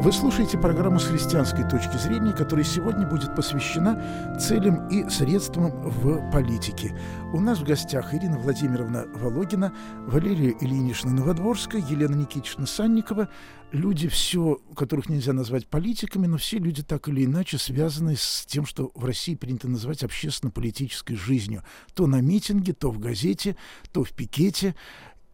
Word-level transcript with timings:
Вы 0.00 0.12
слушаете 0.12 0.56
программу 0.56 1.00
с 1.00 1.06
христианской 1.06 1.68
точки 1.68 1.96
зрения, 1.96 2.32
которая 2.32 2.64
сегодня 2.64 3.04
будет 3.04 3.34
посвящена 3.34 4.38
целям 4.38 4.86
и 4.86 5.10
средствам 5.10 5.72
в 5.72 6.30
политике. 6.30 6.96
У 7.34 7.40
нас 7.40 7.58
в 7.58 7.64
гостях 7.64 8.14
Ирина 8.14 8.38
Владимировна 8.38 9.06
Вологина, 9.16 9.74
Валерия 10.06 10.54
Ильинична 10.60 11.10
Новодворская, 11.10 11.82
Елена 11.82 12.14
Никитична 12.14 12.64
Санникова. 12.66 13.28
Люди 13.72 14.06
все, 14.06 14.60
которых 14.76 15.08
нельзя 15.08 15.32
назвать 15.32 15.66
политиками, 15.66 16.28
но 16.28 16.36
все 16.36 16.58
люди 16.58 16.84
так 16.84 17.08
или 17.08 17.24
иначе 17.24 17.58
связаны 17.58 18.14
с 18.14 18.46
тем, 18.46 18.66
что 18.66 18.92
в 18.94 19.04
России 19.04 19.34
принято 19.34 19.66
называть 19.66 20.04
общественно-политической 20.04 21.16
жизнью. 21.16 21.64
То 21.94 22.06
на 22.06 22.20
митинге, 22.20 22.72
то 22.72 22.92
в 22.92 23.00
газете, 23.00 23.56
то 23.90 24.04
в 24.04 24.12
пикете 24.12 24.76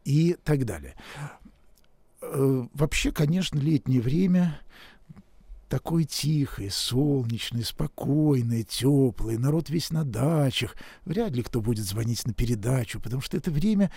и 0.06 0.38
так 0.42 0.64
далее. 0.64 0.94
Э, 2.32 2.66
вообще, 2.72 3.12
конечно, 3.12 3.58
летнее 3.58 4.00
время 4.00 4.60
такое 5.68 6.04
тихое, 6.04 6.70
солнечное, 6.70 7.64
спокойное, 7.64 8.62
теплое, 8.62 9.38
народ 9.38 9.70
весь 9.70 9.90
на 9.90 10.04
дачах. 10.04 10.76
Вряд 11.04 11.32
ли 11.32 11.42
кто 11.42 11.60
будет 11.60 11.84
звонить 11.84 12.26
на 12.26 12.32
передачу, 12.32 13.00
потому 13.00 13.22
что 13.22 13.36
это 13.36 13.50
время, 13.50 13.90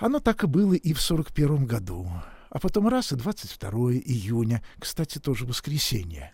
оно 0.00 0.18
так 0.18 0.44
и 0.44 0.46
было 0.46 0.74
и 0.74 0.92
в 0.92 1.00
сорок 1.00 1.32
первом 1.32 1.66
году. 1.66 2.08
А 2.50 2.58
потом 2.58 2.88
раз 2.88 3.12
и 3.12 3.16
22 3.16 3.70
июня, 3.92 4.62
кстати, 4.78 5.18
тоже 5.18 5.46
воскресенье. 5.46 6.32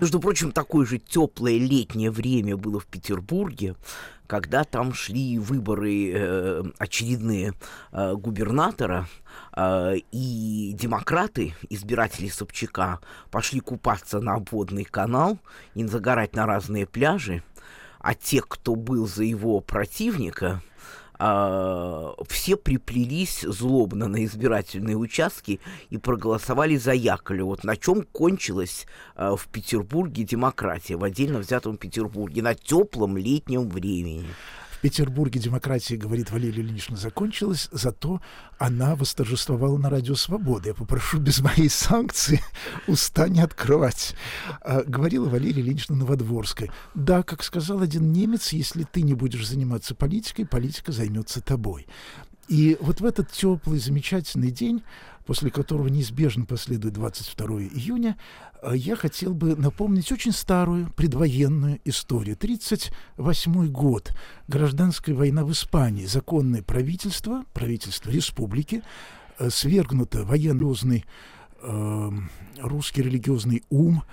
Между 0.00 0.20
прочим, 0.20 0.52
такое 0.52 0.86
же 0.86 0.98
теплое 0.98 1.58
летнее 1.58 2.10
время 2.10 2.56
было 2.56 2.80
в 2.80 2.86
Петербурге, 2.86 3.74
когда 4.26 4.64
там 4.64 4.92
шли 4.92 5.38
выборы 5.38 6.12
э, 6.12 6.62
очередные 6.78 7.54
э, 7.92 8.14
губернатора, 8.14 9.08
э, 9.56 9.96
и 10.12 10.72
демократы, 10.78 11.54
избиратели 11.70 12.28
Собчака, 12.28 13.00
пошли 13.30 13.60
купаться 13.60 14.20
на 14.20 14.34
обводный 14.34 14.84
канал 14.84 15.38
и 15.74 15.84
загорать 15.84 16.36
на 16.36 16.46
разные 16.46 16.86
пляжи, 16.86 17.42
а 18.00 18.14
те, 18.14 18.42
кто 18.46 18.74
был 18.74 19.06
за 19.06 19.24
его 19.24 19.60
противника, 19.60 20.62
э, 21.18 22.12
все 22.28 22.56
приплелись 22.56 23.40
злобно 23.42 24.08
на 24.08 24.24
избирательные 24.24 24.96
участки 24.96 25.60
и 25.90 25.98
проголосовали 25.98 26.76
за 26.76 26.92
Яковлева. 26.92 27.46
Вот 27.46 27.64
на 27.64 27.76
чем 27.76 28.02
кончилась 28.02 28.86
э, 29.16 29.34
в 29.36 29.48
Петербурге 29.48 30.24
демократия, 30.24 30.96
в 30.96 31.04
отдельно 31.04 31.38
взятом 31.38 31.76
Петербурге, 31.76 32.42
на 32.42 32.54
теплом 32.54 33.16
летнем 33.16 33.68
времени. 33.68 34.26
В 34.78 34.80
Петербурге 34.80 35.40
демократия, 35.40 35.96
говорит 35.96 36.30
Валерия 36.30 36.62
Ильинична, 36.62 36.96
закончилась, 36.96 37.68
зато 37.72 38.22
она 38.58 38.94
восторжествовала 38.94 39.76
на 39.76 39.90
радио 39.90 40.14
«Свобода». 40.14 40.68
Я 40.68 40.74
попрошу 40.74 41.18
без 41.18 41.40
моей 41.40 41.68
санкции 41.68 42.40
уста 42.86 43.28
не 43.28 43.40
открывать. 43.40 44.14
А, 44.60 44.84
говорила 44.84 45.28
Валерия 45.28 45.62
Ильинична 45.62 45.96
Новодворская. 45.96 46.70
Да, 46.94 47.24
как 47.24 47.42
сказал 47.42 47.80
один 47.80 48.12
немец, 48.12 48.52
если 48.52 48.84
ты 48.84 49.02
не 49.02 49.14
будешь 49.14 49.48
заниматься 49.48 49.96
политикой, 49.96 50.44
политика 50.44 50.92
займется 50.92 51.40
тобой. 51.40 51.88
И 52.46 52.78
вот 52.80 53.00
в 53.00 53.04
этот 53.04 53.32
теплый, 53.32 53.80
замечательный 53.80 54.52
день 54.52 54.84
после 55.28 55.50
которого 55.50 55.88
неизбежно 55.88 56.46
последует 56.46 56.94
22 56.94 57.60
июня, 57.64 58.16
э, 58.62 58.72
я 58.74 58.96
хотел 58.96 59.34
бы 59.34 59.54
напомнить 59.56 60.10
очень 60.10 60.32
старую 60.32 60.90
предвоенную 60.96 61.80
историю. 61.84 62.34
1938 62.34 63.68
год. 63.70 64.10
Гражданская 64.48 65.14
война 65.14 65.44
в 65.44 65.52
Испании. 65.52 66.06
Законное 66.06 66.62
правительство, 66.62 67.44
правительство 67.52 68.10
республики, 68.10 68.82
э, 69.38 69.50
свергнуто 69.50 70.24
военный 70.24 71.04
э, 71.60 72.10
русский 72.62 73.02
религиозный 73.02 73.64
ум, 73.68 74.04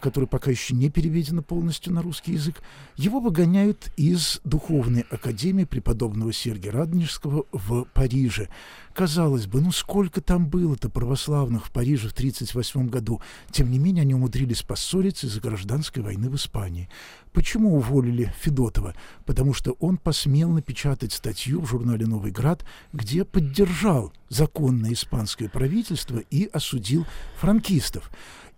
который 0.00 0.26
пока 0.26 0.50
еще 0.50 0.74
не 0.74 0.90
переведено 0.90 1.42
полностью 1.42 1.92
на 1.92 2.02
русский 2.02 2.32
язык, 2.32 2.62
его 2.96 3.20
выгоняют 3.20 3.90
из 3.96 4.40
Духовной 4.44 5.04
Академии 5.10 5.64
преподобного 5.64 6.32
Сергия 6.32 6.72
Радонежского 6.72 7.44
в 7.52 7.84
Париже. 7.92 8.48
Казалось 8.94 9.46
бы, 9.46 9.60
ну 9.60 9.72
сколько 9.72 10.20
там 10.20 10.46
было-то 10.46 10.88
православных 10.88 11.66
в 11.66 11.72
Париже 11.72 12.08
в 12.08 12.12
1938 12.12 12.88
году. 12.88 13.20
Тем 13.50 13.70
не 13.70 13.78
менее, 13.78 14.02
они 14.02 14.14
умудрились 14.14 14.62
поссориться 14.62 15.26
из-за 15.26 15.40
гражданской 15.40 16.02
войны 16.02 16.30
в 16.30 16.36
Испании. 16.36 16.88
Почему 17.32 17.74
уволили 17.76 18.32
Федотова? 18.40 18.94
Потому 19.26 19.52
что 19.52 19.72
он 19.80 19.96
посмел 19.96 20.50
напечатать 20.50 21.12
статью 21.12 21.60
в 21.60 21.66
журнале 21.66 22.06
«Новый 22.06 22.30
град», 22.30 22.64
где 22.92 23.24
поддержал 23.24 24.12
законное 24.28 24.92
испанское 24.92 25.48
правительство 25.48 26.18
и 26.30 26.48
осудил 26.52 27.04
франкистов. 27.40 28.10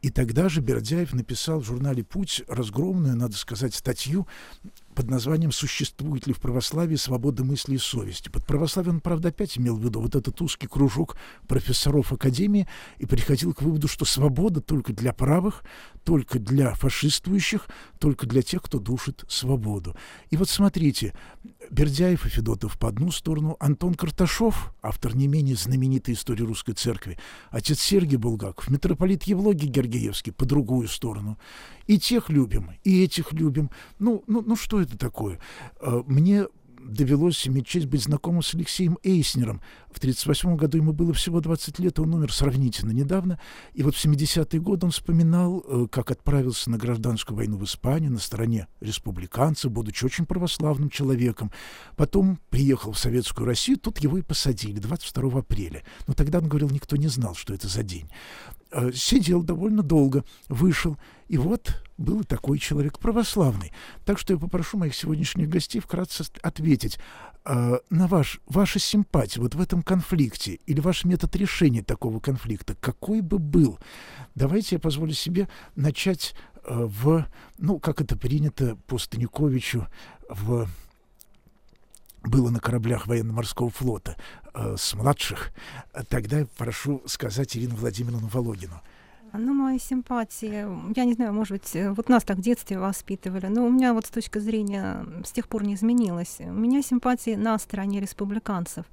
И 0.02 0.10
тогда 0.10 0.48
же 0.48 0.60
Бердяев 0.60 1.12
написал 1.12 1.60
в 1.60 1.64
журнале 1.64 2.04
«Путь» 2.04 2.42
разгромную, 2.48 3.16
надо 3.16 3.36
сказать, 3.36 3.74
статью 3.74 4.26
под 4.96 5.10
названием 5.10 5.52
«Существует 5.52 6.26
ли 6.26 6.32
в 6.32 6.40
православии 6.40 6.96
свобода 6.96 7.44
мысли 7.44 7.74
и 7.74 7.78
совести?». 7.78 8.30
Под 8.30 8.46
православием 8.46 8.96
он, 8.96 9.00
правда, 9.00 9.28
опять 9.28 9.58
имел 9.58 9.76
в 9.76 9.84
виду 9.84 10.00
вот 10.00 10.16
этот 10.16 10.40
узкий 10.40 10.66
кружок 10.66 11.16
профессоров 11.46 12.12
Академии 12.12 12.66
и 12.98 13.04
приходил 13.04 13.52
к 13.52 13.60
выводу, 13.60 13.88
что 13.88 14.06
свобода 14.06 14.62
только 14.62 14.94
для 14.94 15.12
правых, 15.12 15.62
только 16.02 16.38
для 16.38 16.72
фашистующих, 16.74 17.68
только 17.98 18.26
для 18.26 18.40
тех, 18.40 18.62
кто 18.62 18.78
душит 18.78 19.24
свободу. 19.28 19.94
И 20.30 20.36
вот 20.36 20.48
смотрите, 20.48 21.14
Бердяев 21.70 22.24
и 22.24 22.30
Федотов 22.30 22.78
по 22.78 22.88
одну 22.88 23.10
сторону, 23.10 23.56
Антон 23.60 23.94
Карташов, 23.94 24.72
автор 24.82 25.14
не 25.14 25.28
менее 25.28 25.56
знаменитой 25.56 26.14
истории 26.14 26.42
русской 26.42 26.72
церкви, 26.72 27.18
отец 27.50 27.80
Сергий 27.80 28.16
Булгаков, 28.16 28.70
митрополит 28.70 29.24
Евлогий 29.24 29.68
Гергиевский 29.68 30.32
по 30.32 30.46
другую 30.46 30.88
сторону. 30.88 31.38
И 31.86 31.98
тех 31.98 32.30
любим, 32.30 32.72
и 32.84 33.04
этих 33.04 33.32
любим. 33.32 33.70
Ну, 33.98 34.24
ну, 34.26 34.42
ну 34.42 34.56
что 34.56 34.80
это 34.80 34.98
такое? 34.98 35.38
А, 35.80 36.02
мне 36.06 36.46
довелось 36.86 37.46
иметь 37.48 37.66
честь 37.66 37.86
быть 37.86 38.02
знакомым 38.02 38.42
с 38.42 38.54
Алексеем 38.54 38.98
Эйснером. 39.02 39.60
В 39.96 39.98
1938 39.98 40.56
году 40.56 40.76
ему 40.76 40.92
было 40.92 41.14
всего 41.14 41.40
20 41.40 41.78
лет, 41.78 41.98
он 41.98 42.12
умер 42.12 42.30
сравнительно 42.30 42.92
недавно. 42.92 43.40
И 43.72 43.82
вот 43.82 43.96
в 43.96 44.04
70-е 44.04 44.60
годы 44.60 44.84
он 44.84 44.92
вспоминал, 44.92 45.64
э, 45.66 45.86
как 45.90 46.10
отправился 46.10 46.70
на 46.70 46.76
гражданскую 46.76 47.34
войну 47.34 47.56
в 47.56 47.64
Испанию 47.64 48.12
на 48.12 48.18
стороне 48.18 48.66
республиканцев, 48.80 49.72
будучи 49.72 50.04
очень 50.04 50.26
православным 50.26 50.90
человеком. 50.90 51.50
Потом 51.96 52.38
приехал 52.50 52.92
в 52.92 52.98
Советскую 52.98 53.46
Россию, 53.46 53.78
тут 53.78 53.96
его 54.00 54.18
и 54.18 54.22
посадили 54.22 54.78
22 54.80 55.38
апреля. 55.38 55.82
Но 56.06 56.12
тогда, 56.12 56.40
он 56.40 56.48
говорил, 56.48 56.68
никто 56.68 56.96
не 56.96 57.08
знал, 57.08 57.34
что 57.34 57.54
это 57.54 57.66
за 57.66 57.82
день. 57.82 58.10
Э, 58.72 58.92
сидел 58.92 59.42
довольно 59.42 59.82
долго, 59.82 60.24
вышел, 60.48 60.98
и 61.28 61.38
вот 61.38 61.82
был 61.96 62.24
такой 62.24 62.58
человек 62.58 62.98
православный. 62.98 63.72
Так 64.04 64.18
что 64.18 64.34
я 64.34 64.38
попрошу 64.38 64.76
моих 64.76 64.94
сегодняшних 64.94 65.48
гостей 65.48 65.80
вкратце 65.80 66.24
ответить 66.42 66.98
э, 67.44 67.78
на 67.90 68.06
ваш, 68.06 68.40
ваша 68.46 68.78
симпатия 68.78 69.40
вот 69.40 69.54
в 69.54 69.60
этом 69.60 69.82
конфликте 69.86 70.58
или 70.66 70.80
ваш 70.80 71.04
метод 71.04 71.34
решения 71.36 71.82
такого 71.82 72.18
конфликта, 72.18 72.74
какой 72.74 73.20
бы 73.20 73.38
был. 73.38 73.78
Давайте 74.34 74.76
я 74.76 74.80
позволю 74.80 75.12
себе 75.12 75.48
начать 75.76 76.34
э, 76.64 76.74
в, 76.74 77.24
ну, 77.58 77.78
как 77.78 78.00
это 78.00 78.16
принято 78.16 78.76
по 78.88 78.98
Станиковичу, 78.98 79.86
в 80.28 80.68
было 82.24 82.50
на 82.50 82.58
кораблях 82.58 83.06
военно-морского 83.06 83.70
флота 83.70 84.16
э, 84.52 84.74
с 84.76 84.94
младших, 84.94 85.52
тогда 86.08 86.44
прошу 86.58 87.00
сказать 87.06 87.56
Ирину 87.56 87.76
Владимировну 87.76 88.26
Вологину. 88.26 88.82
Ну, 89.38 89.54
мои 89.54 89.78
симпатии, 89.78 90.66
я 90.96 91.04
не 91.04 91.14
знаю, 91.14 91.32
может 91.32 91.52
быть, 91.52 91.76
э, 91.76 91.90
вот 91.90 92.08
нас 92.08 92.24
так 92.24 92.38
в 92.38 92.40
детстве 92.40 92.78
воспитывали, 92.78 93.46
но 93.46 93.64
у 93.64 93.70
меня 93.70 93.92
вот 93.92 94.06
с 94.06 94.10
точки 94.10 94.38
зрения 94.38 95.06
с 95.24 95.32
тех 95.32 95.48
пор 95.48 95.64
не 95.64 95.74
изменилось. 95.74 96.38
У 96.40 96.52
меня 96.52 96.82
симпатии 96.82 97.34
на 97.36 97.58
стороне 97.58 98.00
республиканцев. 98.00 98.86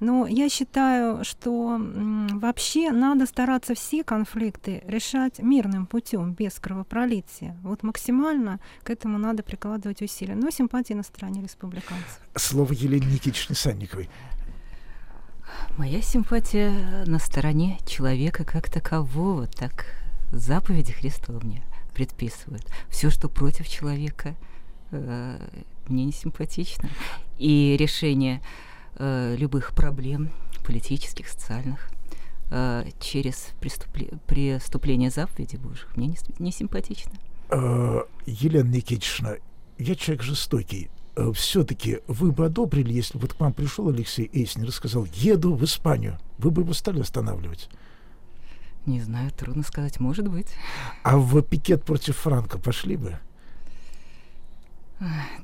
Но 0.00 0.26
я 0.26 0.48
считаю, 0.48 1.24
что 1.24 1.76
вообще 1.78 2.92
надо 2.92 3.26
стараться 3.26 3.74
все 3.74 4.04
конфликты 4.04 4.82
решать 4.86 5.40
мирным 5.40 5.86
путем, 5.86 6.32
без 6.32 6.54
кровопролития. 6.60 7.56
Вот 7.62 7.82
максимально 7.82 8.60
к 8.84 8.90
этому 8.90 9.18
надо 9.18 9.42
прикладывать 9.42 10.00
усилия. 10.02 10.36
Но 10.36 10.50
симпатии 10.50 10.94
на 10.94 11.02
стороне 11.02 11.42
республиканцев. 11.42 12.20
Слово 12.36 12.72
Елене 12.72 13.06
Никитичне 13.06 13.56
Санниковой. 13.56 14.08
Моя 15.76 16.02
симпатия 16.02 17.04
на 17.06 17.18
стороне 17.18 17.78
человека 17.86 18.44
как 18.44 18.68
такового, 18.68 19.46
так 19.46 19.86
заповеди 20.32 20.92
Христова 20.92 21.40
мне 21.44 21.62
предписывают. 21.94 22.64
Все, 22.88 23.10
что 23.10 23.28
против 23.28 23.68
человека, 23.68 24.36
э, 24.90 25.38
мне 25.88 26.04
не 26.04 26.12
симпатично. 26.12 26.88
И 27.38 27.76
решение 27.78 28.42
э, 28.96 29.36
любых 29.36 29.72
проблем 29.74 30.30
политических, 30.64 31.28
социальных 31.28 31.90
э, 32.50 32.84
через 33.00 33.50
преступле- 33.60 34.18
преступление 34.26 35.10
заповедей 35.10 35.58
Божьих 35.58 35.96
мне 35.96 36.14
не, 36.38 36.52
симпатично. 36.52 37.12
Елена 38.26 38.68
Никитична, 38.68 39.36
я 39.78 39.94
человек 39.94 40.22
жестокий. 40.22 40.90
Э, 41.18 41.32
все-таки 41.32 41.98
вы 42.06 42.30
бы 42.30 42.46
одобрили, 42.46 42.92
если 42.92 43.18
вот 43.18 43.34
к 43.34 43.40
вам 43.40 43.52
пришел 43.52 43.88
Алексей 43.88 44.30
Эйснер 44.32 44.68
и 44.68 44.70
сказал, 44.70 45.04
еду 45.12 45.54
в 45.54 45.64
Испанию, 45.64 46.16
вы 46.38 46.52
бы 46.52 46.62
его 46.62 46.72
стали 46.72 47.00
останавливать? 47.00 47.68
Не 48.86 49.00
знаю, 49.00 49.32
трудно 49.32 49.64
сказать, 49.64 49.98
может 49.98 50.28
быть. 50.28 50.54
А 51.02 51.18
в 51.18 51.42
пикет 51.42 51.82
против 51.82 52.16
Франка 52.18 52.58
пошли 52.58 52.96
бы? 52.96 53.18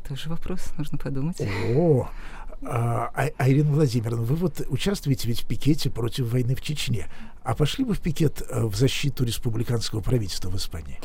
Тоже 0.08 0.28
вопрос, 0.28 0.70
нужно 0.78 0.96
подумать. 0.96 1.40
О, 1.74 2.08
а, 2.62 3.10
а, 3.36 3.50
Ирина 3.50 3.72
Владимировна, 3.72 4.22
вы 4.22 4.36
вот 4.36 4.64
участвуете 4.68 5.26
ведь 5.26 5.42
в 5.42 5.46
пикете 5.46 5.90
против 5.90 6.32
войны 6.32 6.54
в 6.54 6.60
Чечне. 6.60 7.08
А 7.42 7.56
пошли 7.56 7.84
бы 7.84 7.94
в 7.94 8.00
пикет 8.00 8.42
э, 8.48 8.64
в 8.64 8.76
защиту 8.76 9.24
республиканского 9.24 10.00
правительства 10.00 10.50
в 10.50 10.56
Испании? 10.56 11.00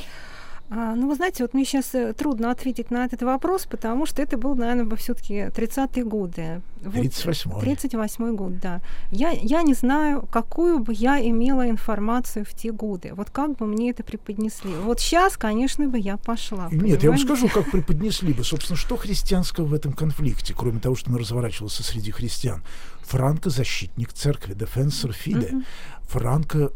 А, 0.71 0.93
ну, 0.93 1.07
вы 1.07 1.15
знаете, 1.15 1.43
вот 1.43 1.55
мне 1.55 1.65
сейчас 1.65 1.95
э, 1.95 2.13
трудно 2.13 2.51
ответить 2.51 2.91
на 2.91 3.03
этот 3.03 3.23
вопрос, 3.23 3.65
потому 3.65 4.05
что 4.05 4.21
это 4.21 4.37
был, 4.37 4.55
наверное, 4.55 4.95
все-таки 4.97 5.33
30-е 5.33 6.03
годы. 6.03 6.61
38-й. 6.83 7.65
38-й 7.65 8.31
год, 8.33 8.59
да. 8.59 8.81
Я, 9.11 9.31
я 9.31 9.63
не 9.63 9.73
знаю, 9.73 10.27
какую 10.31 10.79
бы 10.79 10.93
я 10.93 11.19
имела 11.27 11.67
информацию 11.67 12.45
в 12.45 12.53
те 12.53 12.71
годы. 12.71 13.13
Вот 13.15 13.31
как 13.31 13.57
бы 13.57 13.65
мне 13.65 13.89
это 13.89 14.03
преподнесли. 14.03 14.71
Вот 14.83 14.99
сейчас, 14.99 15.37
конечно, 15.37 15.87
бы 15.87 15.97
я 15.97 16.17
пошла. 16.17 16.65
Нет, 16.65 16.79
понимаете? 16.79 17.03
я 17.03 17.09
вам 17.09 17.19
скажу, 17.19 17.47
как 17.47 17.71
преподнесли 17.71 18.33
бы. 18.33 18.43
Собственно, 18.43 18.77
что 18.77 18.95
христианского 18.95 19.65
в 19.65 19.73
этом 19.73 19.93
конфликте, 19.93 20.53
кроме 20.55 20.79
того, 20.79 20.95
что 20.95 21.09
он 21.09 21.17
разворачивался 21.17 21.81
среди 21.81 22.11
христиан? 22.11 22.63
Франко– 23.01 23.49
защитник 23.49 24.13
церкви, 24.13 24.53
defensor 24.53 25.15
fide. 25.15 25.51
Uh-huh. 25.51 25.63
Франко 26.03 26.71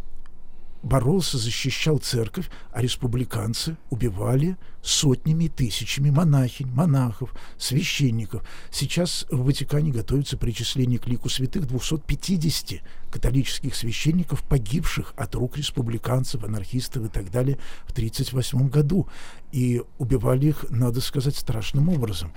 боролся, 0.83 1.37
защищал 1.37 1.97
церковь, 1.97 2.49
а 2.71 2.81
республиканцы 2.81 3.77
убивали 3.89 4.57
сотнями 4.83 5.45
и 5.45 5.49
тысячами 5.49 6.09
монахинь, 6.09 6.67
монахов, 6.67 7.33
священников. 7.57 8.43
Сейчас 8.69 9.25
в 9.31 9.45
Ватикане 9.45 9.91
готовится 9.91 10.37
причисление 10.37 10.99
к 10.99 11.07
лику 11.07 11.29
святых 11.29 11.65
250 11.67 12.81
католических 13.09 13.75
священников, 13.75 14.43
погибших 14.43 15.13
от 15.15 15.33
рук 15.35 15.57
республиканцев, 15.57 16.43
анархистов 16.43 17.05
и 17.05 17.09
так 17.09 17.31
далее 17.31 17.57
в 17.85 17.91
1938 17.91 18.69
году. 18.69 19.07
И 19.53 19.81
убивали 19.97 20.47
их, 20.47 20.65
надо 20.69 20.99
сказать, 20.99 21.37
страшным 21.37 21.87
образом. 21.89 22.33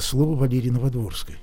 Слово 0.00 0.36
Валерии 0.36 0.70
Новодворской. 0.70 1.36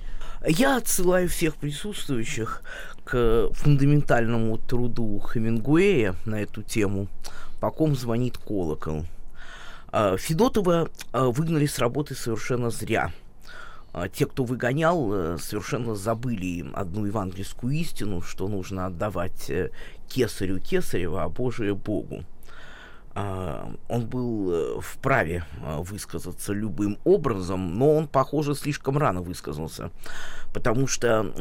Я 0.46 0.76
отсылаю 0.76 1.28
всех 1.28 1.56
присутствующих 1.56 2.62
к 3.06 3.50
фундаментальному 3.52 4.58
труду 4.58 5.22
Хемингуэя 5.32 6.16
на 6.24 6.42
эту 6.42 6.62
тему 6.62 7.06
«По 7.60 7.70
ком 7.70 7.94
звонит 7.94 8.36
колокол». 8.36 9.06
А, 9.92 10.16
Федотова 10.16 10.90
а, 11.12 11.26
выгнали 11.26 11.66
с 11.66 11.78
работы 11.78 12.16
совершенно 12.16 12.70
зря. 12.70 13.12
А, 13.92 14.08
те, 14.08 14.26
кто 14.26 14.44
выгонял, 14.44 15.10
э, 15.14 15.38
совершенно 15.38 15.94
забыли 15.94 16.66
одну 16.74 17.06
евангельскую 17.06 17.72
истину, 17.72 18.20
что 18.20 18.48
нужно 18.48 18.86
отдавать 18.86 19.48
э, 19.48 19.70
кесарю 20.08 20.58
кесарева, 20.58 21.22
а 21.22 21.28
Божие 21.28 21.74
Богу. 21.74 22.24
А, 23.18 23.72
он 23.88 24.04
был 24.04 24.52
э, 24.52 24.80
вправе 24.82 25.46
а, 25.62 25.80
высказаться 25.80 26.52
любым 26.52 26.98
образом, 27.04 27.78
но 27.78 27.96
он, 27.96 28.08
похоже, 28.08 28.54
слишком 28.54 28.98
рано 28.98 29.22
высказался, 29.22 29.90
потому 30.52 30.86
что 30.86 31.32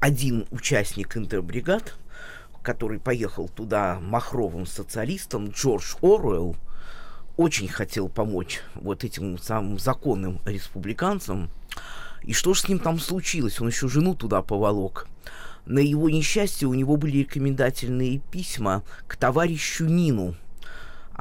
один 0.00 0.44
участник 0.50 1.16
интербригад, 1.16 1.94
который 2.62 2.98
поехал 2.98 3.48
туда 3.48 4.00
махровым 4.00 4.66
социалистом, 4.66 5.50
Джордж 5.50 5.94
Оруэлл, 6.02 6.56
очень 7.36 7.68
хотел 7.68 8.08
помочь 8.08 8.60
вот 8.74 9.04
этим 9.04 9.38
самым 9.38 9.78
законным 9.78 10.40
республиканцам. 10.44 11.48
И 12.24 12.32
что 12.32 12.54
же 12.54 12.62
с 12.62 12.68
ним 12.68 12.80
там 12.80 12.98
случилось? 12.98 13.60
Он 13.60 13.68
еще 13.68 13.86
жену 13.86 14.16
туда 14.16 14.42
поволок. 14.42 15.06
На 15.64 15.78
его 15.78 16.10
несчастье 16.10 16.66
у 16.66 16.74
него 16.74 16.96
были 16.96 17.18
рекомендательные 17.18 18.18
письма 18.18 18.82
к 19.06 19.14
товарищу 19.14 19.84
Нину– 19.84 20.34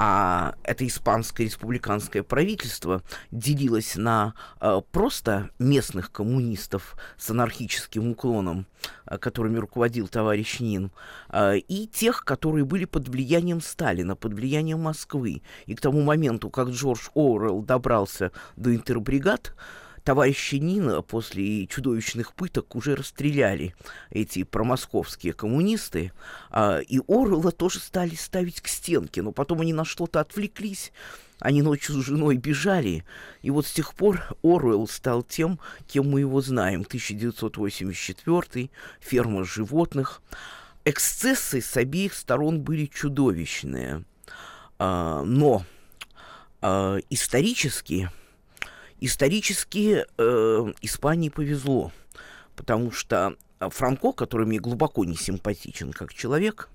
а 0.01 0.55
это 0.63 0.87
испанское 0.87 1.45
республиканское 1.45 2.23
правительство 2.23 3.03
делилось 3.31 3.97
на 3.97 4.33
э, 4.61 4.79
просто 4.93 5.49
местных 5.59 6.13
коммунистов 6.13 6.95
с 7.17 7.29
анархическим 7.31 8.11
уклоном, 8.11 8.65
э, 9.05 9.17
которыми 9.17 9.57
руководил 9.57 10.07
товарищ 10.07 10.61
Нин, 10.61 10.91
э, 11.33 11.57
и 11.57 11.85
тех, 11.85 12.23
которые 12.23 12.63
были 12.63 12.85
под 12.85 13.09
влиянием 13.09 13.59
Сталина, 13.59 14.15
под 14.15 14.35
влиянием 14.35 14.79
Москвы. 14.79 15.41
И 15.65 15.75
к 15.75 15.81
тому 15.81 16.01
моменту, 16.01 16.49
как 16.49 16.69
Джордж 16.69 17.09
Оуэлл 17.13 17.61
добрался 17.61 18.31
до 18.55 18.73
интербригад, 18.73 19.53
товарища 20.09 20.57
Нина 20.57 21.03
после 21.03 21.67
чудовищных 21.67 22.33
пыток 22.33 22.75
уже 22.75 22.95
расстреляли 22.95 23.75
эти 24.09 24.41
промосковские 24.41 25.33
коммунисты, 25.33 26.13
а, 26.49 26.79
и 26.79 26.99
Орла 27.07 27.51
тоже 27.51 27.77
стали 27.77 28.15
ставить 28.15 28.59
к 28.59 28.67
стенке, 28.69 29.21
но 29.21 29.31
потом 29.31 29.61
они 29.61 29.71
на 29.71 29.85
что-то 29.85 30.19
отвлеклись, 30.19 30.91
они 31.39 31.61
ночью 31.61 31.93
с 31.93 32.03
женой 32.03 32.37
бежали, 32.37 33.05
и 33.43 33.51
вот 33.51 33.67
с 33.67 33.71
тех 33.71 33.93
пор 33.93 34.23
Оруэлл 34.41 34.87
стал 34.87 35.21
тем, 35.21 35.59
кем 35.85 36.09
мы 36.09 36.21
его 36.21 36.41
знаем. 36.41 36.81
1984, 36.87 38.71
ферма 38.99 39.43
животных. 39.43 40.23
Эксцессы 40.85 41.61
с 41.61 41.77
обеих 41.77 42.15
сторон 42.15 42.61
были 42.61 42.87
чудовищные. 42.87 44.05
А, 44.79 45.21
но 45.21 45.65
а, 46.61 46.97
исторически 47.11 48.09
Исторически 48.99 50.05
э, 50.17 50.73
Испании 50.81 51.29
повезло, 51.29 51.91
потому 52.55 52.91
что 52.91 53.35
Франко, 53.59 54.11
который 54.11 54.45
мне 54.45 54.59
глубоко 54.59 55.05
не 55.05 55.15
симпатичен 55.15 55.93
как 55.93 56.13
человек, 56.13 56.69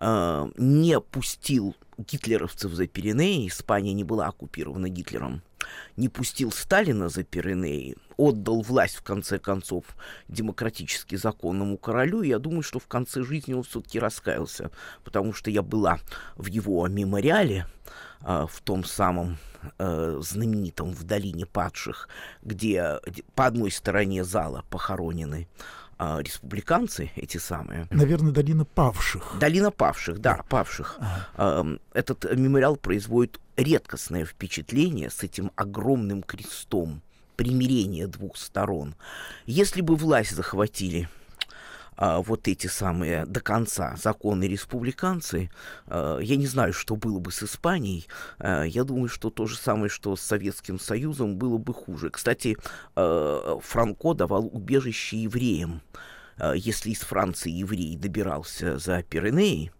э, 0.00 0.50
не 0.56 1.00
пустил 1.00 1.76
гитлеровцев 1.98 2.72
за 2.72 2.86
Пиренеи, 2.86 3.46
Испания 3.46 3.92
не 3.92 4.04
была 4.04 4.26
оккупирована 4.26 4.88
Гитлером, 4.88 5.42
не 5.96 6.08
пустил 6.08 6.52
Сталина 6.52 7.08
за 7.08 7.22
Пиренеи, 7.24 7.96
отдал 8.16 8.62
власть, 8.62 8.96
в 8.96 9.02
конце 9.02 9.38
концов, 9.38 9.84
демократически 10.28 11.16
законному 11.16 11.76
королю, 11.76 12.22
я 12.22 12.38
думаю, 12.38 12.62
что 12.62 12.78
в 12.78 12.86
конце 12.86 13.22
жизни 13.22 13.54
он 13.54 13.62
все-таки 13.62 13.98
раскаялся, 13.98 14.70
потому 15.04 15.32
что 15.32 15.50
я 15.50 15.62
была 15.62 15.98
в 16.36 16.46
его 16.46 16.86
мемориале, 16.88 17.66
э, 18.22 18.46
в 18.50 18.60
том 18.62 18.84
самом 18.84 19.38
э, 19.78 20.18
знаменитом 20.20 20.92
в 20.92 21.04
долине 21.04 21.46
падших, 21.46 22.08
где 22.42 23.00
по 23.34 23.46
одной 23.46 23.70
стороне 23.70 24.24
зала 24.24 24.64
похоронены 24.70 25.48
э, 25.48 25.81
республиканцы, 25.98 27.10
эти 27.16 27.38
самые. 27.38 27.86
Наверное, 27.90 28.32
долина 28.32 28.64
павших. 28.64 29.36
Долина 29.38 29.70
павших, 29.70 30.18
да, 30.18 30.36
да. 30.38 30.42
павших. 30.44 30.98
Ага. 31.36 31.78
Этот 31.92 32.24
мемориал 32.36 32.76
производит 32.76 33.40
редкостное 33.56 34.24
впечатление 34.24 35.10
с 35.10 35.22
этим 35.22 35.50
огромным 35.56 36.22
крестом 36.22 37.02
примирения 37.36 38.06
двух 38.06 38.36
сторон. 38.36 38.94
Если 39.46 39.80
бы 39.80 39.96
власть 39.96 40.34
захватили 40.34 41.08
а, 41.08 41.21
вот 42.02 42.48
эти 42.48 42.66
самые 42.66 43.26
до 43.26 43.40
конца 43.40 43.94
законы 43.96 44.44
республиканцы, 44.44 45.50
а, 45.86 46.18
я 46.18 46.36
не 46.36 46.46
знаю, 46.46 46.72
что 46.72 46.96
было 46.96 47.18
бы 47.18 47.30
с 47.30 47.42
Испанией. 47.42 48.06
А, 48.38 48.64
я 48.64 48.84
думаю, 48.84 49.08
что 49.08 49.30
то 49.30 49.46
же 49.46 49.56
самое, 49.56 49.88
что 49.88 50.16
с 50.16 50.20
Советским 50.20 50.80
Союзом, 50.80 51.36
было 51.36 51.58
бы 51.58 51.72
хуже. 51.72 52.10
Кстати, 52.10 52.56
а, 52.96 53.58
Франко 53.62 54.14
давал 54.14 54.46
убежище 54.46 55.18
евреям. 55.18 55.80
А, 56.38 56.54
если 56.54 56.90
из 56.90 57.00
Франции 57.00 57.50
еврей 57.50 57.96
добирался 57.96 58.78
за 58.78 59.02
Пиренеи, 59.02 59.72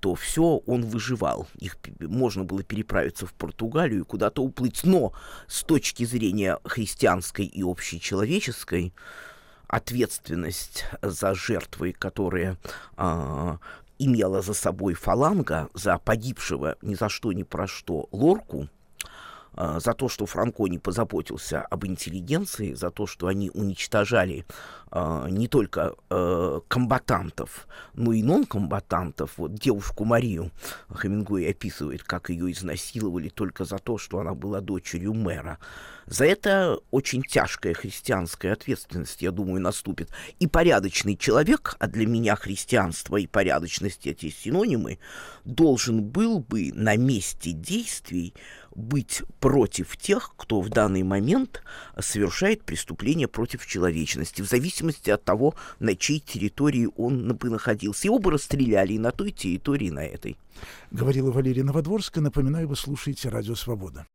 то 0.00 0.14
все 0.14 0.62
он 0.66 0.82
выживал. 0.82 1.48
Их 1.58 1.76
можно 1.98 2.44
было 2.44 2.62
переправиться 2.62 3.26
в 3.26 3.32
Португалию 3.34 4.02
и 4.02 4.04
куда-то 4.04 4.42
уплыть. 4.42 4.84
Но 4.84 5.12
с 5.48 5.62
точки 5.62 6.04
зрения 6.04 6.58
христианской 6.64 7.46
и 7.46 7.62
общечеловеческой, 7.62 8.92
ответственность 9.68 10.84
за 11.02 11.34
жертвы, 11.34 11.92
которые 11.92 12.56
а, 12.96 13.58
имела 13.98 14.42
за 14.42 14.54
собой 14.54 14.94
фаланга, 14.94 15.68
за 15.74 15.98
погибшего 15.98 16.76
ни 16.82 16.94
за 16.94 17.08
что 17.08 17.32
ни 17.32 17.42
про 17.42 17.66
что 17.66 18.08
Лорку, 18.12 18.68
за 19.56 19.94
то, 19.94 20.08
что 20.08 20.26
Франко 20.26 20.66
не 20.66 20.78
позаботился 20.78 21.62
об 21.62 21.86
интеллигенции, 21.86 22.74
за 22.74 22.90
то, 22.90 23.06
что 23.06 23.26
они 23.26 23.50
уничтожали 23.54 24.44
а, 24.88 25.28
не 25.28 25.48
только 25.48 25.94
а, 26.10 26.60
комбатантов, 26.68 27.66
но 27.94 28.12
и 28.12 28.22
нон-комбатантов. 28.22 29.32
Вот 29.36 29.54
девушку 29.54 30.04
Марию 30.04 30.50
Хемингуэй 30.92 31.50
описывает, 31.50 32.02
как 32.02 32.30
ее 32.30 32.52
изнасиловали 32.52 33.28
только 33.28 33.64
за 33.64 33.78
то, 33.78 33.98
что 33.98 34.20
она 34.20 34.34
была 34.34 34.60
дочерью 34.60 35.12
мэра. 35.12 35.58
За 36.06 36.24
это 36.24 36.78
очень 36.92 37.22
тяжкая 37.22 37.74
христианская 37.74 38.52
ответственность, 38.52 39.22
я 39.22 39.32
думаю, 39.32 39.60
наступит. 39.60 40.10
И 40.38 40.46
порядочный 40.46 41.16
человек, 41.16 41.74
а 41.80 41.88
для 41.88 42.06
меня 42.06 42.36
христианство 42.36 43.16
и 43.16 43.26
порядочность 43.26 44.06
эти 44.06 44.30
синонимы, 44.30 45.00
должен 45.44 46.04
был 46.04 46.38
бы 46.38 46.70
на 46.72 46.96
месте 46.96 47.50
действий 47.50 48.34
быть 48.76 49.22
против 49.40 49.96
тех, 49.96 50.34
кто 50.36 50.60
в 50.60 50.68
данный 50.68 51.02
момент 51.02 51.62
совершает 51.98 52.62
преступление 52.62 53.26
против 53.26 53.66
человечности, 53.66 54.42
в 54.42 54.46
зависимости 54.46 55.10
от 55.10 55.24
того, 55.24 55.54
на 55.80 55.96
чьей 55.96 56.20
территории 56.20 56.88
он 56.96 57.34
бы 57.34 57.50
находился. 57.50 58.08
Его 58.08 58.18
бы 58.18 58.30
расстреляли 58.30 58.92
и 58.92 58.98
на 58.98 59.10
той 59.10 59.32
территории, 59.32 59.88
и 59.88 59.90
на 59.90 60.04
этой. 60.04 60.36
Говорила 60.90 61.30
Валерия 61.30 61.64
Новодворская. 61.64 62.22
Напоминаю, 62.22 62.68
вы 62.68 62.76
слушаете 62.76 63.28
«Радио 63.28 63.54
Свобода». 63.54 64.06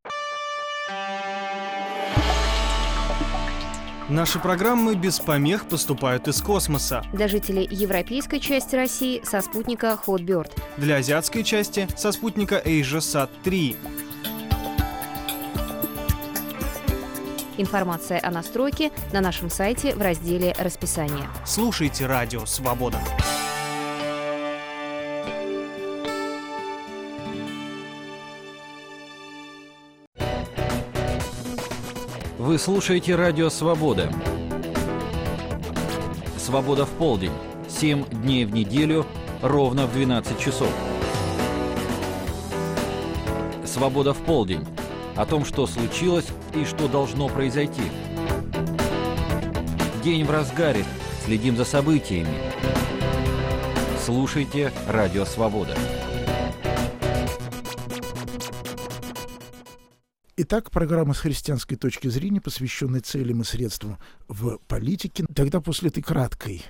Наши 4.10 4.40
программы 4.40 4.96
без 4.96 5.22
помех 5.22 5.70
поступают 5.70 6.28
из 6.28 6.42
космоса. 6.42 7.02
Для 7.14 7.30
жителей 7.30 7.66
европейской 7.72 8.40
части 8.40 8.76
России 8.76 9.22
со 9.24 9.40
спутника 9.40 9.98
Hotbird. 10.06 10.52
Для 10.76 10.98
азиатской 10.98 11.44
части 11.44 11.88
со 11.96 12.12
спутника 12.12 12.62
AsiaSat-3. 12.64 14.11
Информация 17.58 18.20
о 18.24 18.32
настройке 18.32 18.92
на 19.12 19.20
нашем 19.20 19.50
сайте 19.50 19.94
в 19.94 20.02
разделе 20.02 20.56
«Расписание». 20.58 21.28
Слушайте 21.46 22.06
«Радио 22.06 22.46
Свобода». 22.46 22.98
Вы 32.38 32.58
слушаете 32.58 33.16
«Радио 33.16 33.50
Свобода». 33.50 34.12
«Свобода 36.38 36.86
в 36.86 36.90
полдень». 36.92 37.34
Семь 37.70 38.06
дней 38.06 38.46
в 38.46 38.54
неделю, 38.54 39.06
ровно 39.42 39.88
в 39.88 39.94
12 39.94 40.40
часов. 40.40 40.70
«Свобода 43.66 44.14
в 44.14 44.18
полдень» 44.20 44.66
о 45.16 45.26
том, 45.26 45.46
что 45.46 45.68
случилось 45.68 46.28
и 46.54 46.66
что 46.66 46.88
должно 46.88 47.30
произойти. 47.30 47.84
День 50.04 50.26
в 50.26 50.32
разгаре. 50.32 50.86
Следим 51.26 51.56
за 51.56 51.66
событиями. 51.66 52.34
Слушайте 54.04 54.72
«Радио 54.88 55.26
Свобода». 55.26 55.78
Итак, 60.38 60.72
программа 60.72 61.14
с 61.14 61.20
христианской 61.20 61.78
точки 61.78 62.08
зрения, 62.08 62.42
посвященная 62.42 63.02
целям 63.02 63.42
и 63.42 63.44
средствам 63.44 64.00
в 64.28 64.58
политике. 64.68 65.24
Тогда 65.36 65.62
после 65.62 65.90
этой 65.90 66.02
краткой 66.02 66.64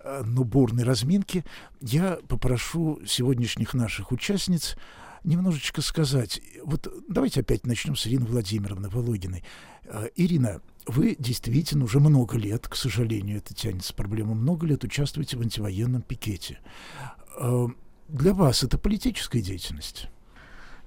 э, 0.00 0.22
но 0.26 0.44
бурной 0.44 0.84
разминки 0.84 1.42
я 1.80 2.18
попрошу 2.28 3.00
сегодняшних 3.06 3.72
наших 3.72 4.12
участниц 4.12 4.76
немножечко 5.24 5.82
сказать. 5.82 6.40
Вот 6.62 6.92
давайте 7.08 7.40
опять 7.40 7.66
начнем 7.66 7.96
с 7.96 8.06
Ирины 8.06 8.26
Владимировны 8.26 8.88
Вологиной. 8.88 9.42
Э, 9.84 10.08
Ирина, 10.16 10.60
вы 10.86 11.16
действительно 11.18 11.84
уже 11.84 12.00
много 12.00 12.36
лет, 12.36 12.68
к 12.68 12.76
сожалению, 12.76 13.38
это 13.38 13.54
тянется 13.54 13.94
проблема, 13.94 14.34
много 14.34 14.66
лет 14.66 14.84
участвуете 14.84 15.36
в 15.36 15.40
антивоенном 15.40 16.02
пикете. 16.02 16.60
Э, 17.38 17.66
для 18.08 18.34
вас 18.34 18.62
это 18.62 18.78
политическая 18.78 19.40
деятельность? 19.40 20.08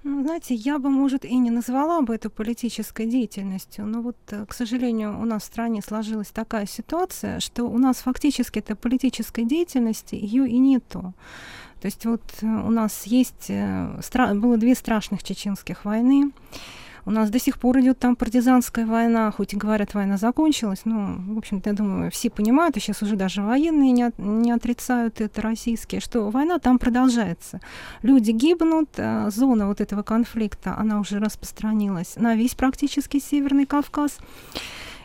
Ну, 0.04 0.24
знаете, 0.24 0.54
я 0.54 0.80
бы, 0.80 0.90
может, 0.90 1.26
и 1.26 1.38
не 1.38 1.52
назвала 1.52 2.02
бы 2.02 2.16
это 2.16 2.30
политической 2.30 3.06
деятельностью, 3.06 3.86
но 3.86 4.02
вот, 4.02 4.18
э, 4.32 4.46
к 4.46 4.54
сожалению, 4.54 5.20
у 5.20 5.26
нас 5.26 5.44
в 5.44 5.46
стране 5.46 5.82
сложилась 5.82 6.30
такая 6.30 6.66
ситуация, 6.66 7.40
что 7.40 7.66
у 7.66 7.78
нас 7.78 7.98
фактически 7.98 8.60
это 8.60 8.76
политической 8.76 9.44
деятельности, 9.44 10.16
ее 10.16 10.48
и 10.48 10.58
нету. 10.58 11.14
То 11.82 11.88
есть 11.88 12.06
вот 12.06 12.22
э, 12.42 12.46
у 12.46 12.70
нас 12.70 13.06
есть, 13.08 13.50
э, 13.50 14.00
было 14.34 14.58
две 14.58 14.76
страшных 14.76 15.24
чеченских 15.24 15.86
войны, 15.86 16.32
у 17.08 17.12
нас 17.12 17.30
до 17.30 17.40
сих 17.40 17.58
пор 17.58 17.80
идет 17.80 18.00
там 18.00 18.18
партизанская 18.18 18.86
война, 18.86 19.32
хоть 19.32 19.54
и 19.54 19.56
говорят, 19.56 19.94
война 19.94 20.18
закончилась, 20.18 20.82
но, 20.84 21.16
в 21.18 21.38
общем-то, 21.38 21.70
я 21.70 21.76
думаю, 21.76 22.12
все 22.12 22.30
понимают, 22.30 22.76
и 22.76 22.82
сейчас 22.82 23.02
уже 23.02 23.16
даже 23.16 23.42
военные 23.42 23.92
не, 23.92 24.04
от, 24.04 24.20
не 24.20 24.52
отрицают 24.52 25.22
это 25.22 25.42
российские, 25.42 26.02
что 26.02 26.30
война 26.30 26.60
там 26.60 26.78
продолжается. 26.78 27.62
Люди 28.02 28.32
гибнут, 28.32 28.90
а 28.98 29.30
зона 29.30 29.68
вот 29.68 29.80
этого 29.80 30.04
конфликта, 30.04 30.76
она 30.78 31.00
уже 31.00 31.20
распространилась 31.20 32.18
на 32.18 32.36
весь 32.36 32.56
практически 32.56 33.20
Северный 33.20 33.66
Кавказ. 33.66 34.18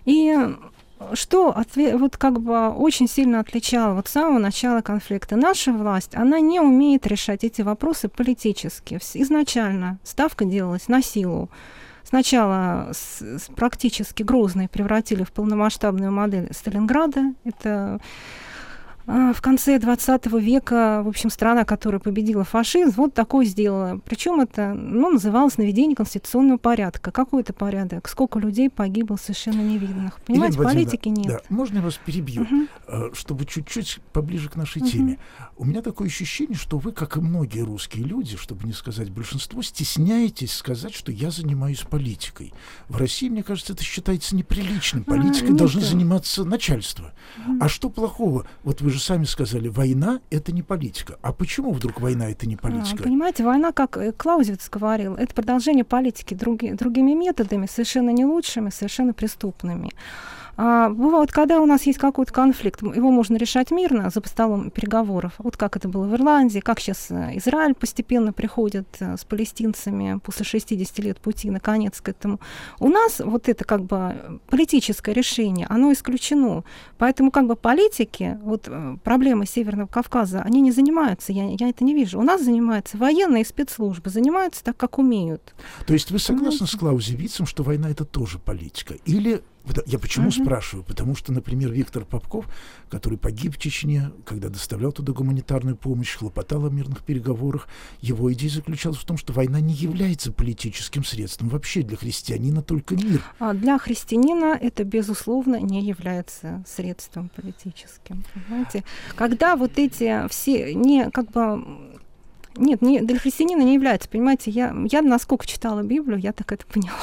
И 0.04 0.36
что 1.14 1.56
вот 1.76 2.16
как 2.16 2.40
бы 2.40 2.70
очень 2.70 3.08
сильно 3.08 3.38
отличало 3.38 3.94
вот 3.94 4.08
с 4.08 4.10
самого 4.10 4.40
начала 4.40 4.80
конфликта. 4.80 5.36
Наша 5.36 5.72
власть, 5.72 6.16
она 6.16 6.40
не 6.40 6.58
умеет 6.58 7.06
решать 7.06 7.44
эти 7.44 7.62
вопросы 7.62 8.08
политически. 8.08 8.98
Изначально 9.14 10.00
ставка 10.02 10.44
делалась 10.44 10.88
на 10.88 11.00
силу. 11.00 11.48
Сначала 12.04 12.90
с, 12.92 13.22
с 13.22 13.48
практически 13.54 14.22
Грозный 14.22 14.68
превратили 14.68 15.24
в 15.24 15.32
полномасштабную 15.32 16.12
модель 16.12 16.48
Сталинграда. 16.52 17.34
Это 17.44 18.00
в 19.06 19.40
конце 19.40 19.78
20 19.78 20.26
века, 20.40 21.02
в 21.04 21.08
общем, 21.08 21.30
страна, 21.30 21.64
которая 21.64 22.00
победила 22.00 22.44
фашизм, 22.44 22.92
вот 22.96 23.14
такое 23.14 23.44
сделала. 23.44 24.00
Причем 24.04 24.40
это, 24.40 24.74
ну, 24.74 25.10
называлось 25.10 25.58
наведение 25.58 25.96
конституционного 25.96 26.58
порядка. 26.58 27.10
Какой 27.10 27.42
это 27.42 27.52
порядок? 27.52 28.08
Сколько 28.08 28.38
людей 28.38 28.70
погибло 28.70 29.16
совершенно 29.16 29.60
невиданных? 29.60 30.20
Понимаете, 30.22 30.58
Елена 30.58 30.70
политики 30.70 31.08
нет. 31.08 31.26
Да, 31.26 31.40
можно 31.48 31.76
я 31.76 31.82
вас 31.82 31.98
перебью, 32.04 32.42
угу. 32.42 33.14
чтобы 33.14 33.44
чуть-чуть 33.44 33.98
поближе 34.12 34.48
к 34.48 34.56
нашей 34.56 34.82
угу. 34.82 34.90
теме? 34.90 35.18
У 35.56 35.64
меня 35.64 35.82
такое 35.82 36.08
ощущение, 36.08 36.56
что 36.56 36.78
вы, 36.78 36.92
как 36.92 37.16
и 37.16 37.20
многие 37.20 37.60
русские 37.60 38.04
люди, 38.04 38.36
чтобы 38.36 38.66
не 38.66 38.72
сказать 38.72 39.10
большинство, 39.10 39.62
стесняетесь 39.62 40.52
сказать, 40.52 40.94
что 40.94 41.10
я 41.10 41.30
занимаюсь 41.30 41.80
политикой. 41.80 42.52
В 42.88 42.96
России, 42.96 43.28
мне 43.28 43.42
кажется, 43.42 43.72
это 43.72 43.82
считается 43.82 44.36
неприличным. 44.36 45.04
Политикой 45.04 45.54
а, 45.54 45.56
должны 45.56 45.80
заниматься 45.80 46.44
начальство. 46.44 47.12
Угу. 47.46 47.58
А 47.60 47.68
что 47.68 47.90
плохого? 47.90 48.46
Вот 48.62 48.80
вы 48.80 48.91
же 48.92 49.00
сами 49.00 49.24
сказали, 49.24 49.68
война— 49.68 50.20
это 50.30 50.52
не 50.52 50.62
политика. 50.62 51.18
А 51.22 51.32
почему 51.32 51.72
вдруг 51.72 52.00
война— 52.00 52.30
это 52.30 52.46
не 52.46 52.56
политика? 52.56 53.00
А, 53.00 53.02
понимаете, 53.04 53.44
война, 53.44 53.72
как 53.72 53.96
э, 53.96 54.12
Клаузевиц 54.12 54.68
говорил, 54.70 55.14
это 55.14 55.34
продолжение 55.34 55.84
политики 55.84 56.34
други, 56.34 56.72
другими 56.72 57.12
методами, 57.12 57.66
совершенно 57.66 58.10
не 58.10 58.24
лучшими, 58.24 58.70
совершенно 58.70 59.12
преступными. 59.12 59.90
А, 60.56 60.90
бывает, 60.90 61.32
когда 61.32 61.60
у 61.60 61.66
нас 61.66 61.84
есть 61.84 61.98
какой-то 61.98 62.32
конфликт, 62.32 62.82
его 62.82 63.10
можно 63.10 63.36
решать 63.36 63.70
мирно 63.70 64.10
за 64.10 64.20
столом 64.26 64.70
переговоров. 64.70 65.34
Вот 65.38 65.56
как 65.56 65.76
это 65.76 65.88
было 65.88 66.06
в 66.06 66.14
Ирландии, 66.14 66.60
как 66.60 66.80
сейчас 66.80 67.10
э, 67.10 67.36
Израиль 67.38 67.74
постепенно 67.74 68.32
приходит 68.32 68.86
э, 69.00 69.16
с 69.16 69.24
палестинцами 69.24 70.20
после 70.22 70.44
60 70.44 70.98
лет 70.98 71.18
пути, 71.18 71.50
наконец, 71.50 72.00
к 72.00 72.08
этому. 72.08 72.38
У 72.80 72.88
нас 72.88 73.20
вот 73.24 73.48
это 73.48 73.64
как 73.64 73.84
бы 73.84 74.40
политическое 74.48 75.14
решение, 75.14 75.66
оно 75.70 75.92
исключено. 75.92 76.64
Поэтому 76.98 77.30
как 77.30 77.46
бы 77.46 77.56
политики, 77.56 78.38
вот 78.42 78.68
э, 78.68 78.96
проблемы 79.02 79.46
Северного 79.46 79.88
Кавказа, 79.88 80.42
они 80.42 80.60
не 80.60 80.72
занимаются, 80.72 81.32
я, 81.32 81.48
я 81.48 81.68
это 81.68 81.82
не 81.82 81.94
вижу. 81.94 82.18
У 82.18 82.22
нас 82.22 82.42
занимаются 82.42 82.98
военные 82.98 83.44
спецслужбы, 83.44 84.10
занимаются 84.10 84.62
так, 84.62 84.76
как 84.76 84.98
умеют. 84.98 85.54
То 85.86 85.94
есть 85.94 86.10
вы 86.10 86.18
согласны 86.18 86.50
Понимаете? 86.50 86.76
с 86.76 86.78
Клаузевицем, 86.78 87.46
что 87.46 87.62
война 87.62 87.90
это 87.90 88.04
тоже 88.04 88.38
политика? 88.38 88.94
Или 89.06 89.42
я 89.86 89.98
почему 89.98 90.28
uh-huh. 90.28 90.42
спрашиваю? 90.42 90.84
Потому 90.84 91.14
что, 91.14 91.32
например, 91.32 91.70
Виктор 91.70 92.04
Попков, 92.04 92.46
который 92.90 93.18
погиб 93.18 93.54
в 93.54 93.58
Чечне, 93.58 94.10
когда 94.24 94.48
доставлял 94.48 94.92
туда 94.92 95.12
гуманитарную 95.12 95.76
помощь, 95.76 96.16
хлопотал 96.16 96.66
о 96.66 96.70
мирных 96.70 97.02
переговорах, 97.02 97.68
его 98.00 98.32
идея 98.32 98.50
заключалась 98.50 98.98
в 98.98 99.04
том, 99.04 99.16
что 99.16 99.32
война 99.32 99.60
не 99.60 99.74
является 99.74 100.32
политическим 100.32 101.04
средством. 101.04 101.48
Вообще 101.48 101.82
для 101.82 101.96
христианина 101.96 102.62
только 102.62 102.96
мир. 102.96 103.22
А 103.38 103.54
для 103.54 103.78
христианина 103.78 104.58
это, 104.60 104.84
безусловно, 104.84 105.56
не 105.56 105.82
является 105.82 106.64
средством 106.66 107.28
политическим. 107.28 108.24
Понимаете? 108.34 108.84
Когда 109.14 109.56
вот 109.56 109.78
эти 109.78 110.26
все 110.28 110.74
не 110.74 111.10
как 111.10 111.30
бы 111.30 111.64
нет, 112.56 112.82
не, 112.82 113.00
для 113.00 113.18
христианина 113.18 113.62
не 113.62 113.74
является. 113.74 114.08
Понимаете, 114.08 114.50
я, 114.50 114.74
я 114.90 115.02
насколько 115.02 115.46
читала 115.46 115.82
Библию, 115.82 116.18
я 116.18 116.32
так 116.32 116.52
это 116.52 116.66
поняла. 116.66 116.98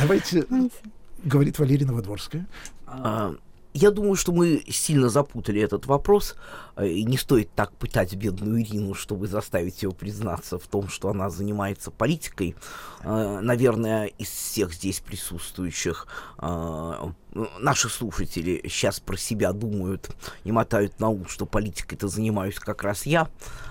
Давайте 0.00 0.42
Понимаете? 0.42 0.76
Говорит 1.24 1.58
Валерия 1.58 1.86
Новодворская. 1.86 2.46
А, 2.86 3.34
я 3.74 3.90
думаю, 3.90 4.16
что 4.16 4.32
мы 4.32 4.62
сильно 4.68 5.08
запутали 5.08 5.62
этот 5.62 5.86
вопрос, 5.86 6.36
э, 6.76 6.88
и 6.88 7.04
не 7.04 7.16
стоит 7.16 7.50
так 7.54 7.72
пытать 7.72 8.14
бедную 8.14 8.62
Ирину, 8.62 8.92
чтобы 8.92 9.26
заставить 9.26 9.82
ее 9.82 9.92
признаться 9.92 10.58
в 10.58 10.66
том, 10.66 10.88
что 10.88 11.08
она 11.08 11.30
занимается 11.30 11.90
политикой. 11.90 12.54
А, 13.00 13.40
наверное, 13.40 14.06
из 14.06 14.28
всех 14.28 14.74
здесь 14.74 15.00
присутствующих 15.00 16.06
а, 16.36 17.12
наши 17.32 17.88
слушатели 17.88 18.60
сейчас 18.68 19.00
про 19.00 19.16
себя 19.16 19.52
думают 19.52 20.10
и 20.44 20.52
мотают 20.52 21.00
на 21.00 21.08
ум, 21.08 21.26
что 21.26 21.46
политикой-то 21.46 22.08
занимаюсь 22.08 22.56
как 22.58 22.82
раз 22.82 23.06
я, 23.06 23.30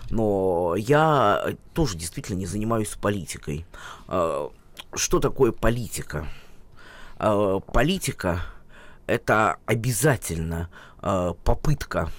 но 0.09 0.73
я 0.75 1.55
тоже 1.75 1.95
действительно 1.95 2.37
не 2.37 2.47
занимаюсь 2.47 2.97
политикой. 2.99 3.67
Что 4.07 5.19
такое 5.19 5.51
политика? 5.51 6.27
Э, 7.21 7.59
политика 7.71 8.41
это 9.07 9.57
обязательно 9.65 10.69
э, 11.01 11.33
попытка 11.43 12.09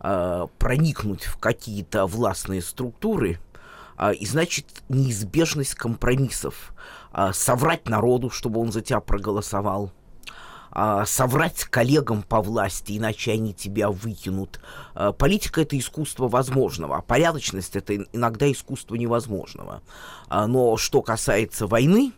э, 0.00 0.46
проникнуть 0.58 1.24
в 1.24 1.38
какие-то 1.38 2.06
властные 2.06 2.62
структуры, 2.62 3.40
и 4.18 4.26
значит 4.26 4.82
неизбежность 4.88 5.76
компромиссов. 5.76 6.74
Соврать 7.32 7.88
народу, 7.88 8.28
чтобы 8.28 8.60
он 8.60 8.72
за 8.72 8.80
тебя 8.80 8.98
проголосовал, 8.98 9.92
соврать 11.04 11.62
коллегам 11.62 12.24
по 12.24 12.42
власти, 12.42 12.98
иначе 12.98 13.30
они 13.30 13.54
тебя 13.54 13.90
выкинут. 13.90 14.60
Политика 15.16 15.60
это 15.60 15.78
искусство 15.78 16.26
возможного, 16.26 16.96
а 16.96 17.02
порядочность 17.02 17.76
это 17.76 17.94
иногда 17.94 18.50
искусство 18.50 18.96
невозможного. 18.96 19.80
Но 20.28 20.76
что 20.76 21.00
касается 21.00 21.68
войны, 21.68 22.12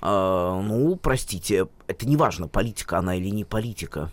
ну, 0.00 0.98
простите, 1.00 1.68
это 1.86 2.06
не 2.06 2.16
важно, 2.16 2.48
политика 2.48 2.98
она 2.98 3.14
или 3.16 3.28
не 3.28 3.44
политика. 3.44 4.10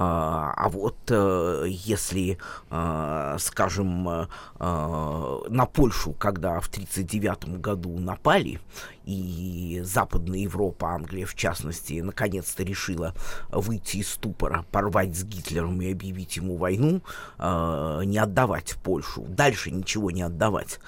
А, 0.00 0.52
а 0.56 0.68
вот 0.68 0.96
э, 1.08 1.64
если, 1.68 2.38
э, 2.70 3.36
скажем, 3.40 4.08
э, 4.08 4.26
на 4.60 5.66
Польшу, 5.66 6.12
когда 6.12 6.60
в 6.60 6.68
1939 6.68 7.60
году 7.60 7.98
напали, 7.98 8.60
и 9.08 9.80
Западная 9.84 10.40
Европа, 10.40 10.90
Англия 10.90 11.24
в 11.24 11.34
частности, 11.34 12.00
наконец-то 12.00 12.62
решила 12.62 13.14
выйти 13.50 13.98
из 13.98 14.10
ступора, 14.10 14.66
порвать 14.70 15.16
с 15.16 15.24
Гитлером 15.24 15.80
и 15.80 15.90
объявить 15.90 16.36
ему 16.36 16.56
войну, 16.56 17.00
не 17.38 18.18
отдавать 18.18 18.76
Польшу, 18.84 19.24
дальше 19.28 19.70
ничего 19.70 20.10
не 20.10 20.22
отдавать, 20.22 20.78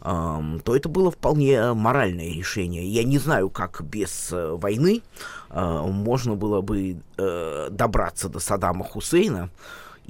то 0.00 0.62
это 0.76 0.88
было 0.88 1.10
вполне 1.10 1.72
моральное 1.72 2.32
решение. 2.32 2.86
Я 2.86 3.04
не 3.04 3.18
знаю, 3.18 3.48
как 3.48 3.82
без 3.82 4.28
войны 4.30 5.02
можно 5.50 6.34
было 6.34 6.60
бы 6.60 6.98
добраться 7.16 8.28
до 8.28 8.40
Саддама 8.40 8.84
Хусейна, 8.84 9.48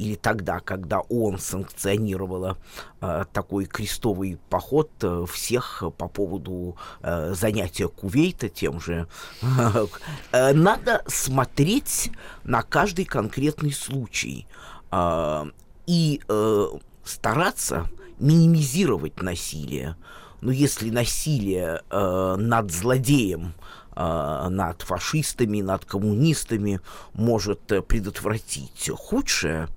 или 0.00 0.14
тогда, 0.14 0.60
когда 0.60 1.00
ООН 1.00 1.38
санкционировала 1.38 2.56
э, 3.02 3.24
такой 3.34 3.66
крестовый 3.66 4.38
поход 4.48 4.90
э, 5.02 5.26
всех 5.30 5.82
по 5.98 6.08
поводу 6.08 6.78
э, 7.02 7.34
занятия 7.34 7.86
Кувейта 7.86 8.48
тем 8.48 8.80
же, 8.80 9.08
э, 10.32 10.52
надо 10.54 11.04
смотреть 11.06 12.12
на 12.44 12.62
каждый 12.62 13.04
конкретный 13.04 13.72
случай 13.72 14.46
э, 14.90 15.44
и 15.86 16.22
э, 16.26 16.66
стараться 17.04 17.90
минимизировать 18.18 19.20
насилие. 19.20 19.96
Но 20.40 20.50
если 20.50 20.88
насилие 20.88 21.82
э, 21.90 22.36
над 22.38 22.70
злодеем 22.70 23.52
э, 23.94 24.46
над 24.48 24.80
фашистами, 24.80 25.60
над 25.60 25.84
коммунистами 25.84 26.80
может 27.12 27.70
э, 27.70 27.82
предотвратить 27.82 28.90
худшее, 28.96 29.68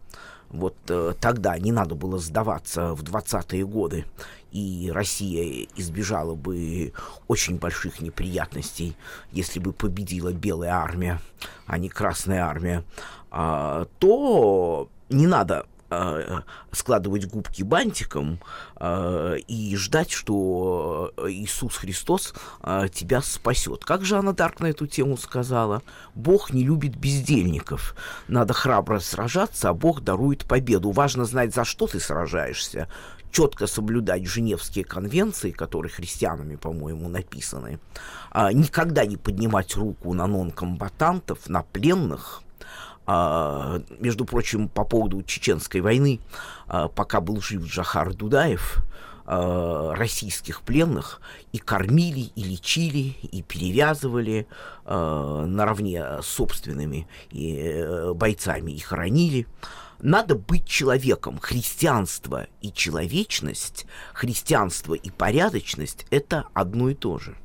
вот 0.54 0.76
э, 0.88 1.14
тогда 1.20 1.58
не 1.58 1.72
надо 1.72 1.96
было 1.96 2.20
сдаваться 2.20 2.94
в 2.94 3.04
20-е 3.04 3.66
годы, 3.66 4.06
и 4.52 4.92
Россия 4.94 5.68
избежала 5.76 6.36
бы 6.36 6.94
очень 7.28 7.58
больших 7.58 8.00
неприятностей, 8.00 8.96
если 9.32 9.60
бы 9.60 9.74
победила 9.74 10.32
Белая 10.32 10.76
армия, 10.76 11.20
а 11.66 11.78
не 11.80 11.90
Красная 11.90 12.46
армия, 12.46 12.84
э, 13.32 13.86
то 14.00 14.90
не 15.10 15.28
надо 15.28 15.66
складывать 16.72 17.28
губки 17.28 17.64
бантиком 17.64 18.40
э, 18.78 19.38
и 19.48 19.76
ждать, 19.76 20.12
что 20.12 21.14
Иисус 21.28 21.76
Христос 21.76 22.34
э, 22.62 22.88
тебя 22.92 23.22
спасет. 23.22 23.86
Как 23.86 24.04
же 24.04 24.18
Анна 24.18 24.34
Дарк 24.34 24.60
на 24.60 24.68
эту 24.68 24.88
тему 24.88 25.18
сказала? 25.18 25.84
Бог 26.16 26.52
не 26.52 26.64
любит 26.64 26.96
бездельников. 26.96 27.96
Надо 28.28 28.54
храбро 28.54 29.00
сражаться, 29.00 29.70
а 29.70 29.74
Бог 29.74 30.02
дарует 30.02 30.46
победу. 30.46 30.92
Важно 30.92 31.26
знать, 31.26 31.54
за 31.54 31.64
что 31.64 31.88
ты 31.88 32.00
сражаешься 32.00 32.88
четко 33.34 33.68
соблюдать 33.68 34.26
Женевские 34.26 34.86
конвенции, 34.86 35.52
которые 35.52 35.92
христианами, 35.92 36.56
по-моему, 36.56 37.10
написаны, 37.10 37.80
а, 38.32 38.54
никогда 38.54 39.06
не 39.06 39.18
поднимать 39.18 39.76
руку 39.76 40.14
на 40.14 40.28
нонкомбатантов, 40.28 41.50
на 41.50 41.64
пленных, 41.64 42.44
а, 42.53 42.53
между 43.06 44.26
прочим, 44.26 44.70
по 44.70 44.86
поводу 44.86 45.24
чеченской 45.24 45.82
войны, 45.82 46.20
а, 46.68 46.88
пока 46.88 47.20
был 47.22 47.42
жив 47.42 47.66
Джахар 47.66 48.14
Дудаев, 48.14 48.84
а, 49.26 49.94
российских 49.96 50.62
пленных 50.62 51.22
и 51.52 51.58
кормили, 51.58 52.32
и 52.36 52.44
лечили, 52.44 53.16
и 53.22 53.42
перевязывали 53.42 54.48
а, 54.86 55.46
наравне 55.46 56.22
с 56.22 56.26
собственными 56.26 57.08
и, 57.32 57.56
э, 57.58 58.14
бойцами, 58.14 58.72
и 58.72 58.80
хоронили. 58.80 59.48
Надо 60.02 60.36
быть 60.36 60.68
человеком. 60.68 61.40
Христианство 61.40 62.48
и 62.62 62.74
человечность, 62.74 63.86
христианство 64.14 64.94
и 64.94 65.10
порядочность– 65.10 66.06
это 66.10 66.48
одно 66.54 66.90
и 66.90 66.94
то 66.94 67.20
же 67.20 67.38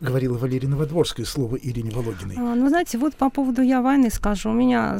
говорила 0.00 0.36
Валерия 0.36 0.68
Новодворская, 0.68 1.26
слово 1.26 1.56
Ирине 1.56 1.90
Володиной. 1.90 2.36
А, 2.36 2.54
ну, 2.54 2.68
знаете, 2.68 2.98
вот 2.98 3.14
по 3.14 3.30
поводу 3.30 3.62
«я 3.62 3.80
войны» 3.80 4.10
скажу. 4.10 4.50
У 4.50 4.52
меня 4.52 4.98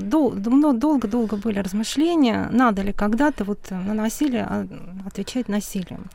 долго-долго 0.00 1.36
были 1.36 1.58
размышления, 1.58 2.48
надо 2.52 2.82
ли 2.82 2.92
когда-то 2.92 3.44
вот 3.44 3.58
на 3.70 3.94
насилие 3.94 4.44
а, 4.44 4.66
отвечать 5.06 5.48
насилием. 5.48 6.06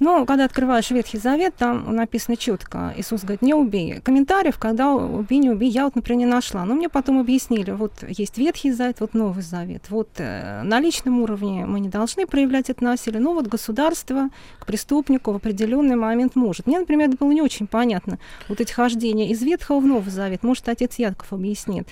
Но 0.00 0.24
когда 0.26 0.44
открываешь 0.44 0.90
Ветхий 0.90 1.18
Завет, 1.18 1.54
там 1.56 1.94
написано 1.94 2.36
четко, 2.36 2.94
Иисус 2.96 3.22
говорит, 3.22 3.42
не 3.42 3.54
убей. 3.54 4.00
Комментариев, 4.00 4.58
когда 4.58 4.92
убей, 4.92 5.38
не 5.38 5.50
убей, 5.50 5.70
я 5.70 5.84
вот, 5.84 5.96
например, 5.96 6.18
не 6.18 6.26
нашла. 6.26 6.64
Но 6.64 6.74
мне 6.74 6.88
потом 6.88 7.18
объяснили, 7.18 7.70
вот 7.72 7.92
есть 8.06 8.38
Ветхий 8.38 8.72
Завет, 8.72 9.00
вот 9.00 9.14
Новый 9.14 9.42
Завет. 9.42 9.84
Вот 9.90 10.08
э, 10.18 10.62
на 10.62 10.80
личном 10.80 11.20
уровне 11.20 11.66
мы 11.66 11.80
не 11.80 11.88
должны 11.88 12.26
проявлять 12.26 12.70
это 12.70 12.84
насилие, 12.84 13.20
но 13.20 13.34
вот 13.34 13.46
государство 13.46 14.30
к 14.58 14.66
преступнику 14.66 15.32
в 15.32 15.36
определенный 15.36 15.96
момент 15.96 16.36
может. 16.36 16.66
Мне, 16.66 16.78
например, 16.78 17.08
это 17.08 17.16
было 17.18 17.32
не 17.32 17.42
очень 17.42 17.66
понятно, 17.66 18.18
вот 18.48 18.60
эти 18.60 18.72
хождения 18.72 19.30
из 19.30 19.42
Ветхого 19.42 19.80
в 19.80 19.86
Новый 19.86 20.10
Завет. 20.10 20.42
Может, 20.42 20.68
отец 20.68 20.96
Яков 20.98 21.32
объяснит. 21.32 21.88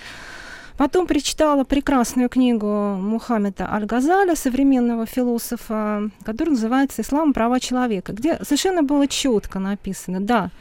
Потом 0.77 1.07
прочитала 1.07 1.63
прекрасную 1.63 2.29
книгу 2.29 2.67
Мухаммеда 2.67 3.67
Аль-Газаля, 3.73 4.35
современного 4.35 5.07
философа, 5.07 6.11
которая 6.23 6.53
называется 6.53 7.01
«Ислам. 7.01 7.33
Права 7.33 7.59
человека», 7.59 8.13
где 8.13 8.37
совершенно 8.43 8.83
было 8.83 9.07
четко 9.07 9.57
написано, 9.57 10.21
да, 10.21 10.51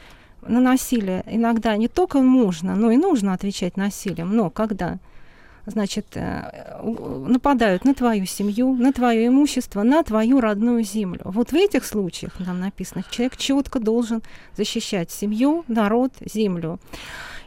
на 0.40 0.61
насилие 0.61 1.22
иногда 1.26 1.76
не 1.76 1.88
только 1.88 2.20
можно, 2.20 2.74
но 2.74 2.90
и 2.90 2.96
нужно 2.96 3.35
отвечать 3.35 3.76
насилием, 3.76 4.35
но 4.35 4.48
когда 4.48 4.98
значит, 5.66 6.07
э, 6.14 6.81
нападают 7.26 7.85
на 7.85 7.94
твою 7.94 8.24
семью, 8.26 8.74
на 8.74 8.92
твое 8.92 9.26
имущество, 9.26 9.83
на 9.83 10.02
твою 10.02 10.40
родную 10.40 10.85
землю. 10.85 11.22
Вот 11.24 11.50
в 11.50 11.55
этих 11.55 11.85
случаях 11.85 12.38
нам 12.38 12.61
написано, 12.61 13.05
человек 13.11 13.37
четко 13.37 13.81
должен 13.81 14.22
защищать 14.57 15.11
семью, 15.11 15.64
народ, 15.68 16.12
землю. 16.20 16.79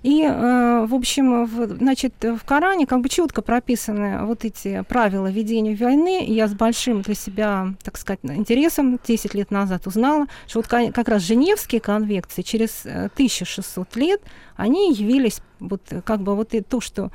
И, 0.01 0.23
э, 0.23 0.86
в 0.88 0.95
общем, 0.95 1.45
в, 1.45 1.67
значит, 1.77 2.13
в 2.21 2.39
Коране 2.45 2.88
как 2.88 3.01
бы 3.01 3.10
четко 3.10 3.41
прописаны 3.41 4.25
вот 4.25 4.45
эти 4.45 4.84
правила 4.88 5.27
ведения 5.27 5.75
войны. 5.75 6.23
Я 6.25 6.47
с 6.47 6.53
большим 6.53 7.01
для 7.01 7.15
себя, 7.15 7.73
так 7.84 7.97
сказать, 7.97 8.19
интересом 8.23 8.99
10 9.05 9.34
лет 9.34 9.51
назад 9.51 9.88
узнала, 9.88 10.27
что 10.47 10.60
вот 10.60 10.67
как 10.67 11.08
раз 11.08 11.23
Женевские 11.23 11.82
конвекции 11.82 12.41
через 12.41 12.86
1600 12.86 13.88
э, 13.95 13.99
лет, 13.99 14.21
они 14.60 14.93
явились 14.93 15.41
вот 15.60 15.82
как 16.06 16.22
бы 16.22 16.36
вот 16.36 16.54
и 16.54 16.62
то, 16.62 16.82
что 16.82 17.12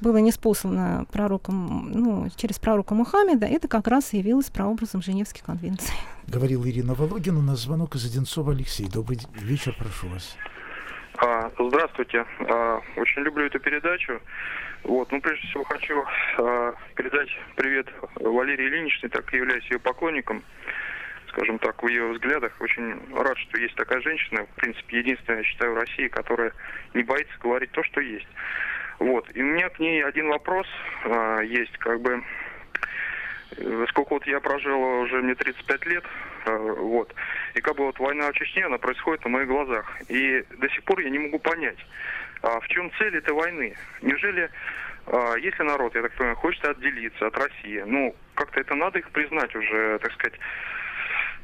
было 0.00 0.18
неспослано 0.18 1.06
пророком, 1.12 1.90
ну, 1.92 2.28
через 2.36 2.58
пророка 2.58 2.94
Мухаммеда, 2.94 3.46
это 3.46 3.68
как 3.68 3.86
раз 3.86 4.12
и 4.12 4.18
явилось 4.18 4.50
прообразом 4.50 5.00
Женевских 5.00 5.44
конвенций. 5.44 5.94
Говорила 6.26 6.68
Ирина 6.68 6.94
Володина, 6.94 7.40
на 7.40 7.56
звонок 7.56 7.94
из 7.94 8.04
Одинцова 8.04 8.52
Алексей. 8.52 8.88
Добрый 8.88 9.18
вечер, 9.34 9.74
прошу 9.78 10.08
вас. 10.08 10.36
А, 11.18 11.50
здравствуйте. 11.58 12.24
А, 12.40 12.80
очень 12.96 13.22
люблю 13.22 13.46
эту 13.46 13.58
передачу. 13.58 14.20
Вот, 14.84 15.10
ну, 15.10 15.20
прежде 15.20 15.46
всего 15.48 15.64
хочу 15.64 16.04
а, 16.38 16.74
передать 16.94 17.28
привет 17.56 17.86
Валерии 18.16 18.68
Ильиничне, 18.68 19.08
так 19.08 19.32
и 19.32 19.36
являюсь 19.36 19.68
ее 19.70 19.78
поклонником, 19.78 20.42
скажем 21.38 21.58
так, 21.60 21.82
в 21.82 21.86
ее 21.86 22.08
взглядах. 22.12 22.52
Очень 22.60 23.00
рад, 23.14 23.38
что 23.38 23.58
есть 23.58 23.74
такая 23.76 24.00
женщина, 24.00 24.44
в 24.44 24.60
принципе, 24.60 24.98
единственная, 24.98 25.38
я 25.38 25.44
считаю, 25.44 25.72
в 25.72 25.78
России, 25.78 26.08
которая 26.08 26.52
не 26.94 27.02
боится 27.02 27.34
говорить 27.40 27.70
то, 27.70 27.82
что 27.84 28.00
есть. 28.00 28.28
Вот, 28.98 29.30
и 29.34 29.42
у 29.42 29.46
меня 29.46 29.68
к 29.68 29.78
ней 29.78 30.02
один 30.04 30.28
вопрос 30.28 30.66
а, 31.04 31.40
есть, 31.42 31.76
как 31.78 32.00
бы, 32.00 32.22
Э, 33.56 33.84
сколько 33.88 34.14
вот 34.14 34.26
я 34.26 34.40
прожил 34.40 34.80
уже 35.00 35.22
мне 35.22 35.34
35 35.34 35.86
лет, 35.86 36.04
э, 36.46 36.56
вот, 36.56 37.14
и 37.54 37.60
как 37.60 37.76
бы 37.76 37.86
вот 37.86 37.98
война 37.98 38.30
в 38.30 38.34
Чечне, 38.34 38.66
она 38.66 38.78
происходит 38.78 39.24
на 39.24 39.30
моих 39.30 39.48
глазах. 39.48 39.96
И 40.08 40.44
до 40.58 40.68
сих 40.68 40.84
пор 40.84 41.00
я 41.00 41.10
не 41.10 41.18
могу 41.18 41.38
понять, 41.38 41.78
а 42.42 42.60
в 42.60 42.68
чем 42.68 42.90
цель 42.98 43.16
этой 43.16 43.32
войны? 43.32 43.74
Неужели, 44.02 44.50
а, 45.06 45.34
если 45.36 45.62
народ, 45.62 45.94
я 45.94 46.02
так 46.02 46.12
понимаю, 46.12 46.36
хочет 46.36 46.64
отделиться 46.64 47.26
от 47.26 47.36
России, 47.36 47.82
ну, 47.86 48.14
как-то 48.34 48.60
это 48.60 48.74
надо 48.74 48.98
их 48.98 49.10
признать 49.10 49.54
уже, 49.56 49.98
так 49.98 50.12
сказать, 50.12 50.38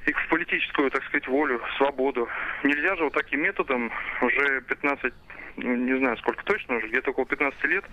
их 0.07 0.17
в 0.19 0.29
политическую, 0.29 0.91
так 0.91 1.03
сказать, 1.05 1.27
волю, 1.29 1.61
свободу. 1.77 2.29
Нельзя 2.63 2.97
же 2.97 3.05
вот 3.05 3.15
таким 3.15 3.43
методом 3.43 3.91
уже 4.21 4.63
15, 4.63 5.13
ну, 5.57 5.77
не 5.77 5.99
знаю, 5.99 6.17
сколько 6.19 6.45
точно, 6.45 6.77
уже 6.77 6.89
где-то 6.89 7.11
около 7.11 7.27
15 7.27 7.65
лет 7.65 7.85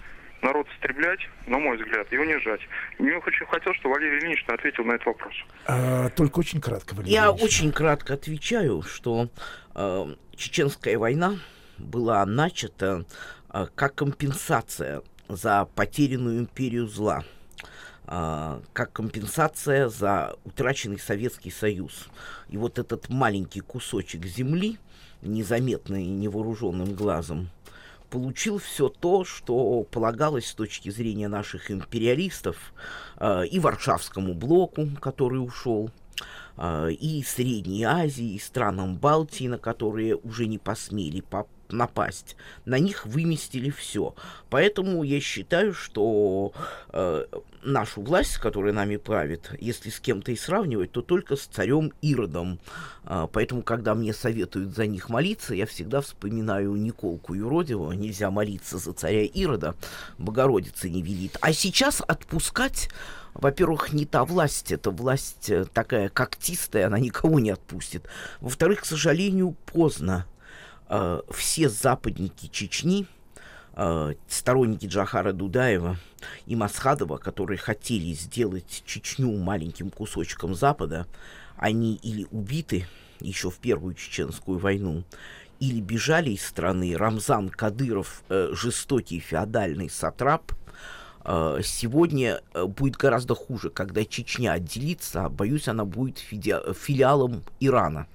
народ 0.42 0.68
истреблять, 0.76 1.20
на 1.46 1.60
мой 1.60 1.78
взгляд, 1.78 2.08
и 2.12 2.18
унижать. 2.18 2.62
Мне 3.00 3.16
очень 3.16 3.46
хотел, 3.46 3.74
чтобы 3.76 3.96
Валерий 3.96 4.20
Ильич 4.20 4.44
ответил 4.48 4.84
на 4.84 4.94
этот 4.94 5.06
вопрос. 5.06 5.34
А, 5.68 6.10
только 6.10 6.40
очень 6.40 6.60
кратко, 6.60 6.96
Валерий 6.96 7.14
Я 7.14 7.28
Ильич. 7.28 7.44
очень 7.44 7.72
кратко 7.72 8.14
отвечаю, 8.16 8.82
что 8.82 9.30
э, 9.76 10.06
Чеченская 10.36 10.98
война 10.98 11.36
была 11.78 12.26
начата 12.26 13.06
э, 13.54 13.68
как 13.76 13.96
компенсация 13.96 15.02
за 15.28 15.66
потерянную 15.76 16.40
империю 16.40 16.88
зла, 16.88 17.24
как 18.06 18.92
компенсация 18.92 19.88
за 19.88 20.36
утраченный 20.44 21.00
Советский 21.00 21.52
Союз. 21.52 22.08
И 22.50 22.58
вот 22.58 22.80
этот 22.80 23.10
маленький 23.10 23.62
кусочек 23.62 24.26
земли, 24.26 24.78
незаметный 25.22 26.06
невооруженным 26.06 26.94
глазом, 26.94 27.50
получил 28.12 28.60
все 28.60 28.90
то, 28.90 29.24
что 29.24 29.84
полагалось 29.90 30.48
с 30.48 30.54
точки 30.54 30.90
зрения 30.90 31.28
наших 31.28 31.72
империалистов 31.72 32.74
э, 33.18 33.48
и 33.48 33.58
Варшавскому 33.60 34.36
блоку, 34.36 34.90
который 35.00 35.38
ушел, 35.38 35.90
э, 36.58 36.92
и 36.92 37.24
Средней 37.24 37.86
Азии, 37.86 38.34
и 38.34 38.40
странам 38.40 38.98
Балтии, 38.98 39.48
на 39.48 39.58
которые 39.58 40.18
уже 40.18 40.46
не 40.46 40.58
посмели 40.58 41.22
по 41.22 41.48
напасть. 41.72 42.36
На 42.66 42.80
них 42.80 43.06
выместили 43.06 43.70
все. 43.70 44.16
Поэтому 44.50 45.04
я 45.04 45.20
считаю, 45.20 45.74
что 45.74 46.54
э, 46.90 47.26
нашу 47.64 48.02
власть, 48.02 48.38
которая 48.38 48.74
нами 48.74 48.98
правит, 48.98 49.52
если 49.60 49.90
с 49.90 50.00
кем-то 50.00 50.32
и 50.32 50.36
сравнивать, 50.36 50.92
то 50.92 51.02
только 51.02 51.36
с 51.36 51.42
царем 51.42 51.92
Иродом. 52.02 52.60
Э, 53.04 53.28
поэтому, 53.32 53.64
когда 53.64 53.96
мне 53.96 54.14
советуют 54.14 54.76
за 54.76 54.88
них 54.88 55.10
молиться, 55.10 55.54
я 55.54 55.66
всегда 55.66 56.02
вспоминаю 56.02 56.76
Николку 56.76 57.34
Юродиву. 57.34 57.92
Нельзя 57.92 58.32
молиться 58.32 58.78
за 58.78 58.94
царя 58.94 59.24
Ирода, 59.24 59.76
Богородица 60.18 60.90
не 60.90 61.02
велит. 61.02 61.38
А 61.42 61.54
сейчас 61.54 62.02
отпускать 62.08 62.90
во-первых, 63.34 63.94
не 63.94 64.06
та 64.06 64.26
власть, 64.26 64.72
это 64.72 64.92
власть 64.92 65.50
э, 65.50 65.66
такая 65.66 66.10
когтистая, 66.10 66.88
она 66.88 67.00
никого 67.00 67.40
не 67.40 67.52
отпустит. 67.52 68.08
Во-вторых, 68.42 68.82
к 68.82 68.86
сожалению, 68.86 69.56
поздно. 69.66 70.26
Э, 70.94 71.22
все 71.30 71.70
западники 71.70 72.48
Чечни, 72.48 73.08
э, 73.76 74.14
сторонники 74.28 74.88
Джахара 74.88 75.32
Дудаева 75.32 75.96
и 76.46 76.58
Масхадова, 76.58 77.16
которые 77.16 77.58
хотели 77.58 78.12
сделать 78.12 78.84
Чечню 78.86 79.32
маленьким 79.38 79.90
кусочком 79.90 80.54
Запада, 80.54 81.08
они 81.56 81.96
или 81.96 82.28
убиты 82.32 82.88
еще 83.22 83.50
в 83.50 83.60
Первую 83.60 83.94
Чеченскую 83.94 84.60
войну, 84.60 85.06
или 85.62 85.80
бежали 85.80 86.32
из 86.32 86.46
страны. 86.46 86.98
Рамзан 86.98 87.48
Кадыров, 87.48 88.24
э, 88.28 88.50
жестокий 88.52 89.22
феодальный 89.22 89.90
сатрап, 89.90 90.52
э, 91.24 91.62
сегодня 91.64 92.42
э, 92.54 92.66
будет 92.66 92.98
гораздо 92.98 93.36
хуже, 93.36 93.70
когда 93.70 94.04
Чечня 94.04 94.52
отделится, 94.52 95.30
боюсь, 95.30 95.70
она 95.70 95.86
будет 95.86 96.18
филиалом 96.18 97.44
Ирана. 97.62 98.08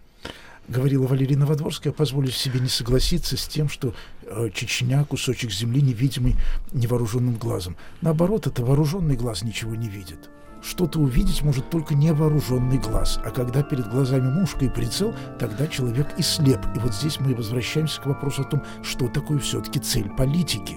Говорила 0.68 1.06
Валерия 1.06 1.36
Новодворская, 1.36 1.92
позволю 1.92 2.30
себе 2.30 2.58
не 2.58 2.68
согласиться 2.68 3.36
с 3.36 3.46
тем, 3.46 3.68
что 3.68 3.94
э, 4.22 4.48
Чечня– 4.52 5.04
кусочек 5.08 5.52
земли, 5.52 5.80
невидимый 5.80 6.34
невооруженным 6.72 7.36
глазом. 7.36 7.76
Наоборот, 8.00 8.48
это 8.48 8.64
вооруженный 8.64 9.16
глаз 9.16 9.42
ничего 9.42 9.76
не 9.76 9.88
видит. 9.88 10.28
Что-то 10.62 10.98
увидеть 10.98 11.42
может 11.42 11.70
только 11.70 11.94
невооруженный 11.94 12.78
глаз. 12.78 13.20
А 13.24 13.30
когда 13.30 13.62
перед 13.62 13.88
глазами 13.88 14.28
мушка 14.28 14.64
и 14.64 14.68
прицел, 14.68 15.14
тогда 15.38 15.68
человек 15.68 16.08
и 16.18 16.22
слеп. 16.22 16.60
И 16.74 16.80
вот 16.80 16.92
здесь 16.92 17.20
мы 17.20 17.36
возвращаемся 17.36 18.00
к 18.00 18.06
вопросу 18.06 18.42
о 18.42 18.46
том, 18.46 18.64
что 18.82 19.06
такое 19.06 19.38
все-таки 19.38 19.78
цель 19.78 20.10
политики. 20.16 20.74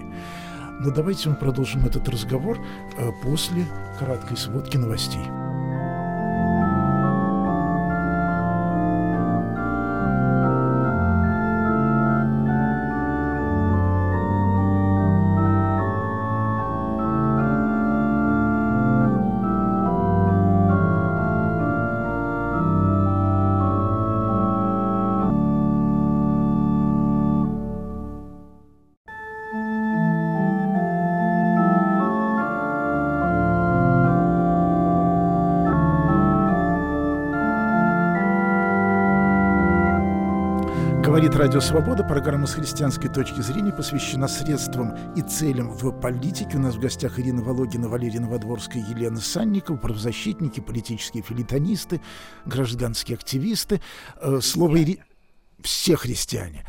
Но 0.82 0.92
давайте 0.92 1.30
мы 1.30 1.36
продолжим 1.36 1.86
этот 1.86 2.08
разговор 2.08 2.60
э, 2.98 3.10
после 3.24 3.66
краткой 3.98 4.38
сводки 4.38 4.78
новостей. 4.78 5.24
Радио 41.50 41.62
Свобода. 41.62 42.04
Программа 42.04 42.46
с 42.46 42.54
христианской 42.54 43.10
точки 43.10 43.42
зрения 43.42 43.72
посвящена 43.72 44.28
средствам 44.28 44.96
и 45.16 45.24
целям 45.24 45.72
в 45.72 45.92
политике. 46.00 46.58
У 46.58 46.60
нас 46.60 46.76
в 46.76 46.80
гостях 46.80 47.20
Ирина 47.20 47.42
Вологина, 47.42 47.90
Валерия 47.90 48.20
Новодворская, 48.20 48.86
Елена 48.88 49.20
Санникова, 49.20 49.76
правозащитники, 49.78 50.60
политические 50.60 51.24
филитонисты, 51.24 52.02
гражданские 52.46 53.16
активисты. 53.16 53.82
Э, 54.22 54.42
Слово 54.44 54.84
Ири... 54.84 55.00
все 55.64 55.96
христиане. 55.96 56.68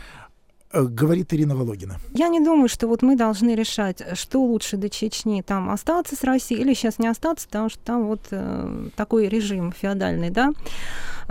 Э, 0.73 0.85
Говорит 0.85 1.35
Ирина 1.35 1.55
Вологина. 1.57 1.99
Я 2.14 2.29
не 2.29 2.40
думаю, 2.40 2.71
что 2.71 2.87
вот 2.87 3.03
мы 3.03 3.16
должны 3.16 3.55
решать, 3.55 4.03
что 4.14 4.43
лучше 4.43 4.79
до 4.79 4.88
Чечни, 4.88 5.43
там 5.43 5.69
остаться 5.69 6.16
с 6.16 6.25
Россией 6.25 6.62
или 6.62 6.73
сейчас 6.73 6.99
не 6.99 7.09
остаться, 7.09 7.47
потому 7.49 7.69
что 7.69 7.81
там 7.81 8.07
вот 8.07 8.21
э, 8.31 8.88
такой 8.97 9.29
режим 9.29 9.73
феодальный, 9.73 10.31
да. 10.31 10.53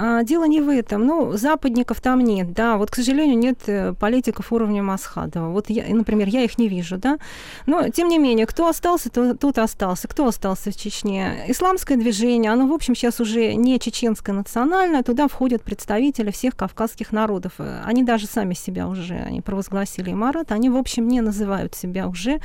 А, 0.02 0.24
дело 0.24 0.46
не 0.46 0.62
в 0.62 0.70
этом. 0.70 1.06
Ну, 1.06 1.34
западников 1.34 2.00
там 2.00 2.22
нет, 2.22 2.54
да. 2.54 2.78
Вот, 2.78 2.90
к 2.90 2.96
сожалению, 2.96 3.38
нет 3.38 3.60
э, 3.68 3.94
политиков 4.00 4.54
уровня 4.54 4.82
Масхадова. 4.82 5.50
Вот, 5.50 5.70
я, 5.70 5.84
например, 5.94 6.30
я 6.30 6.44
их 6.44 6.58
не 6.58 6.70
вижу, 6.70 6.98
да. 6.98 7.18
Но, 7.66 7.90
тем 7.90 8.08
не 8.08 8.18
менее, 8.18 8.46
кто 8.46 8.70
остался, 8.70 9.10
то, 9.10 9.36
тот 9.36 9.58
остался. 9.58 10.08
Кто 10.08 10.26
остался 10.26 10.72
в 10.72 10.78
Чечне? 10.78 11.44
Исламское 11.50 11.98
движение, 11.98 12.50
оно, 12.50 12.66
в 12.66 12.72
общем, 12.72 12.96
сейчас 12.96 13.20
уже 13.20 13.56
не 13.56 13.78
чеченское 13.78 14.34
национальное, 14.34 15.04
туда 15.04 15.28
входят 15.28 15.64
представители 15.64 16.32
всех 16.32 16.56
кавказских 16.56 17.12
народов. 17.12 17.52
Э, 17.58 17.82
Они 17.84 18.02
даже 18.04 18.26
сами 18.26 18.54
себя 18.54 18.88
уже, 18.88 19.16
они 19.16 19.42
провозгласили 19.42 20.14
имарат, 20.14 20.54
они, 20.54 20.70
в 20.70 20.78
общем, 20.78 21.10
не 21.10 21.20
называют 21.20 21.76
себя 21.76 22.08
уже, 22.08 22.40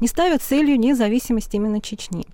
не 0.00 0.08
ставят 0.08 0.42
целью 0.42 0.76
независимость 0.76 1.54
именно 1.54 1.80
Чечни. 1.80 2.26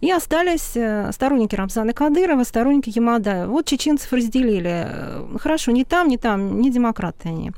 И 0.00 0.10
остались 0.10 0.72
э, 0.76 1.10
сторонники 1.12 1.54
Рамзана 1.54 1.92
Кадырова, 1.92 2.44
сторонники 2.44 2.90
Ямадаева. 2.94 3.50
Вот 3.50 3.66
чеченцев 3.66 4.13
разделили. 4.14 4.86
Э, 4.86 5.38
Хорошо, 5.38 5.72
не 5.72 5.84
там, 5.84 6.08
не 6.08 6.18
там, 6.18 6.60
не 6.60 6.70
демократы 6.70 7.28
они. 7.28 7.52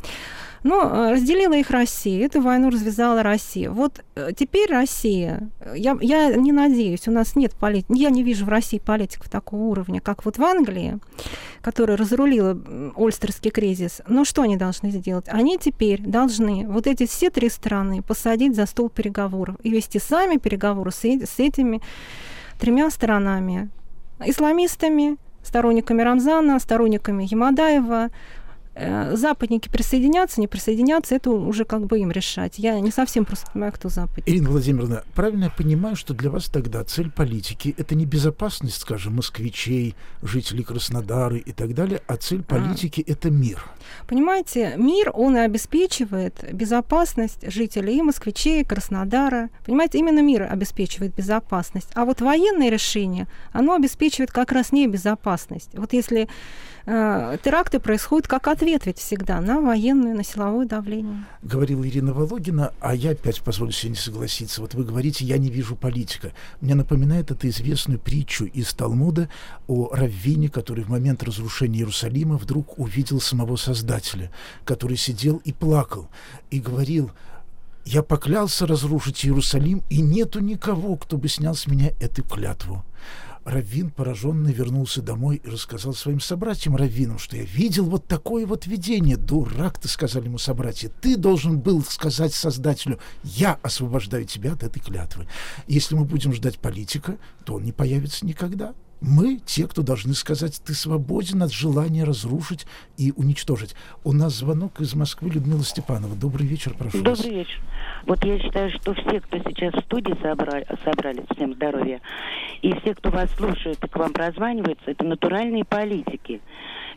Но 0.66 0.82
э, 0.82 1.12
разделила 1.12 1.54
их 1.54 1.70
Россия, 1.70 2.26
эту 2.26 2.40
войну 2.40 2.70
развязала 2.70 3.22
Россия. 3.22 3.70
Вот 3.70 4.04
э, 4.16 4.30
теперь 4.36 4.68
Россия, 4.68 5.48
я, 5.76 5.96
я 6.00 6.34
не 6.34 6.50
надеюсь, 6.50 7.06
у 7.06 7.12
нас 7.12 7.36
нет 7.36 7.54
политики, 7.54 7.92
я 7.96 8.10
не 8.10 8.24
вижу 8.24 8.46
в 8.46 8.48
России 8.48 8.78
политиков 8.78 9.28
такого 9.28 9.62
уровня, 9.62 10.00
как 10.00 10.24
вот 10.24 10.38
в 10.38 10.42
Англии, 10.42 10.98
которая 11.60 11.96
разрулила 11.96 12.60
Ольстерский 12.96 13.52
кризис. 13.52 14.02
Но 14.08 14.24
что 14.24 14.42
они 14.42 14.56
должны 14.56 14.90
сделать? 14.90 15.26
Они 15.28 15.56
теперь 15.56 16.00
должны 16.00 16.66
вот 16.66 16.88
эти 16.88 17.06
все 17.06 17.30
три 17.30 17.48
страны 17.48 18.02
посадить 18.02 18.56
за 18.56 18.66
стол 18.66 18.88
переговоров 18.88 19.54
и 19.62 19.70
вести 19.70 20.00
сами 20.00 20.36
переговоры 20.36 20.90
с, 20.90 21.04
с 21.04 21.38
этими 21.38 21.80
тремя 22.58 22.90
сторонами. 22.90 23.70
Исламистами, 24.18 25.16
сторонниками 25.46 26.02
Рамзана, 26.02 26.58
сторонниками 26.58 27.24
Ямадаева, 27.24 28.10
западники 28.76 29.68
присоединятся, 29.68 30.40
не 30.40 30.48
присоединятся, 30.48 31.14
это 31.14 31.30
уже 31.30 31.64
как 31.64 31.86
бы 31.86 31.98
им 31.98 32.10
решать. 32.10 32.58
Я 32.58 32.78
не 32.80 32.90
совсем 32.90 33.24
просто 33.24 33.50
понимаю, 33.50 33.72
кто 33.72 33.88
западник. 33.88 34.28
Ирина 34.28 34.50
Владимировна, 34.50 35.02
правильно 35.14 35.44
я 35.44 35.50
понимаю, 35.50 35.96
что 35.96 36.12
для 36.12 36.30
вас 36.30 36.46
тогда 36.46 36.84
цель 36.84 37.10
политики– 37.10 37.74
это 37.78 37.94
не 37.94 38.04
безопасность, 38.04 38.80
скажем, 38.80 39.16
москвичей, 39.16 39.94
жителей 40.22 40.62
Краснодара 40.62 41.36
и 41.36 41.52
так 41.52 41.74
далее, 41.74 42.02
а 42.06 42.16
цель 42.16 42.42
политики– 42.42 43.00
это 43.06 43.30
мир? 43.30 43.64
Понимаете, 44.06 44.74
мир, 44.76 45.10
он 45.14 45.36
и 45.36 45.40
обеспечивает 45.40 46.44
безопасность 46.52 47.50
жителей 47.50 47.98
и 47.98 48.02
москвичей, 48.02 48.60
и 48.60 48.64
Краснодара. 48.64 49.48
Понимаете, 49.64 49.98
именно 49.98 50.20
мир 50.20 50.42
обеспечивает 50.50 51.14
безопасность. 51.14 51.88
А 51.94 52.04
вот 52.04 52.20
военное 52.20 52.68
решение, 52.68 53.26
оно 53.52 53.74
обеспечивает 53.74 54.32
как 54.32 54.52
раз 54.52 54.72
не 54.72 54.86
безопасность. 54.86 55.70
Вот 55.74 55.92
если 55.92 56.28
э, 56.84 57.38
теракты 57.42 57.78
происходят 57.80 58.28
как 58.28 58.48
ответ 58.48 58.65
ведь 58.74 58.98
всегда 58.98 59.40
на 59.40 59.60
военное, 59.60 60.14
на 60.14 60.24
силовое 60.24 60.66
давление. 60.66 61.24
Говорила 61.42 61.86
Ирина 61.86 62.12
Вологина, 62.12 62.72
а 62.80 62.94
я 62.94 63.10
опять 63.10 63.40
позволю 63.42 63.72
себе 63.72 63.90
не 63.90 63.96
согласиться. 63.96 64.60
Вот 64.60 64.74
вы 64.74 64.84
говорите, 64.84 65.24
я 65.24 65.38
не 65.38 65.50
вижу 65.50 65.76
политика. 65.76 66.32
Мне 66.60 66.74
напоминает 66.74 67.30
это 67.30 67.48
известную 67.48 68.00
притчу 68.00 68.44
из 68.44 68.74
Талмуда 68.74 69.28
о 69.68 69.88
Раввине, 69.94 70.48
который 70.48 70.84
в 70.84 70.88
момент 70.88 71.22
разрушения 71.22 71.78
Иерусалима 71.78 72.36
вдруг 72.36 72.78
увидел 72.78 73.20
самого 73.20 73.56
Создателя, 73.56 74.30
который 74.64 74.96
сидел 74.96 75.40
и 75.44 75.52
плакал, 75.52 76.08
и 76.50 76.58
говорил, 76.58 77.10
Я 77.84 78.02
поклялся 78.02 78.66
разрушить 78.66 79.24
Иерусалим, 79.24 79.82
и 79.88 80.00
нету 80.00 80.40
никого, 80.40 80.96
кто 80.96 81.16
бы 81.16 81.28
снял 81.28 81.54
с 81.54 81.68
меня 81.68 81.92
эту 82.00 82.24
клятву. 82.24 82.84
Раввин, 83.46 83.90
пораженный, 83.90 84.52
вернулся 84.52 85.00
домой 85.02 85.40
и 85.42 85.48
рассказал 85.48 85.94
своим 85.94 86.18
собратьям-раввинам, 86.18 87.20
что 87.20 87.36
я 87.36 87.44
видел 87.44 87.84
вот 87.84 88.06
такое 88.08 88.44
вот 88.44 88.66
видение. 88.66 89.16
«Дурак 89.16 89.78
ты»,— 89.78 89.86
сказали 89.88 90.24
ему 90.24 90.38
собратья,— 90.38 90.90
«ты 91.00 91.16
должен 91.16 91.60
был 91.60 91.84
сказать 91.84 92.34
Создателю, 92.34 92.98
я 93.22 93.58
освобождаю 93.62 94.24
тебя 94.24 94.54
от 94.54 94.64
этой 94.64 94.80
клятвы». 94.80 95.28
Если 95.68 95.94
мы 95.94 96.04
будем 96.04 96.32
ждать 96.32 96.58
политика, 96.58 97.18
то 97.44 97.54
он 97.54 97.62
не 97.62 97.72
появится 97.72 98.26
никогда. 98.26 98.74
Мы 99.00 99.36
те, 99.44 99.66
кто 99.66 99.82
должны 99.82 100.14
сказать, 100.14 100.60
ты 100.64 100.72
свободен 100.72 101.42
от 101.42 101.52
желания 101.52 102.04
разрушить 102.04 102.66
и 102.96 103.12
уничтожить. 103.16 103.74
У 104.04 104.12
нас 104.12 104.34
звонок 104.34 104.80
из 104.80 104.94
Москвы 104.94 105.30
Людмила 105.30 105.62
Степанова. 105.62 106.16
Добрый 106.16 106.46
вечер, 106.46 106.72
прошу 106.76 106.98
Добрый 106.98 107.10
вас. 107.14 107.24
вечер. 107.24 107.60
Вот 108.06 108.24
я 108.24 108.38
считаю, 108.38 108.70
что 108.70 108.94
все, 108.94 109.20
кто 109.20 109.38
сейчас 109.38 109.74
в 109.74 109.80
студии 109.80 110.16
собрали, 110.22 110.66
собрались, 110.84 111.24
всем 111.34 111.54
здоровья, 111.54 112.00
и 112.62 112.72
все, 112.80 112.94
кто 112.94 113.10
вас 113.10 113.30
слушает 113.32 113.82
и 113.84 113.88
к 113.88 113.96
вам 113.96 114.12
прозванивается, 114.12 114.90
это 114.90 115.04
натуральные 115.04 115.64
политики. 115.64 116.40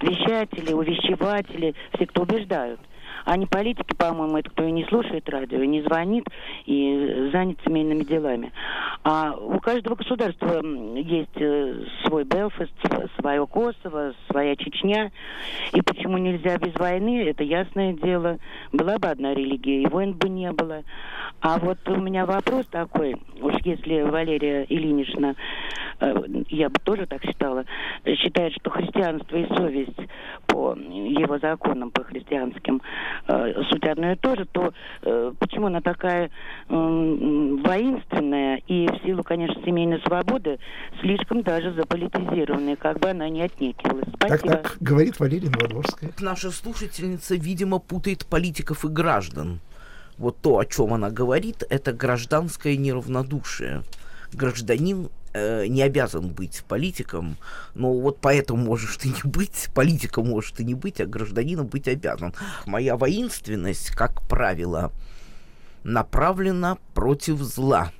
Вещатели, 0.01 0.71
увещеватели, 0.71 1.75
все, 1.93 2.05
кто 2.05 2.21
убеждают. 2.21 2.79
А 3.25 3.37
не 3.37 3.45
политики, 3.45 3.93
по-моему, 3.95 4.37
это 4.37 4.49
кто 4.49 4.63
и 4.63 4.71
не 4.71 4.85
слушает 4.85 5.29
радио, 5.29 5.61
и 5.61 5.67
не 5.67 5.81
звонит, 5.81 6.25
и 6.65 7.29
занят 7.31 7.59
семейными 7.65 8.03
делами. 8.03 8.51
А 9.03 9.33
у 9.33 9.59
каждого 9.59 9.95
государства 9.95 10.61
есть 10.95 11.35
э, 11.35 11.83
свой 12.05 12.23
Белфаст, 12.23 12.71
св- 12.83 13.09
свое 13.19 13.45
Косово, 13.47 14.13
своя 14.29 14.55
Чечня. 14.55 15.11
И 15.73 15.81
почему 15.81 16.17
нельзя 16.17 16.57
без 16.57 16.73
войны, 16.75 17.23
это 17.23 17.43
ясное 17.43 17.93
дело. 17.93 18.37
Была 18.71 18.97
бы 18.97 19.07
одна 19.07 19.33
религия, 19.33 19.83
и 19.83 19.87
войн 19.87 20.13
бы 20.13 20.29
не 20.29 20.51
было. 20.51 20.83
А 21.41 21.57
вот 21.59 21.77
у 21.87 21.95
меня 21.95 22.25
вопрос 22.25 22.65
такой, 22.67 23.15
уж 23.41 23.53
если 23.63 24.01
Валерия 24.01 24.65
Ильинична, 24.65 25.35
э, 25.99 26.23
я 26.49 26.69
бы 26.69 26.75
тоже 26.83 27.05
так 27.05 27.23
считала, 27.23 27.65
считает, 28.05 28.53
что 28.53 28.69
христианство 28.69 29.37
и 29.37 29.47
совесть 29.55 29.99
по 30.47 30.75
его 30.75 31.37
законам, 31.39 31.91
по 31.91 32.03
христианским, 32.03 32.81
э, 33.27 33.63
суть 33.69 33.85
одно 33.85 34.11
и 34.11 34.15
то 34.15 34.35
же, 34.35 34.45
то 34.45 34.73
э, 35.03 35.31
почему 35.39 35.67
она 35.67 35.81
такая 35.81 36.29
м, 36.69 37.61
воинственная 37.63 38.61
и 38.67 38.87
в 38.87 39.03
силу, 39.03 39.23
конечно, 39.23 39.61
семейной 39.63 40.01
свободы 40.01 40.59
слишком 41.01 41.43
даже 41.43 41.73
заполитизированная, 41.73 42.75
как 42.75 42.99
бы 42.99 43.09
она 43.09 43.29
не 43.29 43.41
отнекивалась. 43.41 44.05
Так, 44.19 44.39
Спасибо. 44.39 44.53
так, 44.55 44.77
говорит 44.79 45.19
Валерия 45.19 45.49
Новодворская. 45.49 46.11
Наша 46.19 46.51
слушательница, 46.51 47.35
видимо, 47.35 47.79
путает 47.79 48.25
политиков 48.25 48.85
и 48.85 48.87
граждан. 48.87 49.59
Вот 50.17 50.37
то, 50.41 50.59
о 50.59 50.65
чем 50.65 50.93
она 50.93 51.09
говорит, 51.09 51.63
это 51.69 51.93
гражданское 51.93 52.75
неравнодушие. 52.75 53.83
Гражданин 54.33 55.09
э, 55.33 55.67
не 55.67 55.81
обязан 55.81 56.29
быть 56.29 56.63
политиком, 56.67 57.37
но 57.73 57.93
вот 57.93 58.19
поэтому 58.21 58.63
можешь 58.63 58.97
ты 58.97 59.09
не 59.09 59.21
быть, 59.23 59.69
политиком 59.73 60.27
можешь 60.27 60.51
ты 60.51 60.63
не 60.63 60.73
быть, 60.73 60.99
а 61.01 61.05
гражданином 61.05 61.67
быть 61.67 61.87
обязан. 61.87 62.33
Моя 62.65 62.97
воинственность, 62.97 63.91
как 63.91 64.21
правило, 64.27 64.91
направлена 65.83 66.77
против 66.93 67.39
зла. 67.39 67.91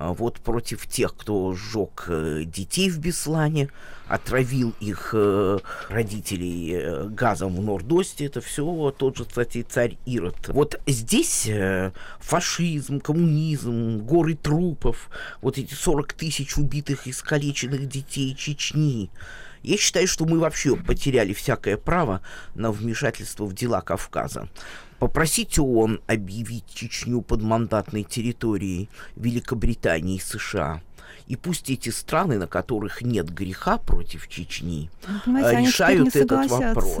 А 0.00 0.12
Вот 0.12 0.38
против 0.38 0.86
тех, 0.86 1.16
кто 1.16 1.54
сжег 1.54 2.04
э, 2.06 2.44
детей 2.46 2.88
в 2.88 3.00
Беслане, 3.00 3.68
отравил 4.06 4.72
их 4.78 5.10
э, 5.12 5.58
родителей 5.88 6.72
э, 6.72 7.08
газом 7.08 7.56
в 7.56 7.60
Нордосте, 7.60 8.26
это 8.26 8.40
все 8.40 8.94
тот 8.96 9.16
же, 9.16 9.24
кстати, 9.24 9.66
царь 9.68 9.98
Ирод. 10.06 10.36
Вот 10.50 10.80
здесь 10.86 11.50
фашизм, 12.20 13.00
коммунизм, 13.00 13.98
горы 13.98 14.36
трупов, 14.36 15.10
вот 15.42 15.58
эти 15.58 15.74
40 15.74 16.12
тысяч 16.12 16.56
убитых 16.56 17.08
и 17.08 17.10
искалеченных 17.10 17.88
детей 17.88 18.36
Чечни. 18.36 19.10
Я 19.64 19.76
считаю, 19.76 20.06
что 20.06 20.26
мы 20.26 20.38
вообще 20.38 20.76
потеряли 20.76 21.32
всякое 21.32 21.76
право 21.76 22.22
на 22.54 22.70
вмешательство 22.70 23.46
в 23.46 23.52
дела 23.52 23.80
Кавказа. 23.80 24.48
Попросите 24.98 25.60
ООН 25.60 26.00
объявить 26.08 26.66
Чечню 26.74 27.22
подмандатной 27.22 28.02
территорией 28.02 28.88
Великобритании 29.14 30.16
и 30.16 30.20
США. 30.20 30.82
И 31.28 31.36
пусть 31.36 31.68
эти 31.70 31.90
страны, 31.90 32.38
на 32.38 32.46
которых 32.46 33.02
нет 33.02 33.28
греха 33.30 33.76
против 33.76 34.28
Чечни, 34.28 34.90
понимаете, 35.24 35.48
они 35.58 35.66
теперь 35.68 35.98
решают 35.98 36.16
этот 36.16 36.50
вопрос. 36.50 36.96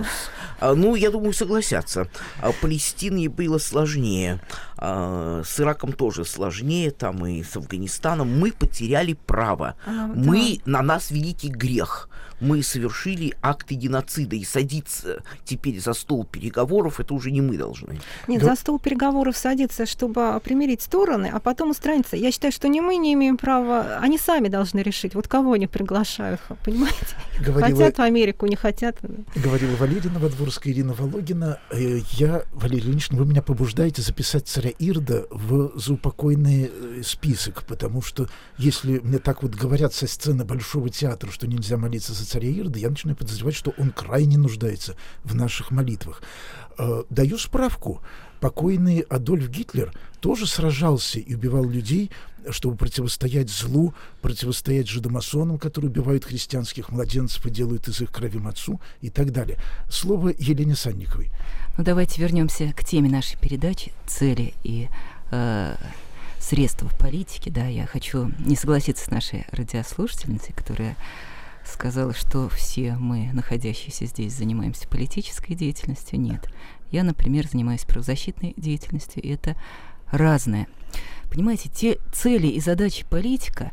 А, 0.60 0.74
Ну, 0.74 0.94
я 0.96 1.10
думаю, 1.10 1.32
согласятся. 1.32 2.08
А 2.42 2.52
Палестине 2.52 3.28
было 3.30 3.56
сложнее. 3.58 4.38
А, 4.76 5.42
С 5.44 5.58
Ираком 5.60 5.92
тоже 5.92 6.24
сложнее, 6.24 6.90
там 6.90 7.24
и 7.26 7.42
с 7.42 7.56
Афганистаном. 7.56 8.38
Мы 8.38 8.52
потеряли 8.52 9.14
право. 9.14 9.76
А, 9.86 9.90
да. 9.90 10.06
Мы, 10.14 10.60
на 10.66 10.82
нас 10.82 11.10
великий 11.10 11.48
грех. 11.48 12.08
Мы 12.40 12.62
совершили 12.62 13.34
акты 13.42 13.74
геноцида. 13.74 14.36
И 14.36 14.44
садиться 14.44 15.22
теперь 15.44 15.80
за 15.80 15.92
стол 15.94 16.24
переговоров, 16.24 17.00
это 17.00 17.14
уже 17.14 17.30
не 17.30 17.40
мы 17.40 17.56
должны. 17.56 17.98
Нет, 18.28 18.42
Да. 18.42 18.50
за 18.50 18.56
стол 18.56 18.78
переговоров 18.78 19.36
садиться, 19.36 19.86
чтобы 19.86 20.38
примирить 20.44 20.82
стороны, 20.82 21.30
а 21.32 21.40
потом 21.40 21.70
устраниться. 21.70 22.14
Я 22.16 22.30
считаю, 22.30 22.52
что 22.52 22.68
не 22.68 22.80
мы 22.80 22.96
не 22.96 23.14
имеем 23.14 23.36
права, 23.38 23.98
они 24.00 24.17
сами 24.18 24.48
должны 24.48 24.80
решить, 24.80 25.14
вот 25.14 25.28
кого 25.28 25.52
они 25.52 25.66
приглашают, 25.66 26.40
понимаете? 26.64 26.98
Говорила, 27.40 27.78
Хотят 27.78 27.98
в 27.98 28.00
Америку, 28.02 28.46
не 28.46 28.56
хотят. 28.56 28.96
говорила 29.34 29.74
Валерия 29.76 30.10
Новодворская, 30.10 30.72
Ирина 30.72 30.92
Вологина. 30.92 31.58
Э, 31.70 32.00
Я, 32.12 32.42
Валерия 32.52 32.84
Ильинична, 32.86 33.16
вы 33.18 33.26
меня 33.26 33.42
побуждаете 33.42 34.02
записать 34.02 34.46
царя 34.48 34.70
Ирда 34.78 35.26
в 35.30 35.72
заупокойный 35.78 36.70
э, 36.72 37.02
список, 37.04 37.64
потому 37.64 38.02
что 38.02 38.28
если 38.58 38.98
мне 38.98 39.18
так 39.18 39.42
вот 39.42 39.54
говорят 39.54 39.94
со 39.94 40.06
сцены 40.06 40.44
Большого 40.44 40.88
театра, 40.90 41.30
что 41.30 41.46
нельзя 41.46 41.76
молиться 41.76 42.12
за 42.12 42.26
царя 42.26 42.48
Ирда, 42.48 42.78
я 42.78 42.90
начинаю 42.90 43.16
подозревать, 43.16 43.54
что 43.54 43.72
он 43.78 43.90
крайне 43.90 44.38
нуждается 44.38 44.96
в 45.24 45.34
наших 45.34 45.70
молитвах. 45.70 46.22
Э, 46.78 47.02
Даю 47.10 47.38
справку. 47.38 48.00
Покойный 48.40 49.00
Адольф 49.00 49.48
Гитлер 49.50 49.92
тоже 50.20 50.46
сражался 50.46 51.18
и 51.18 51.34
убивал 51.34 51.64
людей, 51.64 52.10
чтобы 52.50 52.76
противостоять 52.76 53.50
злу, 53.50 53.94
противостоять 54.22 54.88
жидомасонам, 54.88 55.58
которые 55.58 55.90
убивают 55.90 56.24
христианских 56.24 56.90
младенцев 56.90 57.44
и 57.46 57.50
делают 57.50 57.88
из 57.88 58.00
их 58.00 58.10
крови 58.10 58.38
мацу 58.38 58.80
и 59.00 59.10
так 59.10 59.32
далее. 59.32 59.58
Слово 59.90 60.28
Елене 60.38 60.74
Санниковой. 60.74 61.30
Ну, 61.76 61.84
давайте 61.84 62.20
вернемся 62.20 62.72
к 62.72 62.84
теме 62.84 63.08
нашей 63.08 63.38
передачи 63.38 63.92
цели 64.06 64.54
и 64.64 64.88
э, 65.30 65.76
средства 66.40 66.88
в 66.88 66.98
политике. 66.98 67.50
Да, 67.50 67.66
я 67.66 67.86
хочу 67.86 68.32
не 68.38 68.56
согласиться 68.56 69.04
с 69.04 69.10
нашей 69.10 69.46
радиослушательницей, 69.52 70.54
которая 70.54 70.96
сказала, 71.64 72.14
что 72.14 72.48
все 72.48 72.94
мы, 72.94 73.30
находящиеся 73.32 74.06
здесь, 74.06 74.34
занимаемся 74.34 74.88
политической 74.88 75.54
деятельностью. 75.54 76.18
Нет. 76.20 76.48
Я, 76.90 77.04
например, 77.04 77.46
занимаюсь 77.46 77.84
правозащитной 77.84 78.54
деятельностью, 78.56 79.22
и 79.22 79.28
это 79.28 79.56
разное. 80.10 80.66
Понимаете, 81.30 81.68
те 81.68 81.98
цели 82.12 82.46
и 82.46 82.60
задачи 82.60 83.04
политика 83.08 83.70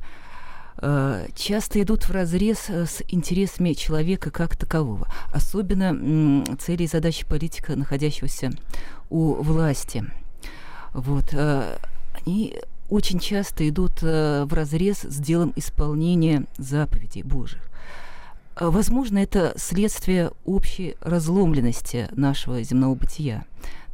э, 0.78 1.28
часто 1.36 1.82
идут 1.82 2.04
в 2.04 2.12
разрез 2.12 2.65
э, 2.69 2.86
с 2.86 3.01
интересами 3.08 3.73
человека 3.73 4.32
как 4.32 4.58
такового. 4.58 5.08
Особенно 5.34 5.86
м, 5.86 6.58
цели 6.60 6.84
и 6.84 6.88
задачи 6.88 7.25
политика, 7.25 7.75
находящегося 7.75 8.51
у 9.10 9.36
власти. 9.36 10.06
Вот, 10.93 11.34
э, 11.34 11.78
они 12.25 12.56
очень 12.89 13.19
часто 13.19 13.67
идут 13.67 13.99
э, 14.01 14.45
в 14.45 14.54
разрез 14.54 14.99
с 14.99 15.17
делом 15.17 15.54
исполнения 15.56 16.45
заповедей 16.58 17.23
Божьих. 17.23 17.62
А, 18.55 18.71
Возможно, 18.71 19.19
это 19.19 19.53
следствие 19.57 20.31
общей 20.45 20.95
разломленности 21.01 22.07
нашего 22.11 22.61
земного 22.63 22.95
бытия, 22.95 23.45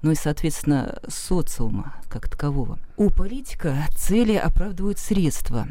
ну 0.02 0.12
и, 0.12 0.16
соответственно, 0.16 1.00
социума 1.08 1.96
как 2.10 2.30
такового. 2.30 2.78
У 2.98 3.10
политика 3.10 3.76
цели 3.96 4.36
оправдывают 4.36 5.00
средства. 5.00 5.68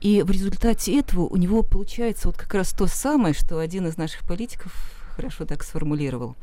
И 0.00 0.22
в 0.22 0.30
результате 0.30 0.98
этого 0.98 1.22
у 1.22 1.36
него 1.36 1.62
получается 1.62 2.28
вот 2.28 2.36
как 2.36 2.52
раз 2.54 2.70
то 2.72 2.86
самое, 2.86 3.34
что 3.34 3.58
один 3.58 3.86
из 3.86 3.96
наших 3.96 4.26
политиков 4.26 4.72
хорошо 5.16 5.46
так 5.46 5.62
сформулировал. 5.62 6.36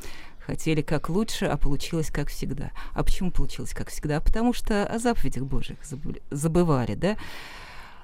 Хотели 0.46 0.82
как 0.82 1.08
лучше, 1.10 1.46
а 1.46 1.56
получилось 1.56 2.10
как 2.12 2.28
всегда. 2.30 2.72
А 2.94 3.04
почему 3.04 3.32
получилось 3.32 3.74
как 3.74 3.90
всегда? 3.90 4.20
Потому 4.20 4.54
что 4.54 4.86
о 4.86 5.00
заповедях 5.00 5.44
Божьих 5.44 5.78
забыли- 5.84 6.22
забывали, 6.32 6.96
да? 6.96 7.16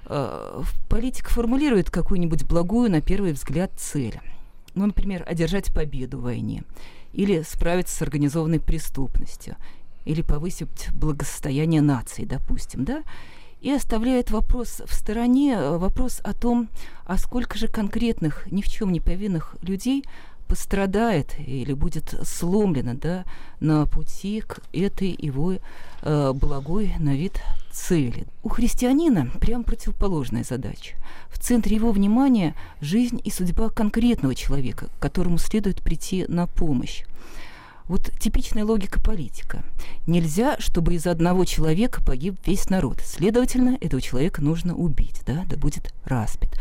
Э, 0.09 0.63
Политик 0.89 1.29
формулирует 1.29 1.91
какую-нибудь 1.91 2.43
благую, 2.43 2.89
на 2.89 2.99
первый 2.99 3.31
взгляд, 3.31 3.71
цель. 3.77 4.19
Ну, 4.73 4.87
например, 4.87 5.23
одержать 5.27 5.73
победу 5.73 6.17
в 6.17 6.23
войне, 6.23 6.63
или 7.13 7.43
справиться 7.43 7.95
с 7.95 8.01
организованной 8.01 8.59
преступностью, 8.59 9.55
или 10.05 10.21
повысить 10.21 10.89
благосостояние 10.93 11.81
нации, 11.81 12.25
допустим, 12.25 12.85
да? 12.85 13.03
И 13.61 13.71
оставляет 13.71 14.31
вопрос 14.31 14.81
в 14.85 14.93
стороне, 14.93 15.53
э, 15.53 15.77
вопрос 15.77 16.21
о 16.23 16.33
том, 16.33 16.69
а 17.05 17.17
сколько 17.17 17.57
же 17.57 17.67
конкретных, 17.67 18.49
ни 18.51 18.61
в 18.61 18.67
чем 18.67 18.91
не 18.91 18.99
повинных 18.99 19.57
людей 19.61 20.05
пострадает 20.49 21.35
или 21.39 21.73
будет 21.73 22.15
сломлена 22.23 22.95
да, 22.95 23.23
на 23.59 23.85
пути 23.85 24.41
к 24.41 24.59
этой 24.73 25.15
его 25.17 25.53
э, 26.01 26.33
благой 26.33 26.95
на 26.97 27.15
вид 27.15 27.39
цели. 27.71 28.25
У 28.41 28.49
христианина 28.49 29.29
прям 29.39 29.63
противоположная 29.63 30.43
задача. 30.43 30.95
В 31.29 31.37
центре 31.37 31.75
его 31.75 31.91
внимания 31.91 32.55
жизнь 32.81 33.21
и 33.23 33.29
судьба 33.29 33.69
конкретного 33.69 34.33
человека, 34.33 34.89
которому 34.99 35.37
следует 35.37 35.81
прийти 35.81 36.25
на 36.27 36.47
помощь. 36.47 37.03
Вот 37.85 38.11
типичная 38.19 38.65
логика 38.65 38.99
политика. 38.99 39.63
Нельзя, 40.07 40.57
чтобы 40.59 40.95
из 40.95 41.05
одного 41.07 41.45
человека 41.45 42.03
погиб 42.03 42.35
весь 42.45 42.69
народ. 42.69 43.01
Следовательно, 43.03 43.77
этого 43.81 44.01
человека 44.01 44.41
нужно 44.41 44.75
убить, 44.75 45.21
да, 45.25 45.45
да 45.47 45.57
будет 45.57 45.93
распят. 46.05 46.59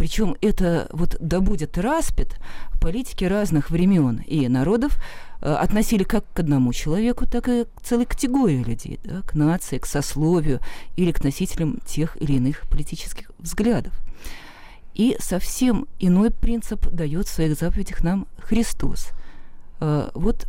Причем 0.00 0.34
это 0.40 0.88
вот 0.92 1.18
да 1.20 1.40
будет 1.40 1.76
распят 1.76 2.38
политики 2.80 3.24
разных 3.24 3.68
времен 3.68 4.22
и 4.26 4.48
народов 4.48 4.96
э, 5.42 5.52
относили 5.52 6.04
как 6.04 6.24
к 6.32 6.40
одному 6.40 6.72
человеку, 6.72 7.26
так 7.26 7.50
и 7.50 7.64
к 7.64 7.82
целой 7.82 8.06
категории 8.06 8.64
людей, 8.64 8.98
да, 9.04 9.20
к 9.20 9.34
нации, 9.34 9.76
к 9.76 9.84
сословию 9.84 10.60
или 10.96 11.12
к 11.12 11.22
носителям 11.22 11.80
тех 11.84 12.16
или 12.16 12.32
иных 12.32 12.62
политических 12.70 13.30
взглядов. 13.38 13.92
И 14.94 15.18
совсем 15.20 15.86
иной 15.98 16.30
принцип 16.30 16.88
дает 16.88 17.26
в 17.26 17.34
своих 17.34 17.58
заповедях 17.58 18.02
нам 18.02 18.26
Христос. 18.38 19.10
Э, 19.80 20.08
вот 20.14 20.46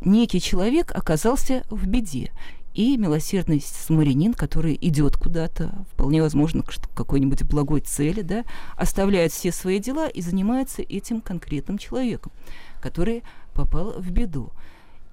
некий 0.00 0.40
человек 0.40 0.92
оказался 0.94 1.64
в 1.68 1.86
беде, 1.86 2.32
и 2.74 2.96
милосердный 2.96 3.60
самарянин, 3.60 4.34
который 4.34 4.76
идет 4.80 5.16
куда-то, 5.16 5.72
вполне 5.92 6.20
возможно, 6.20 6.62
к 6.62 6.72
какой-нибудь 6.94 7.44
благой 7.44 7.80
цели, 7.80 8.22
да, 8.22 8.44
оставляет 8.76 9.32
все 9.32 9.52
свои 9.52 9.78
дела 9.78 10.08
и 10.08 10.20
занимается 10.20 10.82
этим 10.82 11.20
конкретным 11.20 11.78
человеком, 11.78 12.32
который 12.80 13.22
попал 13.54 13.92
в 13.92 14.10
беду. 14.10 14.50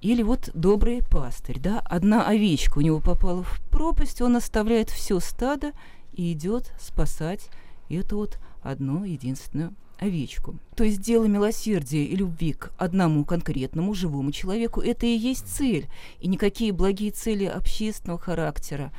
Или 0.00 0.22
вот 0.22 0.50
добрый 0.52 1.02
пастырь, 1.08 1.60
да, 1.60 1.78
одна 1.84 2.26
овечка 2.26 2.78
у 2.78 2.80
него 2.80 2.98
попала 2.98 3.44
в 3.44 3.60
пропасть, 3.70 4.20
он 4.20 4.36
оставляет 4.36 4.90
все 4.90 5.20
стадо 5.20 5.72
и 6.12 6.32
идет 6.32 6.72
спасать 6.80 7.48
эту 7.88 8.16
вот 8.16 8.38
одну 8.62 9.04
единственную 9.04 9.74
овечку. 10.02 10.56
То 10.74 10.84
есть 10.84 11.00
дело 11.00 11.24
милосердия 11.24 12.04
и 12.04 12.16
любви 12.16 12.52
к 12.52 12.72
одному 12.78 13.24
конкретному 13.24 13.94
живому 13.94 14.32
человеку– 14.32 14.80
это 14.82 15.06
и 15.06 15.16
есть 15.16 15.46
цель. 15.46 15.88
И 16.20 16.28
никакие 16.28 16.72
благие 16.72 17.10
цели 17.10 17.44
общественного 17.44 18.18
характера, 18.18 18.92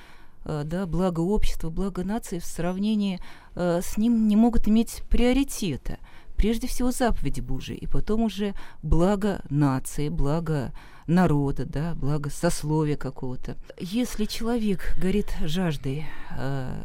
э, 0.46 0.64
да, 0.66 0.86
благо 0.86 1.22
общества, 1.22 1.70
благо 1.70 2.04
нации 2.04 2.40
в 2.40 2.46
сравнении 2.46 3.20
э, 3.56 3.82
с 3.84 3.98
ним 3.98 4.28
не 4.28 4.36
могут 4.36 4.68
иметь 4.68 5.04
приоритета. 5.10 5.98
Прежде 6.36 6.68
всего 6.68 6.92
заповеди 6.92 7.42
Божии, 7.42 7.76
и 7.76 7.86
потом 7.86 8.24
уже 8.24 8.56
благо 8.82 9.42
нации, 9.50 10.10
благо 10.10 10.74
народа, 11.08 11.66
да, 11.66 11.96
благо 11.96 12.30
сословия 12.30 12.98
какого-то. 12.98 13.56
Если 13.80 14.26
человек 14.26 14.96
горит 15.00 15.36
жаждой 15.42 16.06
э, 16.38 16.84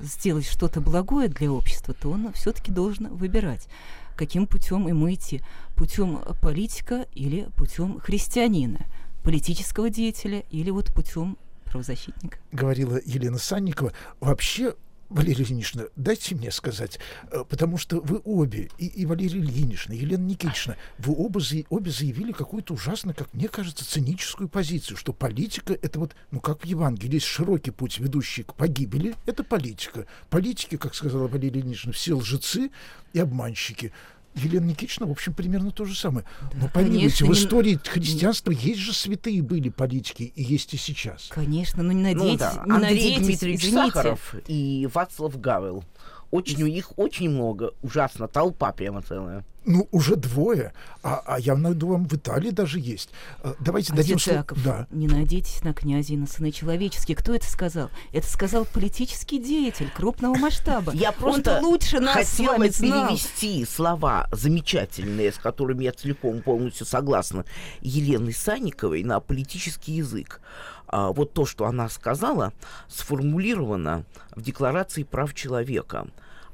сделать 0.00 0.46
что-то 0.46 0.80
благое 0.80 1.28
для 1.28 1.50
общества, 1.50 1.94
то 1.94 2.10
он 2.10 2.32
все-таки 2.32 2.70
должен 2.70 3.08
выбирать, 3.14 3.68
каким 4.16 4.46
путем 4.46 4.88
ему 4.88 5.12
идти. 5.12 5.42
Путем 5.76 6.20
политика 6.40 7.06
или 7.14 7.48
путем 7.56 8.00
христианина, 8.00 8.86
политического 9.22 9.90
деятеля 9.90 10.44
или 10.50 10.70
вот 10.70 10.92
путем 10.94 11.36
правозащитника. 11.64 12.38
Говорила 12.52 12.98
Елена 13.04 13.38
Санникова. 13.38 13.92
Вообще 14.20 14.74
Валерия 15.08 15.44
Ильинична, 15.44 15.88
дайте 15.96 16.34
мне 16.34 16.50
сказать, 16.50 16.98
э, 17.30 17.42
потому 17.48 17.78
что 17.78 18.00
вы 18.00 18.20
обе, 18.24 18.68
и, 18.76 18.86
и 18.86 19.06
Валерия 19.06 19.40
Ильинична, 19.40 19.94
и 19.94 19.98
Елена 19.98 20.22
Никитична, 20.24 20.76
вы 20.98 21.14
оба, 21.16 21.40
обе 21.70 21.90
заявили 21.90 22.32
какую-то 22.32 22.74
ужасно, 22.74 23.14
как 23.14 23.32
мне 23.32 23.48
кажется, 23.48 23.88
циническую 23.88 24.48
позицию, 24.48 24.96
что 24.98 25.14
политика— 25.14 25.72
это 25.82 25.98
вот, 25.98 26.14
ну, 26.30 26.40
как 26.40 26.62
в 26.62 26.64
Евангелии, 26.66 27.14
есть 27.14 27.26
широкий 27.26 27.70
путь, 27.70 27.98
ведущий 27.98 28.42
к 28.42 28.54
погибели, 28.54 29.14
это 29.24 29.44
политика. 29.44 30.06
Политики, 30.28 30.76
как 30.76 30.94
сказала 30.94 31.26
Валерия 31.26 31.60
Ильинична, 31.60 31.92
все 31.92 32.14
лжецы 32.14 32.70
и 33.14 33.18
обманщики. 33.18 33.92
Елена 34.38 34.66
Никитична, 34.66 35.06
в 35.06 35.10
общем, 35.10 35.34
примерно 35.34 35.70
то 35.70 35.84
же 35.84 35.94
самое. 35.94 36.26
Да, 36.52 36.58
Но 36.62 36.68
помилуйте, 36.68 37.24
в 37.24 37.32
истории 37.32 37.72
не... 37.72 37.90
христианства 37.90 38.50
есть 38.50 38.80
же 38.80 38.92
святые 38.92 39.42
были 39.42 39.68
политики, 39.68 40.32
и 40.34 40.42
есть 40.42 40.74
и 40.74 40.76
сейчас. 40.76 41.28
Конечно, 41.30 41.82
но 41.82 41.92
не 41.92 42.02
надейтесь, 42.02 42.28
ну, 42.30 42.38
да. 42.38 42.62
не 42.66 42.72
Андрей 42.72 42.94
надейтесь, 42.94 43.26
Дмитриевич 43.26 43.64
извините. 43.64 43.86
Сахаров 43.92 44.34
и 44.46 44.88
Вацлав 44.92 45.40
Гавел. 45.40 45.84
Очень 46.30 46.62
у 46.62 46.66
них 46.66 46.92
очень 46.98 47.30
много, 47.30 47.72
ужасно, 47.82 48.28
толпа 48.28 48.72
прямо 48.72 49.02
целая. 49.02 49.44
Ну, 49.64 49.86
уже 49.92 50.16
двое. 50.16 50.72
А, 51.02 51.22
а 51.26 51.38
я 51.38 51.54
найду 51.54 51.88
вам 51.88 52.06
в 52.06 52.14
Италии 52.14 52.50
даже 52.50 52.78
есть. 52.80 53.10
А, 53.42 53.54
давайте 53.60 53.92
Отец 53.92 54.02
дадим 54.04 54.18
слово. 54.18 54.46
Да. 54.64 54.86
Не 54.90 55.06
надейтесь 55.06 55.62
на 55.62 55.74
князя 55.74 56.14
и 56.14 56.16
на 56.16 56.26
сыны 56.26 56.52
человеческие. 56.52 57.16
Кто 57.16 57.34
это 57.34 57.46
сказал? 57.46 57.90
Это 58.12 58.26
сказал 58.26 58.64
политический 58.64 59.38
деятель 59.38 59.90
крупного 59.94 60.34
масштаба. 60.36 60.92
Я 60.94 61.12
просто 61.12 61.60
лучше 61.60 62.00
нас 62.00 62.14
хотела 62.14 62.58
перевести 62.58 63.64
слова 63.66 64.26
замечательные, 64.32 65.32
с 65.32 65.36
которыми 65.36 65.84
я 65.84 65.92
целиком 65.92 66.40
полностью 66.40 66.86
согласна, 66.86 67.44
Елены 67.82 68.32
Санниковой 68.32 69.02
на 69.02 69.20
политический 69.20 69.92
язык. 69.92 70.40
А, 70.88 71.12
вот 71.12 71.32
то, 71.32 71.46
что 71.46 71.66
она 71.66 71.88
сказала, 71.88 72.52
сформулировано 72.88 74.04
в 74.34 74.42
Декларации 74.42 75.02
прав 75.02 75.34
человека 75.34 76.08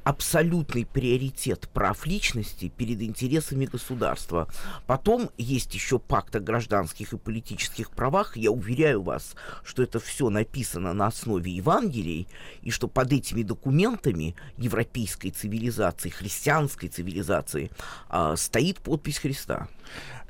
абсолютный 0.04 0.84
приоритет 0.84 1.68
прав 1.72 2.06
личности 2.06 2.68
перед 2.68 3.00
интересами 3.00 3.64
государства. 3.64 4.48
Потом 4.86 5.30
есть 5.38 5.74
еще 5.74 5.98
пакт 5.98 6.36
о 6.36 6.40
гражданских 6.40 7.14
и 7.14 7.16
политических 7.16 7.90
правах. 7.90 8.36
Я 8.36 8.50
уверяю 8.50 9.02
вас, 9.02 9.34
что 9.64 9.82
это 9.82 9.98
все 9.98 10.28
написано 10.28 10.92
на 10.92 11.06
основе 11.06 11.50
Евангелий, 11.50 12.28
и 12.60 12.70
что 12.70 12.86
под 12.86 13.12
этими 13.12 13.42
документами 13.42 14.36
европейской 14.58 15.30
цивилизации, 15.30 16.10
христианской 16.10 16.90
цивилизации 16.90 17.70
э, 18.10 18.34
стоит 18.36 18.80
подпись 18.80 19.18
Христа 19.18 19.68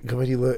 говорила 0.05 0.55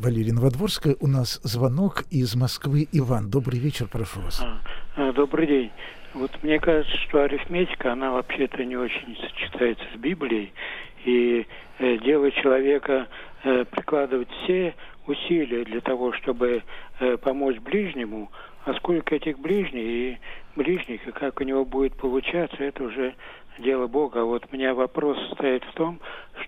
Валерия 0.00 0.32
Новодворская. 0.32 0.96
У 1.00 1.08
нас 1.08 1.40
звонок 1.42 2.04
из 2.10 2.34
Москвы. 2.36 2.86
Иван, 2.92 3.28
добрый 3.28 3.58
вечер, 3.58 3.88
прошу 3.90 4.20
вас. 4.20 4.40
А, 4.40 4.60
а, 4.96 5.12
добрый 5.12 5.46
день. 5.46 5.70
Вот 6.14 6.30
мне 6.44 6.60
кажется, 6.60 6.96
что 6.98 7.24
арифметика, 7.24 7.92
она 7.92 8.12
вообще-то 8.12 8.64
не 8.64 8.76
очень 8.76 9.18
сочетается 9.20 9.84
с 9.94 9.98
Библией. 9.98 10.52
И 11.04 11.46
э, 11.78 11.98
дело 11.98 12.30
человека 12.30 13.08
э, 13.42 13.64
прикладывать 13.64 14.28
все 14.44 14.74
усилия 15.08 15.64
для 15.64 15.80
того, 15.80 16.12
чтобы 16.12 16.62
э, 17.00 17.16
помочь 17.16 17.58
ближнему, 17.58 18.30
а 18.64 18.74
сколько 18.74 19.16
этих 19.16 19.40
ближних 19.40 19.84
и 19.84 20.18
ближних, 20.54 21.06
и 21.06 21.10
как 21.10 21.40
у 21.40 21.44
него 21.44 21.64
будет 21.64 21.94
получаться, 21.96 22.62
это 22.62 22.84
уже 22.84 23.14
дело 23.58 23.88
Бога. 23.88 24.20
А 24.22 24.24
вот 24.24 24.46
у 24.50 24.54
меня 24.54 24.72
вопрос 24.72 25.18
состоит 25.28 25.64
в 25.64 25.72
том, 25.74 26.00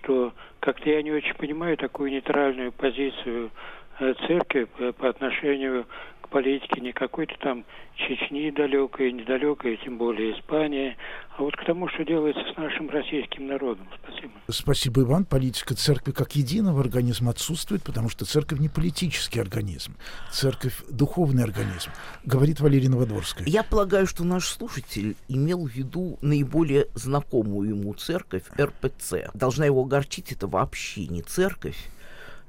что 0.07 0.33
как-то 0.61 0.89
я 0.89 1.03
не 1.03 1.11
очень 1.11 1.33
понимаю 1.35 1.75
такую 1.75 2.11
нейтральную 2.11 2.71
позицию 2.71 3.51
э, 3.99 4.13
церкви 4.25 4.67
по 4.93 5.09
отношению 5.09 5.85
политике 6.27 6.81
не 6.81 6.91
какой-то 6.91 7.35
там 7.39 7.65
Чечни 7.95 8.51
далекой, 8.51 9.11
недалекой, 9.11 9.79
тем 9.83 9.97
более 9.97 10.37
Испания, 10.37 10.95
а 11.35 11.41
вот 11.41 11.55
к 11.55 11.65
тому, 11.65 11.87
что 11.89 12.05
делается 12.05 12.43
с 12.53 12.55
нашим 12.55 12.89
российским 12.89 13.47
народом. 13.47 13.87
Спасибо. 14.03 14.31
Спасибо, 14.47 15.01
Иван. 15.01 15.25
Политика 15.25 15.73
церкви 15.75 16.11
как 16.11 16.35
единого 16.35 16.81
организма 16.81 17.31
отсутствует, 17.31 17.83
потому 17.83 18.09
что 18.09 18.25
церковь 18.25 18.59
не 18.59 18.69
политический 18.69 19.39
организм. 19.39 19.95
Церковь— 20.31 20.83
духовный 20.91 21.43
организм, 21.43 21.89
говорит 22.23 22.59
Валерия 22.59 22.89
Новодворская. 22.89 23.47
Я 23.47 23.63
полагаю, 23.63 24.05
что 24.05 24.23
наш 24.23 24.47
слушатель 24.47 25.15
имел 25.27 25.67
в 25.67 25.71
виду 25.71 26.19
наиболее 26.21 26.85
знакомую 26.93 27.69
ему 27.69 27.93
церковь 27.93 28.43
РПЦ. 28.59 29.31
Должна 29.33 29.65
его 29.65 29.81
огорчить, 29.81 30.31
это 30.31 30.47
вообще 30.47 31.07
не 31.07 31.23
церковь, 31.23 31.77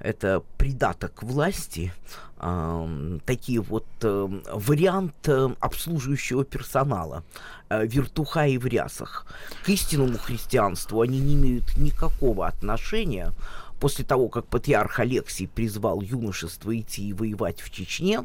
это 0.01 0.43
придаток 0.57 1.23
власти, 1.23 1.93
э, 2.39 3.19
такие 3.27 3.61
вот 3.61 3.87
э, 4.03 4.29
вариант 4.53 5.29
э, 5.29 5.49
обслуживающего 5.61 6.45
персонала, 6.45 7.25
э, 7.69 7.87
вертуха 7.87 8.47
и 8.47 8.59
в 8.59 8.67
рясах. 8.67 9.27
К 9.65 9.69
истинному 9.71 10.19
христианству 10.19 11.01
они 11.01 11.19
не 11.21 11.35
имеют 11.35 11.77
никакого 11.77 12.47
отношения. 12.47 13.33
После 13.81 14.05
того, 14.05 14.29
как 14.29 14.47
патриарх 14.47 14.99
Алексий 14.99 15.47
призвал 15.47 16.01
юношество 16.01 16.77
идти 16.77 17.09
и 17.09 17.13
воевать 17.13 17.61
в 17.61 17.71
Чечне, 17.71 18.25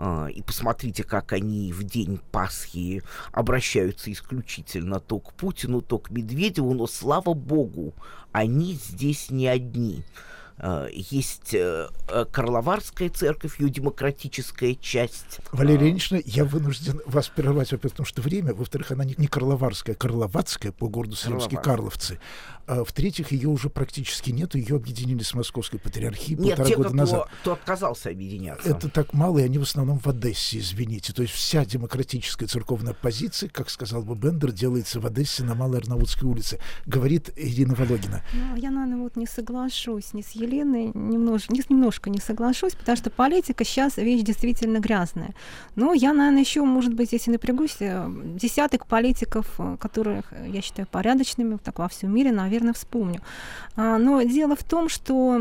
Uh, 0.00 0.30
и 0.30 0.42
посмотрите, 0.42 1.02
как 1.02 1.32
они 1.32 1.72
в 1.72 1.82
день 1.82 2.20
Пасхи 2.30 3.02
обращаются 3.32 4.12
исключительно 4.12 5.00
то 5.00 5.18
к 5.18 5.32
Путину, 5.32 5.80
то 5.80 5.98
к 5.98 6.10
Медведеву, 6.10 6.72
но 6.72 6.86
слава 6.86 7.34
богу, 7.34 7.94
они 8.30 8.74
здесь 8.74 9.28
не 9.30 9.48
одни 9.48 10.04
Э, 10.04 10.37
есть 10.92 11.54
э, 11.54 11.88
э, 12.08 12.24
Карловарская 12.30 13.10
церковь, 13.10 13.60
ее 13.60 13.70
демократическая 13.70 14.74
часть. 14.74 15.40
Валерия 15.52 15.86
Ильинична, 15.86 16.20
я 16.24 16.44
вынужден 16.44 17.00
вас 17.06 17.28
прервать, 17.28 17.70
во-первых, 17.70 17.92
потому 17.92 18.06
что 18.06 18.22
время, 18.22 18.54
во-вторых, 18.54 18.90
она 18.90 19.04
не, 19.04 19.26
Карловарская, 19.26 19.94
а 19.94 19.98
Карловацкая 19.98 20.72
по 20.72 20.88
городу 20.88 21.16
Сремские 21.16 21.60
Карловцы. 21.60 22.18
А, 22.68 22.84
в-третьих, 22.84 23.32
ее 23.32 23.48
уже 23.48 23.70
практически 23.70 24.30
нет, 24.30 24.54
ее 24.54 24.76
объединили 24.76 25.22
с 25.22 25.32
Московской 25.32 25.80
патриархией 25.80 26.38
нет, 26.38 26.56
полтора 26.56 26.68
те, 26.68 26.76
года 26.76 26.88
кто, 26.88 26.96
назад. 26.96 27.28
кто 27.40 27.52
отказался 27.52 28.10
объединяться. 28.10 28.68
Это 28.68 28.90
так 28.90 29.14
мало, 29.14 29.38
и 29.38 29.42
они 29.42 29.56
в 29.56 29.62
основном 29.62 29.98
в 29.98 30.06
Одессе, 30.06 30.58
извините. 30.58 31.14
То 31.14 31.22
есть 31.22 31.32
вся 31.32 31.64
демократическая 31.64 32.46
церковная 32.46 32.92
позиция, 32.92 33.48
как 33.48 33.70
сказал 33.70 34.02
бы 34.02 34.14
Бендер, 34.14 34.52
делается 34.52 35.00
в 35.00 35.06
Одессе 35.06 35.44
на 35.44 35.54
Малой 35.54 35.78
Арнаутской 35.78 36.28
улице, 36.28 36.58
говорит 36.84 37.30
Ирина 37.36 37.74
Володина. 37.74 38.22
Ну, 38.34 38.56
я, 38.56 38.70
наверное, 38.70 38.98
вот 38.98 39.16
не 39.16 39.26
соглашусь 39.26 40.12
ни 40.12 40.20
с 40.20 40.32
Еленой, 40.32 40.90
немножко, 40.92 41.54
не, 41.54 41.62
немножко 41.70 42.10
не 42.10 42.20
соглашусь, 42.20 42.74
потому 42.74 42.96
что 42.96 43.08
политика 43.08 43.64
сейчас 43.64 43.96
вещь 43.96 44.22
действительно 44.22 44.78
грязная. 44.78 45.34
Но 45.74 45.94
я, 45.94 46.12
наверное, 46.12 46.42
еще, 46.42 46.62
может 46.64 46.92
быть, 46.92 47.12
если 47.12 47.30
напрягусь, 47.30 47.76
э, 47.80 48.10
десяток 48.34 48.86
политиков, 48.86 49.54
э, 49.58 49.78
которых 49.80 50.34
я 50.46 50.60
считаю 50.60 50.86
порядочными 50.86 51.56
так 51.56 51.78
во 51.78 51.88
всем 51.88 52.14
мире, 52.14 52.30
наверное, 52.30 52.57
вспомню. 52.72 53.20
А, 53.76 53.98
но 53.98 54.22
дело 54.22 54.56
в 54.56 54.64
том, 54.64 54.88
что 54.88 55.40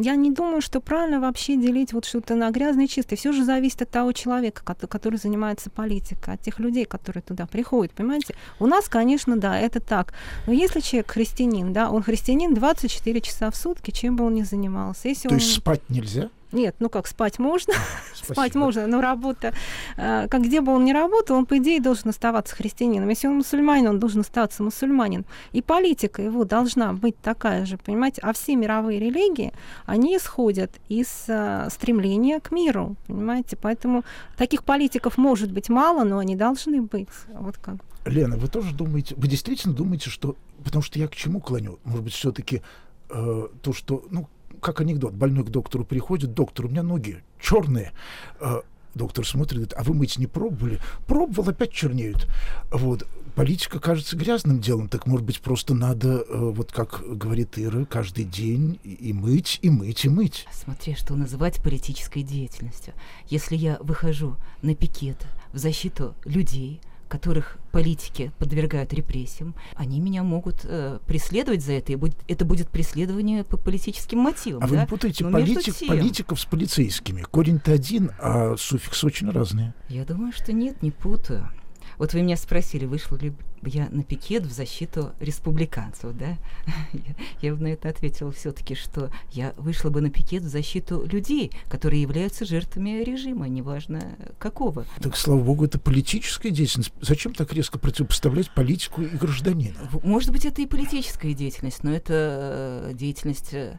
я 0.00 0.14
не 0.14 0.30
думаю, 0.30 0.60
что 0.60 0.80
правильно 0.80 1.20
вообще 1.20 1.56
делить 1.56 1.92
вот 1.92 2.04
что-то 2.04 2.34
на 2.34 2.50
грязное 2.50 2.84
и 2.84 2.88
чистое. 2.88 3.16
Все 3.16 3.32
же 3.32 3.44
зависит 3.44 3.82
от 3.82 3.90
того 3.90 4.12
человека, 4.12 4.62
который 4.64 5.18
занимается 5.18 5.70
политикой, 5.70 6.34
от 6.34 6.42
тех 6.42 6.58
людей, 6.58 6.84
которые 6.84 7.22
туда 7.22 7.46
приходят, 7.46 7.92
понимаете? 7.92 8.34
У 8.60 8.66
нас, 8.66 8.88
конечно, 8.88 9.36
да, 9.36 9.58
это 9.58 9.80
так. 9.80 10.12
Но 10.46 10.52
если 10.52 10.80
человек 10.80 11.10
христианин, 11.10 11.72
да, 11.72 11.90
он 11.90 12.02
христианин 12.02 12.54
24 12.54 13.20
часа 13.20 13.50
в 13.50 13.56
сутки, 13.56 13.90
чем 13.90 14.16
бы 14.16 14.24
он 14.24 14.34
ни 14.34 14.42
занимался. 14.42 15.08
Если 15.08 15.28
То 15.28 15.34
он... 15.34 15.40
есть 15.40 15.54
спать 15.54 15.82
нельзя? 15.88 16.30
Нет, 16.52 16.76
ну 16.78 16.88
как, 16.88 17.06
спать 17.06 17.38
можно, 17.38 17.74
спать 18.14 18.54
можно, 18.54 18.86
но 18.86 19.00
работа, 19.00 19.52
э, 19.96 20.28
как 20.28 20.42
где 20.42 20.60
бы 20.60 20.72
он 20.72 20.84
ни 20.84 20.92
работал, 20.92 21.36
он, 21.36 21.46
по 21.46 21.58
идее, 21.58 21.80
должен 21.80 22.10
оставаться 22.10 22.56
христианином. 22.56 23.08
Если 23.08 23.28
он 23.28 23.36
мусульманин, 23.36 23.88
он 23.88 23.98
должен 23.98 24.20
оставаться 24.20 24.62
мусульманин. 24.62 25.24
И 25.52 25.60
политика 25.60 26.22
его 26.22 26.44
должна 26.44 26.92
быть 26.92 27.20
такая 27.20 27.66
же, 27.66 27.76
понимаете? 27.76 28.22
А 28.22 28.32
все 28.32 28.56
мировые 28.56 28.98
религии, 28.98 29.52
они 29.84 30.16
исходят 30.16 30.70
из 30.88 31.24
э, 31.28 31.68
стремления 31.70 32.40
к 32.40 32.50
миру, 32.50 32.96
понимаете? 33.06 33.56
Поэтому 33.56 34.04
таких 34.36 34.64
политиков 34.64 35.18
может 35.18 35.52
быть 35.52 35.68
мало, 35.68 36.04
но 36.04 36.18
они 36.18 36.34
должны 36.34 36.80
быть. 36.80 37.08
Вот 37.28 37.58
как. 37.58 37.76
Лена, 38.06 38.36
вы 38.36 38.48
тоже 38.48 38.74
думаете, 38.74 39.14
вы 39.16 39.28
действительно 39.28 39.74
думаете, 39.74 40.10
что... 40.10 40.36
Потому 40.64 40.82
что 40.82 40.98
я 40.98 41.08
к 41.08 41.14
чему 41.14 41.40
клоню? 41.40 41.78
Может 41.84 42.04
быть, 42.04 42.14
все-таки 42.14 42.62
э, 43.10 43.48
то, 43.62 43.72
что... 43.72 44.04
Ну, 44.10 44.28
как 44.60 44.80
анекдот. 44.80 45.14
Больной 45.14 45.44
к 45.44 45.50
доктору 45.50 45.84
приходит, 45.84 46.34
доктор, 46.34 46.66
у 46.66 46.68
меня 46.68 46.82
ноги 46.82 47.22
черные. 47.40 47.92
А, 48.40 48.62
доктор 48.94 49.26
смотрит, 49.26 49.54
говорит, 49.54 49.74
а 49.76 49.82
вы 49.82 49.94
мыть 49.94 50.18
не 50.18 50.26
пробовали? 50.26 50.80
Пробовал, 51.06 51.48
опять 51.48 51.72
чернеют. 51.72 52.28
Вот. 52.70 53.06
Политика 53.34 53.78
кажется 53.78 54.16
грязным 54.16 54.60
делом, 54.60 54.88
так, 54.88 55.06
может 55.06 55.24
быть, 55.24 55.40
просто 55.40 55.72
надо, 55.72 56.24
э, 56.28 56.36
вот 56.36 56.72
как 56.72 57.04
говорит 57.06 57.56
Ира, 57.56 57.84
каждый 57.84 58.24
день 58.24 58.80
и 58.82 59.12
мыть, 59.12 59.60
и 59.62 59.70
мыть, 59.70 60.04
и 60.04 60.08
мыть. 60.08 60.46
Смотри, 60.52 60.96
что 60.96 61.14
называть 61.14 61.62
политической 61.62 62.24
деятельностью. 62.24 62.94
Если 63.28 63.54
я 63.54 63.78
выхожу 63.80 64.36
на 64.62 64.74
пикет 64.74 65.24
в 65.52 65.58
защиту 65.58 66.16
людей, 66.24 66.80
которых 67.08 67.58
политики 67.72 68.32
подвергают 68.38 68.92
репрессиям, 68.92 69.54
они 69.74 70.00
меня 70.00 70.22
могут 70.22 70.60
э, 70.64 70.98
преследовать 71.06 71.64
за 71.64 71.72
это, 71.72 71.92
и 71.92 71.96
будет, 71.96 72.16
это 72.28 72.44
будет 72.44 72.68
преследование 72.68 73.44
по 73.44 73.56
политическим 73.56 74.18
мотивам. 74.18 74.62
А 74.62 74.66
да? 74.66 74.72
вы 74.72 74.76
не 74.78 74.86
путаете 74.86 75.24
Но 75.24 75.30
политик, 75.32 75.74
тем... 75.74 75.88
политиков 75.88 76.40
с 76.40 76.44
полицейскими. 76.44 77.22
Корень-то 77.22 77.72
один, 77.72 78.12
а 78.18 78.56
суффиксы 78.56 79.06
очень 79.06 79.30
разные. 79.30 79.74
Я 79.88 80.04
думаю, 80.04 80.32
что 80.32 80.52
нет, 80.52 80.82
не 80.82 80.90
путаю. 80.90 81.50
Вот 81.98 82.14
вы 82.14 82.22
меня 82.22 82.36
спросили, 82.36 82.84
вышла 82.84 83.16
ли 83.16 83.32
я 83.62 83.88
на 83.90 84.04
пикет 84.04 84.44
в 84.44 84.52
защиту 84.52 85.12
республиканцев, 85.20 86.16
да? 86.16 86.36
я, 86.92 87.14
я 87.42 87.54
бы 87.54 87.62
на 87.62 87.68
это 87.68 87.88
ответила 87.88 88.30
все-таки, 88.30 88.74
что 88.74 89.10
я 89.32 89.52
вышла 89.56 89.90
бы 89.90 90.00
на 90.00 90.10
пикет 90.10 90.42
в 90.44 90.48
защиту 90.48 91.04
людей, 91.04 91.50
которые 91.68 92.02
являются 92.02 92.44
жертвами 92.44 93.02
режима, 93.02 93.48
неважно 93.48 94.16
какого. 94.38 94.86
Так, 95.00 95.16
слава 95.16 95.40
богу, 95.40 95.64
это 95.64 95.78
политическая 95.78 96.50
деятельность. 96.50 96.92
Зачем 97.00 97.34
так 97.34 97.52
резко 97.52 97.78
противопоставлять 97.78 98.50
политику 98.54 99.02
и 99.02 99.08
гражданина? 99.08 99.76
Может 100.02 100.30
быть, 100.30 100.44
это 100.44 100.62
и 100.62 100.66
политическая 100.66 101.34
деятельность, 101.34 101.82
но 101.82 101.92
это 101.92 102.90
э, 102.90 102.94
деятельность 102.94 103.52
э, 103.52 103.78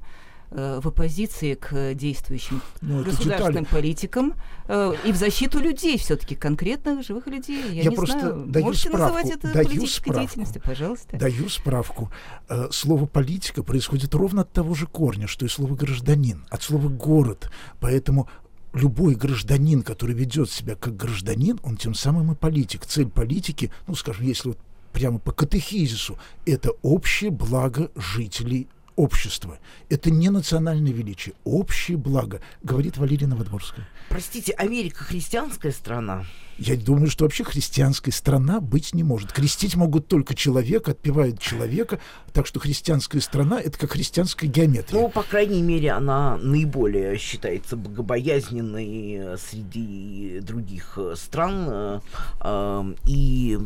в 0.51 0.87
оппозиции 0.87 1.53
к 1.53 1.93
действующим 1.93 2.61
ну, 2.81 3.03
государственным 3.03 3.63
детали. 3.65 3.81
политикам 3.81 4.33
э, 4.67 4.93
и 5.05 5.11
в 5.11 5.15
защиту 5.15 5.59
людей, 5.59 5.97
все-таки 5.97 6.35
конкретных 6.35 7.05
живых 7.05 7.27
людей. 7.27 7.61
Я, 7.71 7.83
Я 7.83 7.89
не 7.89 7.95
просто 7.95 8.19
знаю, 8.19 8.45
даю 8.47 8.65
можете 8.65 8.89
справку, 8.89 9.15
называть 9.15 9.37
это 9.37 9.53
даю 9.53 9.67
политической 9.67 10.09
справку, 10.09 10.21
деятельностью, 10.21 10.61
пожалуйста. 10.65 11.17
Даю 11.17 11.49
справку. 11.49 12.11
Э, 12.49 12.67
слово 12.71 13.05
политика 13.05 13.63
происходит 13.63 14.15
ровно 14.15 14.41
от 14.41 14.51
того 14.51 14.73
же 14.73 14.87
корня, 14.87 15.27
что 15.27 15.45
и 15.45 15.49
слово 15.49 15.75
гражданин, 15.75 16.45
от 16.49 16.63
слова 16.63 16.87
город. 16.87 17.51
Поэтому 17.79 18.27
любой 18.73 19.15
гражданин, 19.15 19.83
который 19.83 20.15
ведет 20.15 20.49
себя 20.49 20.75
как 20.75 20.95
гражданин, 20.95 21.59
он 21.63 21.77
тем 21.77 21.93
самым 21.93 22.31
и 22.31 22.35
политик. 22.35 22.85
Цель 22.85 23.07
политики, 23.09 23.71
ну, 23.87 23.95
скажем, 23.95 24.25
если 24.25 24.49
вот 24.49 24.57
прямо 24.93 25.19
по 25.19 25.31
катехизису, 25.31 26.17
это 26.45 26.71
общее 26.81 27.31
благо 27.31 27.91
жителей 27.95 28.67
общества. 28.99 29.59
Это 29.87 30.11
не 30.11 30.29
национальное 30.29 30.91
величие, 30.91 31.33
общее 31.45 31.97
благо, 31.97 32.41
говорит 32.63 32.97
Валерия 32.97 33.27
Новодворская. 33.27 33.87
Простите, 34.09 34.51
Америка 34.51 35.05
христианская 35.05 35.71
страна? 35.71 36.25
Я 36.57 36.75
думаю, 36.75 37.09
что 37.09 37.23
вообще 37.23 37.45
христианская 37.45 38.11
страна 38.11 38.59
быть 38.59 38.93
не 38.93 39.03
может. 39.03 39.31
Крестить 39.31 39.77
могут 39.77 40.09
только 40.09 40.35
человека, 40.35 40.91
отпевают 40.91 41.39
человека, 41.39 42.01
так 42.33 42.45
что 42.45 42.59
христианская 42.59 43.21
страна— 43.21 43.61
это 43.63 43.79
как 43.79 43.91
христианская 43.91 44.47
геометрия. 44.47 44.99
Ну, 44.99 45.07
по 45.07 45.23
крайней 45.23 45.61
мере, 45.61 45.91
она 45.91 46.37
наиболее 46.37 47.17
считается 47.17 47.77
богобоязненной 47.77 49.37
среди 49.37 50.41
других 50.41 50.99
стран. 51.15 52.01
Э, 52.41 52.93
и 53.05 53.57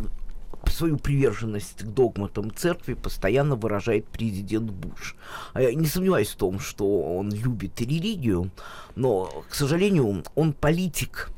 свою 0.70 0.98
приверженность 0.98 1.84
к 1.84 1.88
догматам 1.88 2.54
церкви 2.54 2.94
постоянно 2.94 3.56
выражает 3.56 4.06
президент 4.08 4.72
Буш. 4.72 5.16
А 5.54 5.62
я 5.62 5.74
не 5.74 5.86
сомневаюсь 5.86 6.30
в 6.30 6.36
том, 6.36 6.60
что 6.60 7.18
он 7.18 7.32
любит 7.32 7.80
религию, 7.82 8.52
но, 8.96 9.44
к 9.50 9.56
сожалению, 9.56 10.24
он 10.36 10.54
политик, 10.54 11.30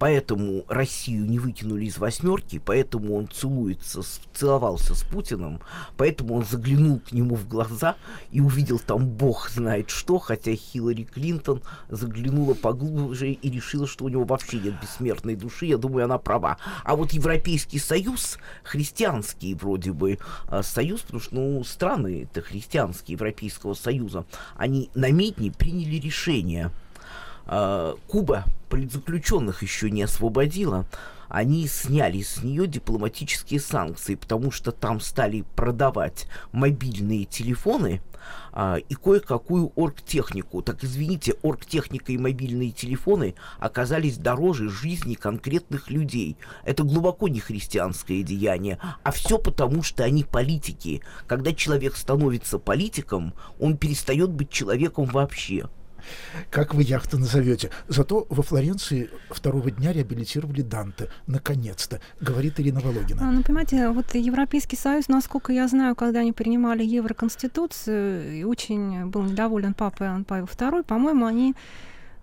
Поэтому 0.00 0.64
Россию 0.66 1.26
не 1.26 1.38
выкинули 1.38 1.84
из 1.84 1.98
восьмерки, 1.98 2.58
поэтому 2.58 3.16
он 3.16 3.28
целуется, 3.28 4.00
целовался 4.32 4.94
с 4.94 5.02
Путиным, 5.02 5.60
поэтому 5.98 6.36
он 6.36 6.46
заглянул 6.46 7.00
к 7.00 7.12
нему 7.12 7.34
в 7.34 7.46
глаза 7.46 7.96
и 8.30 8.40
увидел 8.40 8.78
там 8.78 9.06
бог 9.06 9.50
знает 9.50 9.90
что, 9.90 10.18
хотя 10.18 10.54
Хиллари 10.54 11.02
Клинтон 11.02 11.60
заглянула 11.90 12.54
поглубже 12.54 13.32
и 13.32 13.50
решила, 13.50 13.86
что 13.86 14.06
у 14.06 14.08
него 14.08 14.24
вообще 14.24 14.58
нет 14.58 14.80
бессмертной 14.80 15.36
души. 15.36 15.66
Я 15.66 15.76
думаю, 15.76 16.06
она 16.06 16.16
права. 16.16 16.56
А 16.82 16.96
вот 16.96 17.12
Европейский 17.12 17.78
Союз, 17.78 18.38
христианский 18.64 19.54
вроде 19.54 19.92
бы 19.92 20.18
а, 20.48 20.62
союз, 20.62 21.02
потому 21.02 21.20
что 21.20 21.34
ну, 21.34 21.62
страны 21.62 22.22
это 22.22 22.40
христианские 22.40 23.16
Европейского 23.16 23.74
Союза, 23.74 24.24
они 24.56 24.88
на 24.94 25.10
медне 25.10 25.52
приняли 25.52 25.96
решение 25.96 26.70
Куба 27.46 28.44
политзаключенных 28.68 29.62
еще 29.62 29.90
не 29.90 30.02
освободила, 30.02 30.86
они 31.30 31.68
сняли 31.68 32.22
с 32.22 32.42
нее 32.42 32.66
дипломатические 32.66 33.60
санкции, 33.60 34.16
потому 34.16 34.50
что 34.50 34.72
там 34.72 35.00
стали 35.00 35.44
продавать 35.54 36.26
мобильные 36.50 37.24
телефоны 37.24 38.02
а, 38.52 38.76
и 38.76 38.94
кое-какую 38.94 39.72
оргтехнику. 39.76 40.60
Так 40.62 40.82
извините, 40.82 41.34
оргтехника 41.42 42.10
и 42.10 42.18
мобильные 42.18 42.72
телефоны 42.72 43.36
оказались 43.60 44.18
дороже 44.18 44.68
жизни 44.68 45.14
конкретных 45.14 45.88
людей. 45.88 46.36
Это 46.64 46.82
глубоко 46.82 47.28
не 47.28 47.38
христианское 47.38 48.24
деяние, 48.24 48.78
а 49.04 49.12
все 49.12 49.38
потому, 49.38 49.84
что 49.84 50.02
они 50.02 50.24
политики. 50.24 51.00
Когда 51.28 51.52
человек 51.52 51.96
становится 51.96 52.58
политиком, 52.58 53.34
он 53.60 53.76
перестает 53.76 54.30
быть 54.30 54.50
человеком 54.50 55.06
вообще. 55.06 55.68
Как 56.50 56.74
вы 56.74 56.82
яхту 56.82 57.18
назовете? 57.18 57.70
Зато 57.88 58.26
во 58.28 58.42
Флоренции 58.42 59.10
второго 59.30 59.70
дня 59.70 59.92
реабилитировали 59.92 60.62
Данте. 60.62 61.08
Наконец-то, 61.26 62.00
говорит 62.20 62.60
Ирина 62.60 62.80
Вологина. 62.80 63.28
А, 63.28 63.30
ну, 63.30 63.42
понимаете, 63.42 63.90
вот 63.90 64.14
Европейский 64.14 64.76
Союз, 64.76 65.08
насколько 65.08 65.52
я 65.52 65.68
знаю, 65.68 65.94
когда 65.94 66.20
они 66.20 66.32
принимали 66.32 66.84
Евроконституцию, 66.84 68.40
и 68.40 68.44
очень 68.44 69.06
был 69.06 69.22
недоволен 69.22 69.74
Иоанн 70.00 70.24
Павел 70.24 70.46
II, 70.46 70.82
по-моему, 70.84 71.26
они 71.26 71.54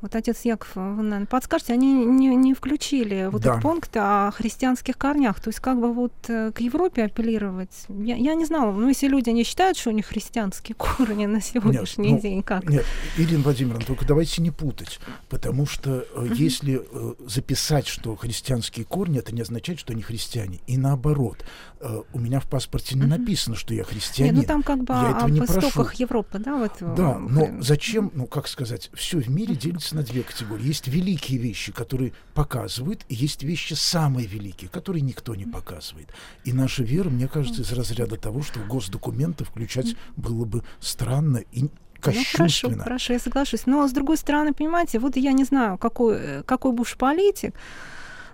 Вот 0.01 0.15
отец 0.15 0.41
Яков, 0.43 0.75
вы, 0.75 0.81
наверное, 0.81 1.25
подскажете, 1.25 1.73
они 1.73 2.05
не, 2.05 2.35
не 2.35 2.53
включили 2.53 3.29
вот 3.31 3.41
Да. 3.41 3.51
этот 3.51 3.63
пункт 3.63 3.89
о 3.95 4.31
христианских 4.31 4.97
корнях, 4.97 5.39
то 5.39 5.49
есть 5.49 5.59
как 5.59 5.79
бы 5.79 5.91
вот 5.91 6.13
э, 6.27 6.51
к 6.51 6.59
Европе 6.59 7.05
апеллировать. 7.05 7.71
Я, 7.89 8.15
я 8.15 8.35
не 8.35 8.45
знала, 8.45 8.71
ну 8.71 8.87
если 8.87 9.07
люди 9.07 9.31
не 9.31 9.43
считают, 9.43 9.77
что 9.77 9.89
у 9.89 9.93
них 9.93 10.05
христианские 10.05 10.75
корни 10.77 11.25
на 11.25 11.41
сегодняшний 11.41 12.11
ну, 12.11 12.19
день, 12.19 12.43
как? 12.43 12.69
Нет, 12.69 12.85
Ирина 13.17 13.43
Владимировна, 13.43 13.85
только 13.85 14.05
давайте 14.05 14.41
не 14.41 14.51
путать, 14.51 14.99
потому 15.29 15.65
что 15.65 16.05
э, 16.13 16.27
если 16.35 16.81
э, 16.91 17.13
записать, 17.25 17.87
что 17.87 18.15
христианские 18.15 18.85
корни, 18.85 19.17
это 19.17 19.33
не 19.33 19.41
означает, 19.41 19.79
что 19.79 19.93
они 19.93 20.03
христиане. 20.03 20.59
И 20.67 20.77
наоборот, 20.77 21.43
э, 21.79 22.01
у 22.13 22.19
меня 22.19 22.39
в 22.39 22.47
паспорте 22.47 22.95
не 22.95 23.05
написано, 23.05 23.55
что 23.55 23.73
я 23.73 23.79
Нет, 23.81 23.87
христианин. 23.89 24.35
ну 24.35 24.43
там 24.43 24.63
как 24.63 24.83
бы 24.83 24.93
я 24.93 25.11
этого 25.11 25.27
не 25.29 25.39
истоках 25.39 25.73
прошу. 25.73 25.91
Европы, 25.97 26.39
да, 26.39 26.57
вот. 26.57 26.71
Да, 26.79 27.13
э, 27.15 27.17
но 27.19 27.61
зачем, 27.61 28.11
ну 28.13 28.25
как 28.27 28.47
сказать, 28.47 28.89
все 28.93 29.19
в 29.19 29.29
мире 29.29 29.55
делится 29.55 29.95
на 29.95 30.03
две 30.03 30.23
категории. 30.23 30.65
Есть 30.67 30.87
великие 30.87 31.39
вещи, 31.39 31.71
которые 31.71 32.13
показывают, 32.33 33.05
и 33.09 33.15
есть 33.15 33.43
вещи 33.43 33.73
самые 33.73 34.27
великие, 34.27 34.69
которые 34.69 35.01
никто 35.01 35.35
не 35.35 35.45
показывает. 35.45 36.09
И 36.43 36.53
наша 36.53 36.83
вера, 36.83 37.09
мне 37.09 37.27
кажется, 37.27 37.61
из 37.61 37.71
разряда 37.71 38.15
того, 38.17 38.41
что 38.41 38.59
в 38.59 38.67
госдокументы 38.67 39.43
включать 39.43 39.95
было 40.15 40.45
бы 40.45 40.63
странно 40.79 41.37
и 41.51 41.63
Ну, 41.63 41.69
хорошо, 41.99 42.37
кощунственно. 42.37 42.83
хорошо, 42.83 43.13
я 43.13 43.19
соглашусь. 43.19 43.65
Но, 43.65 43.87
с 43.87 43.91
другой 43.91 44.17
стороны, 44.17 44.53
понимаете, 44.53 44.99
вот 44.99 45.15
я 45.17 45.31
не 45.31 45.43
знаю, 45.43 45.77
какой, 45.77 46.15
э, 46.17 46.43
какой 46.43 46.71
будешь 46.71 46.95
политик, 46.95 47.55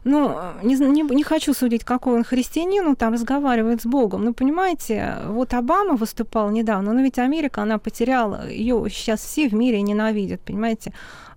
ну, 0.04 0.30
э, 0.30 0.54
не, 0.64 0.76
не, 0.76 1.02
не 1.02 1.24
хочу 1.24 1.54
судить, 1.54 1.84
какой 1.84 2.16
он 2.16 2.24
христианин, 2.24 2.88
он 2.88 2.96
там 2.96 3.14
разговаривает 3.14 3.82
с 3.82 3.86
Богом. 3.86 4.24
Но, 4.26 4.34
понимаете, 4.34 5.18
вот 5.28 5.54
Обама 5.54 5.96
выступал 5.96 6.52
недавно, 6.52 6.94
но 6.94 7.02
ведь 7.02 7.20
Америка, 7.20 7.62
она 7.62 7.78
потеряла, 7.78 8.50
ее 8.50 8.86
сейчас 8.90 9.22
все 9.22 9.48
в 9.48 9.54
мире 9.54 9.82
ненавидят, 9.82 10.42
понимаете. 10.42 10.94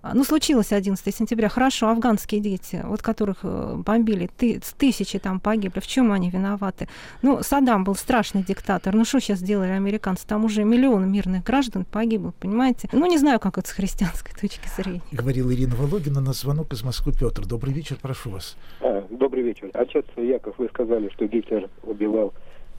А, 0.07 0.13
Ну, 0.13 0.23
случилось 0.23 0.71
11 0.71 1.13
сентября. 1.13 1.49
Хорошо, 1.49 1.89
афганские 1.89 2.39
дети, 2.39 2.81
вот 2.83 3.01
которых 3.01 3.39
э, 3.43 3.75
бомбили, 3.75 4.29
ты, 4.37 4.61
тысячи 4.77 5.19
там 5.19 5.39
погибли. 5.39 5.79
В 5.79 5.87
чем 5.87 6.11
они 6.11 6.29
виноваты? 6.29 6.87
Ну, 7.21 7.43
Саддам 7.43 7.83
был 7.83 7.95
страшный 7.95 8.43
диктатор. 8.43 8.95
Ну, 8.95 9.05
что 9.05 9.19
сейчас 9.19 9.39
сделали 9.39 9.71
американцы? 9.71 10.25
Там 10.25 10.45
уже 10.45 10.63
миллион 10.63 11.11
мирных 11.11 11.43
граждан 11.43 11.85
погибло, 11.85 12.33
понимаете? 12.39 12.89
Ну, 12.91 13.05
не 13.05 13.17
знаю, 13.17 13.39
как 13.39 13.57
это 13.57 13.67
с 13.67 13.71
христианской 13.71 14.33
точки 14.39 14.67
зрения. 14.75 15.01
Говорила 15.11 15.53
Ирина 15.53 15.75
Вологина 15.75 16.21
на 16.21 16.33
звонок 16.33 16.71
из 16.73 16.83
Москвы 16.83 17.13
Петр. 17.13 17.45
Добрый 17.45 17.73
вечер, 17.73 17.97
прошу 18.01 18.29
вас. 18.29 18.55
А, 18.81 19.05
Добрый 19.09 19.43
вечер. 19.43 19.69
Отец 19.73 20.05
Яков, 20.15 20.55
вы 20.57 20.69
сказали, 20.69 21.09
что 21.09 21.27
Гитлер 21.27 21.69
убивал 21.83 22.33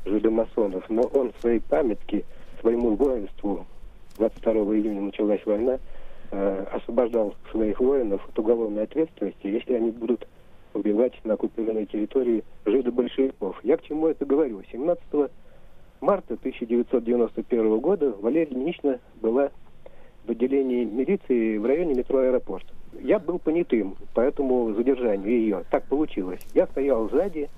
жидомасонов, 0.05 0.85
но 0.89 1.03
он 1.03 1.33
в 1.33 1.41
своей 1.41 1.61
памятке 1.61 2.25
своему 2.61 2.97
воинству, 2.97 3.67
22 4.17 4.53
июня 4.53 5.03
началась 5.03 5.45
война, 5.45 5.79
э, 6.31 6.67
освобождал 6.73 7.35
своих 7.51 7.81
воинов 7.81 8.27
от 8.29 8.39
уголовной 8.39 8.85
ответственности, 8.85 9.47
если 9.47 9.75
они 9.75 9.91
будут 9.91 10.27
убивать 10.75 11.13
на 11.25 11.35
оккупированной 11.35 11.87
территории 11.87 12.45
жидобольшевиков. 12.65 13.59
Я 13.65 13.77
к 13.77 13.83
чему 13.83 14.09
это 14.09 14.25
говорю? 14.25 14.63
17 14.71 15.31
марта 16.01 16.35
1991 16.35 17.79
года 17.81 18.15
Валерия 18.21 18.53
Ильинична 18.53 19.01
была 19.21 19.51
в 20.27 20.31
отделении 20.31 20.85
милиции 20.85 21.57
в 21.57 21.65
районе 21.65 21.95
метро 21.95 22.19
«Аэропорт». 22.19 22.67
Я 23.01 23.19
был 23.19 23.39
понятым 23.39 23.97
по 24.15 24.21
этому 24.21 24.73
задержанию 24.75 25.31
ее. 25.31 25.65
Так 25.71 25.85
получилось. 25.85 26.41
Я 26.55 26.67
стоял 26.67 27.09
сзади, 27.09 27.49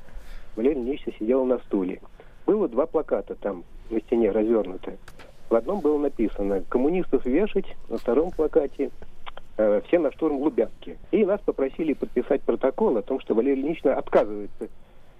Валерия 0.56 0.80
Ильинична 0.80 1.12
сидела 1.18 1.44
на 1.44 1.58
стуле. 1.58 2.00
Было 2.46 2.68
два 2.68 2.86
плаката 2.86 3.34
там 3.34 3.64
на 3.90 4.00
стене 4.00 4.30
развернуты. 4.30 4.98
В 5.51 5.57
одном 5.57 5.80
было 5.80 5.98
написано 5.98 6.62
«Коммунистов 6.68 7.24
вешать», 7.26 7.66
на 7.88 7.98
втором 7.98 8.30
плакате 8.30 8.92
э, 9.57 9.80
«Все 9.88 9.98
на 9.98 10.12
штурм 10.12 10.36
Лубянки». 10.36 10.96
И 11.11 11.24
нас 11.24 11.40
попросили 11.44 11.92
подписать 11.92 12.40
протокол 12.42 12.96
о 12.96 13.03
том, 13.03 13.18
что 13.18 13.34
Валерия 13.34 13.61
Ильинична 13.61 13.96
отказывается 13.96 14.68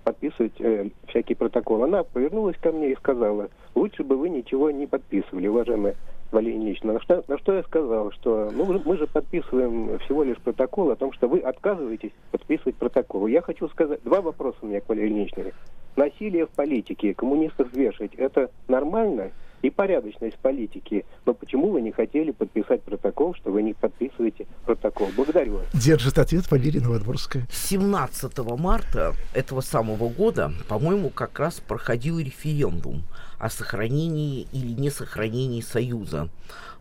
подписывать 0.05 0.61
э, 0.61 0.91
всякий 1.09 1.35
протокол. 1.35 1.83
Она 1.83 2.05
повернулась 2.05 2.57
ко 2.59 2.71
мне 2.71 2.93
и 2.93 2.97
сказала, 2.97 3.49
лучше 3.75 4.05
бы 4.05 4.17
вы 4.17 4.31
ничего 4.31 4.71
не 4.71 4.87
подписывали, 4.87 5.49
уважаемая 5.49 5.97
Валерия 6.31 6.59
Ильинична. 6.59 6.93
На 6.93 7.01
что, 7.01 7.25
на 7.27 7.37
что 7.37 7.55
я 7.55 7.65
сказал, 7.65 8.13
что 8.13 8.51
ну, 8.53 8.81
мы 8.85 8.97
же 8.99 9.09
подписываем 9.09 9.99
всего 9.99 10.23
лишь 10.23 10.39
протокол 10.39 10.93
о 10.93 10.97
том, 10.97 11.13
что 11.13 11.27
вы 11.27 11.41
отказываетесь 11.41 12.13
подписывать 12.31 12.77
протокол. 12.77 13.27
Я 13.27 13.43
хочу 13.43 13.69
сказать, 13.69 14.01
два 14.05 14.21
вопроса 14.21 14.59
у 14.63 14.69
меня 14.69 14.81
к 14.81 14.89
Валерии 14.89 15.09
Ильиничне. 15.09 15.53
Насилие 15.97 16.47
в 16.47 16.51
политике, 16.51 17.15
коммунистов 17.15 17.73
вешать, 17.73 18.15
это 18.15 18.49
нормально 18.69 19.33
и 19.63 19.71
порядочность 19.71 20.39
политики. 20.39 21.05
Но 21.27 21.35
почему 21.35 21.71
вы 21.71 21.83
не 21.83 21.93
хотели 21.93 22.31
подписать 22.31 22.83
протокол, 22.83 23.35
что 23.35 23.51
вы 23.51 23.63
не 23.63 23.75
подписываете 23.75 24.47
протокол? 24.65 25.09
Благодарю 25.17 25.59
вас. 25.59 25.67
Держит 25.73 26.19
ответ 26.19 26.51
Валерия 26.51 26.81
Новодворская. 26.81 27.47
17 27.51 28.39
марта 28.59 29.15
этого 29.35 29.61
самого 29.61 30.09
года, 30.09 30.53
по-моему, 30.69 31.11
как 31.11 31.39
раз 31.39 31.61
проходил 31.61 32.19
референдум 32.19 33.03
о 33.39 33.49
сохранении 33.49 34.47
или 34.53 34.73
не 34.73 34.91
сохранении 34.91 35.61
Союза. 35.61 36.29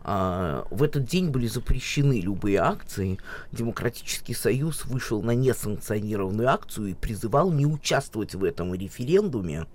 А, 0.02 0.66
в 0.70 0.82
этот 0.82 1.04
день 1.04 1.30
были 1.30 1.46
запрещены 1.46 2.20
любые 2.20 2.58
акции. 2.58 3.18
Демократический 3.52 4.34
Союз 4.34 4.86
вышел 4.86 5.22
на 5.22 5.32
несанкционированную 5.32 6.48
акцию 6.48 6.88
и 6.88 6.94
призывал 6.94 7.52
не 7.52 7.66
участвовать 7.66 8.34
в 8.34 8.44
этом 8.44 8.74
референдуме, 8.74 9.66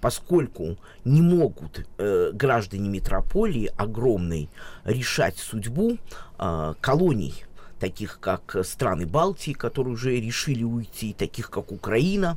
поскольку 0.00 0.76
не 1.04 1.22
могут 1.22 1.86
э, 1.98 2.30
граждане 2.32 2.88
метрополии 2.88 3.70
огромной 3.76 4.48
решать 4.84 5.38
судьбу 5.38 5.98
э, 6.38 6.74
колоний 6.80 7.44
таких 7.78 8.18
как 8.20 8.56
страны 8.64 9.06
Балтии, 9.06 9.52
которые 9.52 9.94
уже 9.94 10.20
решили 10.20 10.64
уйти, 10.64 11.12
таких 11.12 11.50
как 11.50 11.72
Украина. 11.72 12.36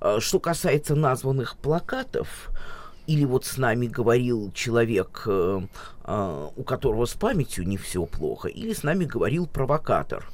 Э, 0.00 0.18
Что 0.20 0.40
касается 0.40 0.94
названных 0.94 1.56
плакатов, 1.56 2.50
или 3.06 3.24
вот 3.24 3.44
с 3.44 3.58
нами 3.58 3.86
говорил 3.86 4.50
человек, 4.52 5.24
э, 5.26 5.60
э, 6.04 6.48
у 6.56 6.62
которого 6.62 7.04
с 7.04 7.14
памятью 7.14 7.66
не 7.66 7.76
все 7.76 8.06
плохо, 8.06 8.48
или 8.48 8.72
с 8.72 8.82
нами 8.82 9.04
говорил 9.04 9.46
провокатор. 9.46 10.24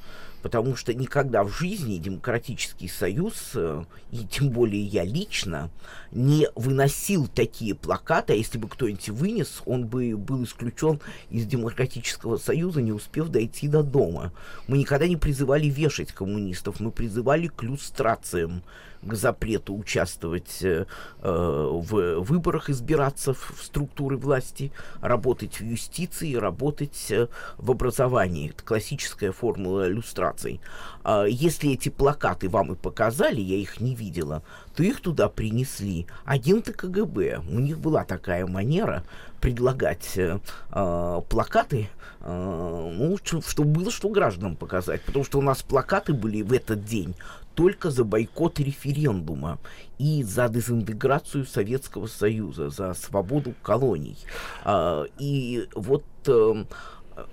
Потому 0.41 0.75
что 0.75 0.93
никогда 0.93 1.43
в 1.43 1.49
жизни 1.49 1.97
Демократический 1.97 2.87
Союз, 2.87 3.51
э, 3.55 3.83
и 4.11 4.25
тем 4.25 4.49
более 4.49 4.81
я 4.81 5.03
лично, 5.03 5.69
не 6.11 6.47
выносил 6.55 7.27
такие 7.27 7.75
плакаты, 7.75 8.33
а 8.33 8.35
если 8.35 8.57
бы 8.57 8.67
кто-нибудь 8.67 9.09
вынес, 9.09 9.61
он 9.65 9.85
бы 9.85 10.17
был 10.17 10.43
исключен 10.43 10.99
из 11.29 11.45
Демократического 11.45 12.37
Союза, 12.37 12.81
не 12.81 12.91
успев 12.91 13.29
дойти 13.29 13.67
до 13.67 13.83
дома. 13.83 14.33
Мы 14.67 14.79
никогда 14.79 15.07
не 15.07 15.17
призывали 15.17 15.67
вешать 15.67 16.11
коммунистов, 16.11 16.79
мы 16.79 16.91
призывали 16.91 17.47
к 17.47 17.61
люстрациям, 17.63 18.63
к 19.01 19.13
запрету 19.15 19.75
участвовать 19.75 20.59
э, 20.61 20.85
э, 21.21 21.69
в 21.71 22.19
выборах, 22.21 22.69
избираться 22.69 23.33
в, 23.33 23.59
структуры 23.61 24.17
власти, 24.17 24.71
работать 25.01 25.59
в 25.59 25.63
юстиции, 25.63 26.35
работать 26.35 27.07
э, 27.09 27.27
в 27.57 27.71
образовании. 27.71 28.49
Это 28.51 28.63
классическая 28.63 29.31
формула 29.31 29.87
иллюстраций. 29.87 30.61
А 31.03 31.25
если 31.25 31.71
эти 31.71 31.89
плакаты 31.89 32.49
вам 32.49 32.73
и 32.73 32.75
показали, 32.75 33.41
я 33.41 33.57
их 33.57 33.79
не 33.79 33.95
видела, 33.95 34.43
то 34.75 34.83
их 34.83 35.01
туда 35.01 35.29
принесли 35.29 36.05
агенты 36.25 36.73
КГБ. 36.73 37.39
У 37.49 37.59
них 37.59 37.79
была 37.79 38.03
такая 38.03 38.45
манера 38.45 39.03
предлагать 39.39 40.17
э, 40.17 40.39
э, 40.71 41.21
плакаты, 41.27 41.89
э, 42.19 42.91
ну, 42.95 43.17
что- 43.23 43.41
чтобы 43.41 43.71
было 43.71 43.91
что 43.91 44.09
гражданам 44.09 44.55
показать. 44.55 45.01
Потому 45.01 45.25
что 45.25 45.39
у 45.39 45.41
нас 45.41 45.63
плакаты 45.63 46.13
были 46.13 46.43
в 46.43 46.53
этот 46.53 46.85
день 46.85 47.15
только 47.55 47.91
за 47.91 48.03
бойкот 48.03 48.59
референдума 48.59 49.59
и 49.97 50.23
за 50.23 50.49
дезинтеграцию 50.49 51.45
Советского 51.45 52.07
Союза, 52.07 52.69
за 52.69 52.93
свободу 52.93 53.53
колоний. 53.61 54.17
А, 54.63 55.05
и 55.17 55.67
вот 55.75 56.03
э, 56.27 56.65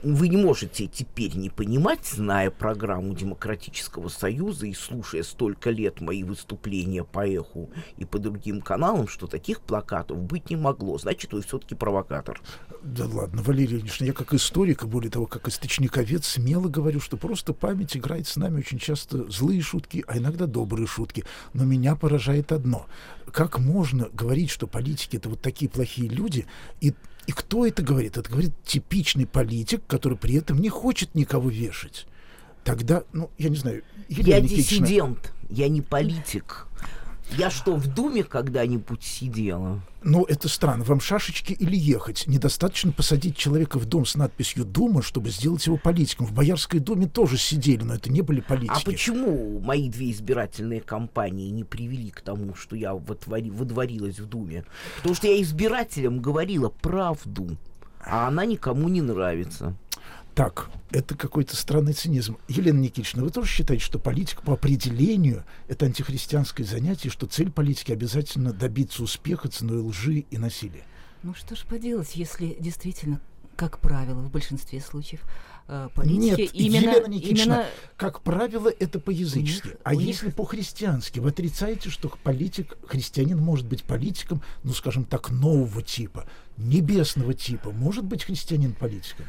вы 0.02 0.28
не 0.28 0.36
можете 0.36 0.86
теперь 0.86 1.36
не 1.36 1.50
понимать, 1.50 2.06
зная 2.06 2.50
программу 2.50 3.14
Демократического 3.14 4.08
Союза 4.08 4.66
и 4.66 4.74
слушая 4.74 5.22
столько 5.22 5.70
лет 5.70 6.00
мои 6.00 6.22
выступления 6.22 7.04
по 7.04 7.26
эху 7.26 7.70
и 7.96 8.04
по 8.04 8.18
другим 8.18 8.60
каналам, 8.60 9.08
что 9.08 9.26
таких 9.26 9.60
плакатов 9.60 10.18
быть 10.18 10.50
не 10.50 10.56
могло. 10.56 10.98
Значит, 10.98 11.32
вы 11.32 11.42
все-таки 11.42 11.74
провокатор. 11.74 12.40
Да 12.82 13.06
ладно, 13.06 13.42
Валерий 13.42 13.78
Ильич, 13.78 14.00
я 14.00 14.12
как 14.12 14.34
историк, 14.34 14.84
и 14.84 14.86
более 14.86 15.10
того, 15.10 15.26
как 15.26 15.48
источниковед, 15.48 16.24
смело 16.24 16.68
говорю, 16.68 17.00
что 17.00 17.16
просто 17.16 17.52
память 17.52 17.96
играет 17.96 18.26
с 18.28 18.36
нами 18.36 18.58
очень 18.60 18.78
часто 18.78 19.30
злые 19.30 19.60
шутки, 19.60 20.04
а 20.06 20.18
иногда 20.18 20.46
добрые 20.46 20.86
шутки. 20.86 21.24
Но 21.52 21.64
меня 21.64 21.96
поражает 21.96 22.52
одно. 22.52 22.86
Как 23.32 23.58
можно 23.58 24.08
говорить, 24.12 24.50
что 24.50 24.66
политики 24.66 25.16
это 25.16 25.28
вот 25.28 25.42
такие 25.42 25.70
плохие 25.70 26.08
люди, 26.08 26.46
и, 26.80 26.94
и 27.28 27.32
кто 27.32 27.66
это 27.66 27.82
говорит? 27.82 28.16
Это 28.16 28.30
говорит 28.30 28.52
типичный 28.64 29.26
политик, 29.26 29.82
который 29.86 30.16
при 30.16 30.36
этом 30.36 30.62
не 30.62 30.70
хочет 30.70 31.14
никого 31.14 31.50
вешать. 31.50 32.06
Тогда, 32.64 33.02
ну, 33.12 33.30
я 33.36 33.50
не 33.50 33.56
знаю, 33.56 33.82
Елена 34.08 34.28
я 34.36 34.40
Никитична, 34.40 34.86
диссидент, 34.86 35.32
я 35.50 35.68
не 35.68 35.82
политик. 35.82 36.66
Я 37.36 37.50
что, 37.50 37.74
в 37.76 37.86
Думе 37.86 38.24
когда-нибудь 38.24 39.02
сидела? 39.02 39.80
Ну, 40.02 40.24
это 40.24 40.48
странно. 40.48 40.84
Вам 40.84 41.00
шашечки 41.00 41.52
или 41.52 41.76
ехать? 41.76 42.26
Недостаточно 42.26 42.92
посадить 42.92 43.36
человека 43.36 43.78
в 43.78 43.84
дом 43.84 44.06
с 44.06 44.14
надписью 44.14 44.64
«Дума», 44.64 45.02
чтобы 45.02 45.30
сделать 45.30 45.66
его 45.66 45.76
политиком. 45.76 46.26
В 46.26 46.32
Боярской 46.32 46.80
думе 46.80 47.06
тоже 47.06 47.36
сидели, 47.36 47.82
но 47.82 47.94
это 47.94 48.10
не 48.10 48.22
были 48.22 48.40
политики. 48.40 48.72
А 48.76 48.84
почему 48.84 49.60
мои 49.60 49.88
две 49.88 50.10
избирательные 50.12 50.80
кампании 50.80 51.50
не 51.50 51.64
привели 51.64 52.10
к 52.10 52.20
тому, 52.20 52.54
что 52.54 52.76
я 52.76 52.94
вотвори, 52.94 53.50
выдворилась 53.50 54.18
в 54.18 54.26
Думе? 54.26 54.64
Потому 54.96 55.14
что 55.14 55.26
я 55.26 55.42
избирателям 55.42 56.20
говорила 56.20 56.68
правду, 56.68 57.56
а 58.00 58.28
она 58.28 58.44
никому 58.46 58.88
не 58.88 59.02
нравится. 59.02 59.74
Так, 60.38 60.70
это 60.92 61.16
какой-то 61.16 61.56
странный 61.56 61.94
цинизм. 61.94 62.38
Елена 62.46 62.78
Никитична, 62.78 63.24
вы 63.24 63.30
тоже 63.30 63.48
считаете, 63.48 63.84
что 63.84 63.98
политика 63.98 64.40
по 64.40 64.52
определению 64.52 65.44
это 65.66 65.86
антихристианское 65.86 66.64
занятие, 66.64 67.10
что 67.10 67.26
цель 67.26 67.50
политики 67.50 67.90
обязательно 67.90 68.52
добиться 68.52 69.02
успеха 69.02 69.48
ценой 69.48 69.80
лжи 69.80 70.20
и 70.30 70.38
насилия? 70.38 70.84
Ну 71.24 71.34
что 71.34 71.56
ж 71.56 71.64
поделать, 71.64 72.14
если 72.14 72.56
действительно, 72.60 73.20
как 73.56 73.80
правило, 73.80 74.20
в 74.20 74.30
большинстве 74.30 74.80
случаев 74.80 75.22
э, 75.66 75.88
политики 75.92 76.42
Нет, 76.42 76.54
именно, 76.54 76.76
Елена 76.76 77.08
Никитична, 77.08 77.42
именно... 77.42 77.66
как 77.96 78.20
правило, 78.20 78.68
это 78.68 79.00
по-язычески. 79.00 79.70
А 79.82 79.96
них- 79.96 80.06
если 80.06 80.30
по-христиански? 80.30 81.18
Вы 81.18 81.30
отрицаете, 81.30 81.90
что 81.90 82.16
политик, 82.22 82.78
христианин 82.86 83.38
может 83.38 83.66
быть 83.66 83.82
политиком, 83.82 84.40
ну, 84.62 84.72
скажем 84.72 85.04
так, 85.04 85.30
нового 85.30 85.82
типа, 85.82 86.28
небесного 86.56 87.34
типа? 87.34 87.72
Может 87.72 88.04
быть 88.04 88.22
христианин 88.22 88.72
политиком? 88.72 89.26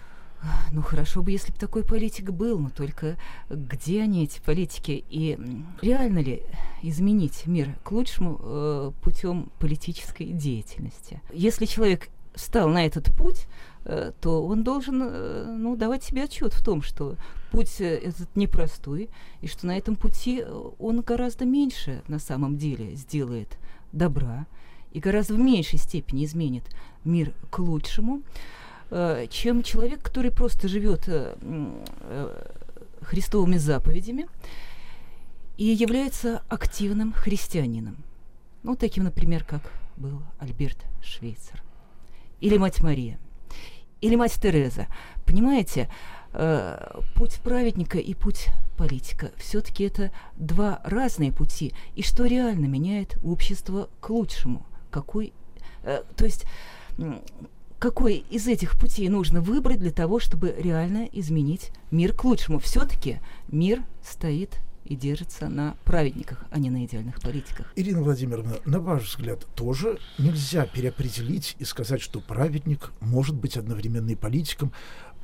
Ну 0.71 0.81
хорошо 0.81 1.21
бы, 1.21 1.31
если 1.31 1.51
бы 1.51 1.57
такой 1.57 1.83
политик 1.83 2.31
был, 2.31 2.59
но 2.59 2.69
только 2.69 3.17
где 3.49 4.01
они, 4.01 4.23
эти 4.23 4.39
политики? 4.39 5.03
И 5.09 5.37
реально 5.81 6.19
ли 6.19 6.43
изменить 6.81 7.45
мир 7.45 7.75
к 7.83 7.91
лучшему 7.91 8.39
э, 8.41 8.91
путем 9.01 9.51
политической 9.59 10.25
деятельности? 10.25 11.21
Если 11.33 11.65
человек 11.65 12.09
встал 12.35 12.69
на 12.69 12.85
этот 12.85 13.13
путь, 13.15 13.47
э, 13.85 14.13
то 14.21 14.45
он 14.45 14.63
должен 14.63 15.01
э, 15.03 15.55
ну, 15.57 15.75
давать 15.75 16.03
себе 16.03 16.23
отчет 16.23 16.53
в 16.53 16.63
том, 16.63 16.81
что 16.81 17.15
путь 17.51 17.81
э, 17.81 17.97
этот 17.97 18.33
непростой, 18.35 19.09
и 19.41 19.47
что 19.47 19.67
на 19.67 19.77
этом 19.77 19.95
пути 19.95 20.41
э, 20.45 20.69
он 20.79 21.01
гораздо 21.01 21.45
меньше 21.45 22.01
на 22.07 22.19
самом 22.19 22.57
деле 22.57 22.95
сделает 22.95 23.57
добра 23.91 24.45
и 24.91 24.99
гораздо 24.99 25.35
в 25.35 25.39
меньшей 25.39 25.79
степени 25.79 26.25
изменит 26.25 26.63
мир 27.03 27.33
к 27.49 27.59
лучшему, 27.59 28.21
чем 29.29 29.63
человек, 29.63 30.01
который 30.01 30.31
просто 30.31 30.67
живет 30.67 31.07
э, 31.07 31.35
э, 31.41 32.51
христовыми 33.01 33.57
заповедями 33.57 34.27
и 35.57 35.65
является 35.65 36.41
активным 36.49 37.13
христианином. 37.13 37.97
Ну, 38.63 38.75
таким, 38.75 39.03
например, 39.03 39.43
как 39.43 39.61
был 39.97 40.21
Альберт 40.39 40.77
Швейцер. 41.03 41.61
Или 42.39 42.57
мать 42.57 42.81
Мария. 42.81 43.19
Или 44.01 44.15
мать 44.15 44.33
Тереза. 44.41 44.87
Понимаете, 45.25 45.89
э, 46.33 47.01
путь 47.15 47.39
праведника 47.43 47.99
и 47.99 48.13
путь 48.13 48.47
политика 48.77 49.31
все-таки 49.37 49.83
это 49.83 50.11
два 50.37 50.79
разные 50.83 51.31
пути. 51.31 51.73
И 51.95 52.01
что 52.01 52.25
реально 52.25 52.65
меняет 52.65 53.17
общество 53.23 53.89
к 53.99 54.09
лучшему? 54.09 54.65
Какой, 54.89 55.33
э, 55.83 56.03
то 56.15 56.25
есть 56.25 56.45
какой 57.79 58.25
из 58.29 58.47
этих 58.47 58.77
путей 58.77 59.07
нужно 59.09 59.41
выбрать 59.41 59.79
для 59.79 59.91
того, 59.91 60.19
чтобы 60.19 60.53
реально 60.57 61.07
изменить 61.13 61.71
мир 61.91 62.13
к 62.13 62.23
лучшему? 62.25 62.59
Все-таки 62.59 63.19
мир 63.47 63.83
стоит 64.03 64.59
и 64.85 64.95
держится 64.95 65.49
на 65.49 65.75
праведниках, 65.85 66.45
а 66.51 66.59
не 66.59 66.69
на 66.69 66.83
идеальных 66.85 67.21
политиках. 67.21 67.71
Ирина 67.75 68.01
Владимировна, 68.01 68.55
на 68.65 68.79
ваш 68.79 69.09
взгляд, 69.09 69.45
тоже 69.55 69.99
нельзя 70.17 70.65
переопределить 70.65 71.55
и 71.59 71.63
сказать, 71.63 72.01
что 72.01 72.19
праведник 72.19 72.91
может 72.99 73.35
быть 73.35 73.55
одновременно 73.55 74.09
и 74.09 74.15
политиком. 74.15 74.71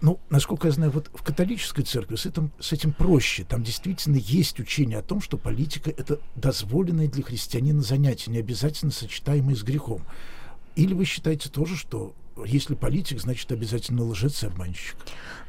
Ну, 0.01 0.19
насколько 0.29 0.67
я 0.67 0.73
знаю, 0.73 0.91
вот 0.91 1.09
в 1.13 1.23
католической 1.23 1.83
церкви 1.83 2.15
с 2.15 2.25
этим, 2.25 2.51
с 2.59 2.73
этим 2.73 2.93
проще. 2.93 3.43
Там 3.43 3.63
действительно 3.63 4.17
есть 4.17 4.59
учение 4.59 4.99
о 4.99 5.01
том, 5.01 5.19
что 5.19 5.37
политика— 5.37 5.89
это 5.97 6.19
дозволенное 6.35 7.07
для 7.07 7.23
христианина 7.23 7.81
занятие, 7.81 8.31
не 8.31 8.39
обязательно 8.39 8.91
сочетаемое 8.91 9.55
с 9.55 9.63
грехом. 9.63 10.03
Или 10.75 10.93
вы 10.93 11.05
считаете 11.05 11.49
тоже, 11.49 11.75
что 11.75 12.13
если 12.43 12.75
политик, 12.75 13.19
значит 13.19 13.51
обязательно 13.51 14.03
лжец 14.03 14.43
и 14.43 14.47
обманщик? 14.47 14.95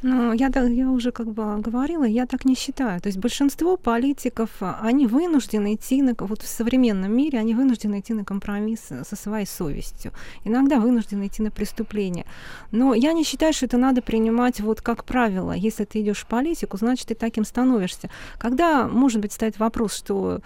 Ну, 0.02 0.32
я, 0.32 0.50
я 0.54 0.90
уже 0.90 1.10
как 1.10 1.32
бы 1.32 1.58
говорила, 1.60 2.04
я 2.04 2.26
так 2.26 2.44
не 2.44 2.54
считаю. 2.54 3.00
То 3.00 3.08
есть 3.08 3.18
большинство 3.18 3.76
политиков, 3.76 4.50
они 4.60 5.06
вынуждены 5.06 5.74
идти 5.74 6.02
на, 6.02 6.14
вот 6.18 6.42
в 6.42 6.46
современном 6.46 7.16
мире, 7.16 7.38
они 7.38 7.54
вынуждены 7.54 8.00
идти 8.00 8.12
на 8.12 8.24
компромисс 8.24 8.88
со 9.02 9.16
своей 9.16 9.46
совестью. 9.46 10.12
Иногда 10.44 10.78
вынуждены 10.78 11.26
идти 11.26 11.42
на 11.42 11.50
преступление. 11.50 12.26
Но 12.70 12.94
я 12.94 13.12
не 13.14 13.24
считаю, 13.24 13.52
что 13.52 13.66
это 13.66 13.78
надо 13.78 14.02
принимать 14.02 14.60
вот 14.60 14.80
как 14.80 15.04
правило. 15.04 15.52
Если 15.52 15.84
ты 15.84 16.02
идешь 16.02 16.18
в 16.18 16.26
политику, 16.26 16.76
значит, 16.76 17.08
ты 17.08 17.14
таким 17.14 17.44
становишься. 17.44 18.10
Когда, 18.38 18.86
может 18.86 19.20
быть, 19.20 19.32
стоит 19.32 19.58
вопрос, 19.58 19.94
что 19.94 20.40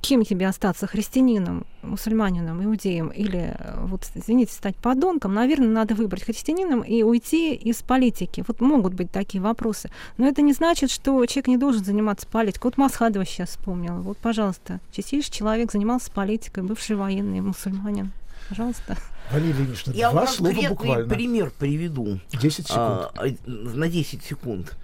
кем 0.00 0.24
тебе 0.24 0.46
остаться, 0.46 0.86
христианином, 0.86 1.66
мусульманином, 1.82 2.64
иудеем 2.64 3.08
или, 3.08 3.56
э, 3.58 3.84
вот, 3.86 4.08
извините, 4.14 4.52
стать 4.52 4.76
подонком, 4.76 5.34
наверное, 5.34 5.68
надо 5.68 5.94
выбрать 5.94 6.24
христианином 6.24 6.82
и 6.82 7.02
уйти 7.02 7.54
из 7.54 7.82
политики. 7.82 8.44
Вот 8.46 8.60
могут 8.60 8.94
быть 8.94 9.10
такие 9.10 9.42
вопросы. 9.42 9.90
Но 10.16 10.26
это 10.26 10.42
не 10.42 10.52
значит, 10.52 10.90
что 10.90 11.24
человек 11.26 11.48
не 11.48 11.56
должен 11.56 11.84
заниматься 11.84 12.26
политикой. 12.26 12.64
Вот 12.64 12.78
Масхадова 12.78 13.24
сейчас 13.24 13.50
вспомнила. 13.50 13.98
Вот, 14.00 14.18
пожалуйста, 14.18 14.80
чистейший 14.92 15.32
человек 15.32 15.72
занимался 15.72 16.10
политикой, 16.10 16.62
бывший 16.62 16.96
военный 16.96 17.40
мусульманин. 17.40 18.12
Пожалуйста. 18.48 18.96
Валерия 19.30 19.52
Ильинична, 19.52 19.92
Я 19.92 20.10
два 20.10 20.20
вам 20.20 20.28
слова 20.28 20.68
буквально. 20.70 21.08
пример 21.08 21.52
приведу. 21.58 22.18
10 22.32 22.66
секунд. 22.66 22.70
А, 22.70 23.12
а, 23.16 23.28
на 23.46 23.88
10 23.88 24.24
секунд. 24.24 24.76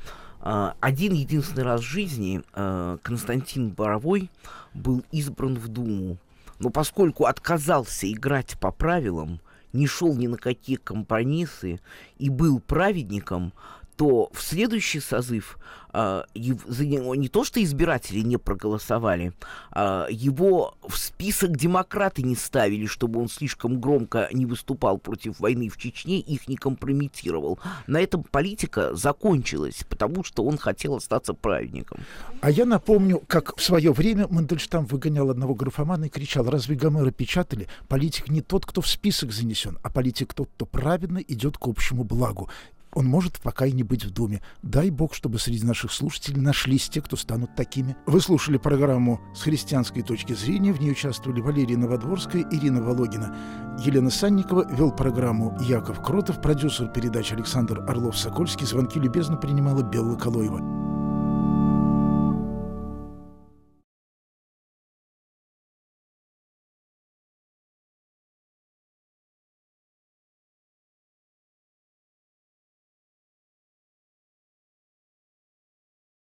А, 0.46 0.76
Один 0.80 1.14
единственный 1.14 1.64
раз 1.64 1.80
в 1.80 1.84
жизни 1.84 2.42
а, 2.52 2.98
Константин 3.02 3.70
Боровой 3.70 4.30
был 4.74 5.02
избран 5.10 5.54
в 5.54 5.68
Думу. 5.68 6.18
Но 6.58 6.68
поскольку 6.68 7.24
отказался 7.24 8.12
играть 8.12 8.58
по 8.60 8.70
правилам, 8.70 9.40
не 9.72 9.86
шел 9.86 10.14
ни 10.14 10.26
на 10.26 10.36
какие 10.36 10.76
компромиссы 10.76 11.80
и 12.18 12.28
был 12.28 12.60
праведником, 12.60 13.54
то 13.96 14.28
в 14.34 14.42
следующий 14.42 15.00
созыв 15.00 15.58
а, 15.94 16.26
него 16.34 17.14
не 17.14 17.28
то 17.28 17.44
что 17.44 17.62
избиратели 17.62 18.20
не 18.20 18.36
проголосовали, 18.36 19.32
а, 19.70 20.08
его 20.10 20.74
в 20.82 20.98
список 20.98 21.56
демократы 21.56 22.22
не 22.22 22.34
ставили, 22.34 22.86
чтобы 22.86 23.20
он 23.20 23.28
слишком 23.28 23.80
громко 23.80 24.28
не 24.32 24.44
выступал 24.44 24.98
против 24.98 25.38
войны 25.38 25.68
в 25.68 25.76
Чечне, 25.76 26.18
их 26.18 26.48
не 26.48 26.56
компрометировал. 26.56 27.60
На 27.86 28.00
этом 28.00 28.24
политика 28.24 28.94
закончилась, 28.94 29.84
потому 29.88 30.24
что 30.24 30.44
он 30.44 30.58
хотел 30.58 30.96
остаться 30.96 31.32
праведником. 31.32 32.00
А 32.40 32.50
я 32.50 32.64
напомню, 32.64 33.22
как 33.28 33.56
в 33.56 33.62
свое 33.62 33.92
время 33.92 34.26
Мандельштам 34.28 34.86
выгонял 34.86 35.30
одного 35.30 35.54
графомана 35.54 36.06
и 36.06 36.08
кричал, 36.08 36.50
разве 36.50 36.74
Гомера 36.74 37.12
печатали? 37.12 37.68
Политик 37.86 38.28
не 38.28 38.40
тот, 38.40 38.66
кто 38.66 38.80
в 38.80 38.88
список 38.88 39.30
занесен, 39.30 39.78
а 39.82 39.90
политик 39.90 40.34
тот, 40.34 40.50
кто 40.56 40.66
праведно 40.66 41.18
идет 41.18 41.56
к 41.56 41.68
общему 41.68 42.02
благу. 42.02 42.48
Он 42.94 43.06
может 43.06 43.40
пока 43.40 43.66
и 43.66 43.72
не 43.72 43.82
быть 43.82 44.04
в 44.04 44.10
Думе. 44.10 44.40
Дай 44.62 44.90
Бог, 44.90 45.14
чтобы 45.14 45.38
среди 45.38 45.66
наших 45.66 45.92
слушателей 45.92 46.40
нашлись 46.40 46.88
те, 46.88 47.00
кто 47.00 47.16
станут 47.16 47.54
такими. 47.56 47.96
Вы 48.06 48.20
слушали 48.20 48.56
программу 48.56 49.20
«С 49.34 49.42
христианской 49.42 50.02
точки 50.02 50.32
зрения». 50.32 50.72
В 50.72 50.80
ней 50.80 50.92
участвовали 50.92 51.40
Валерия 51.40 51.76
Новодворская, 51.76 52.46
Ирина 52.50 52.82
Вологина. 52.82 53.36
Елена 53.84 54.10
Санникова 54.10 54.72
вел 54.72 54.92
программу 54.92 55.56
Яков 55.60 56.02
Кротов, 56.02 56.40
продюсер 56.40 56.88
передачи 56.88 57.34
Александр 57.34 57.80
Орлов-Сокольский. 57.80 58.66
Звонки 58.66 59.00
любезно 59.00 59.36
принимала 59.36 59.82
Белла 59.82 60.16
Калоева. 60.16 61.03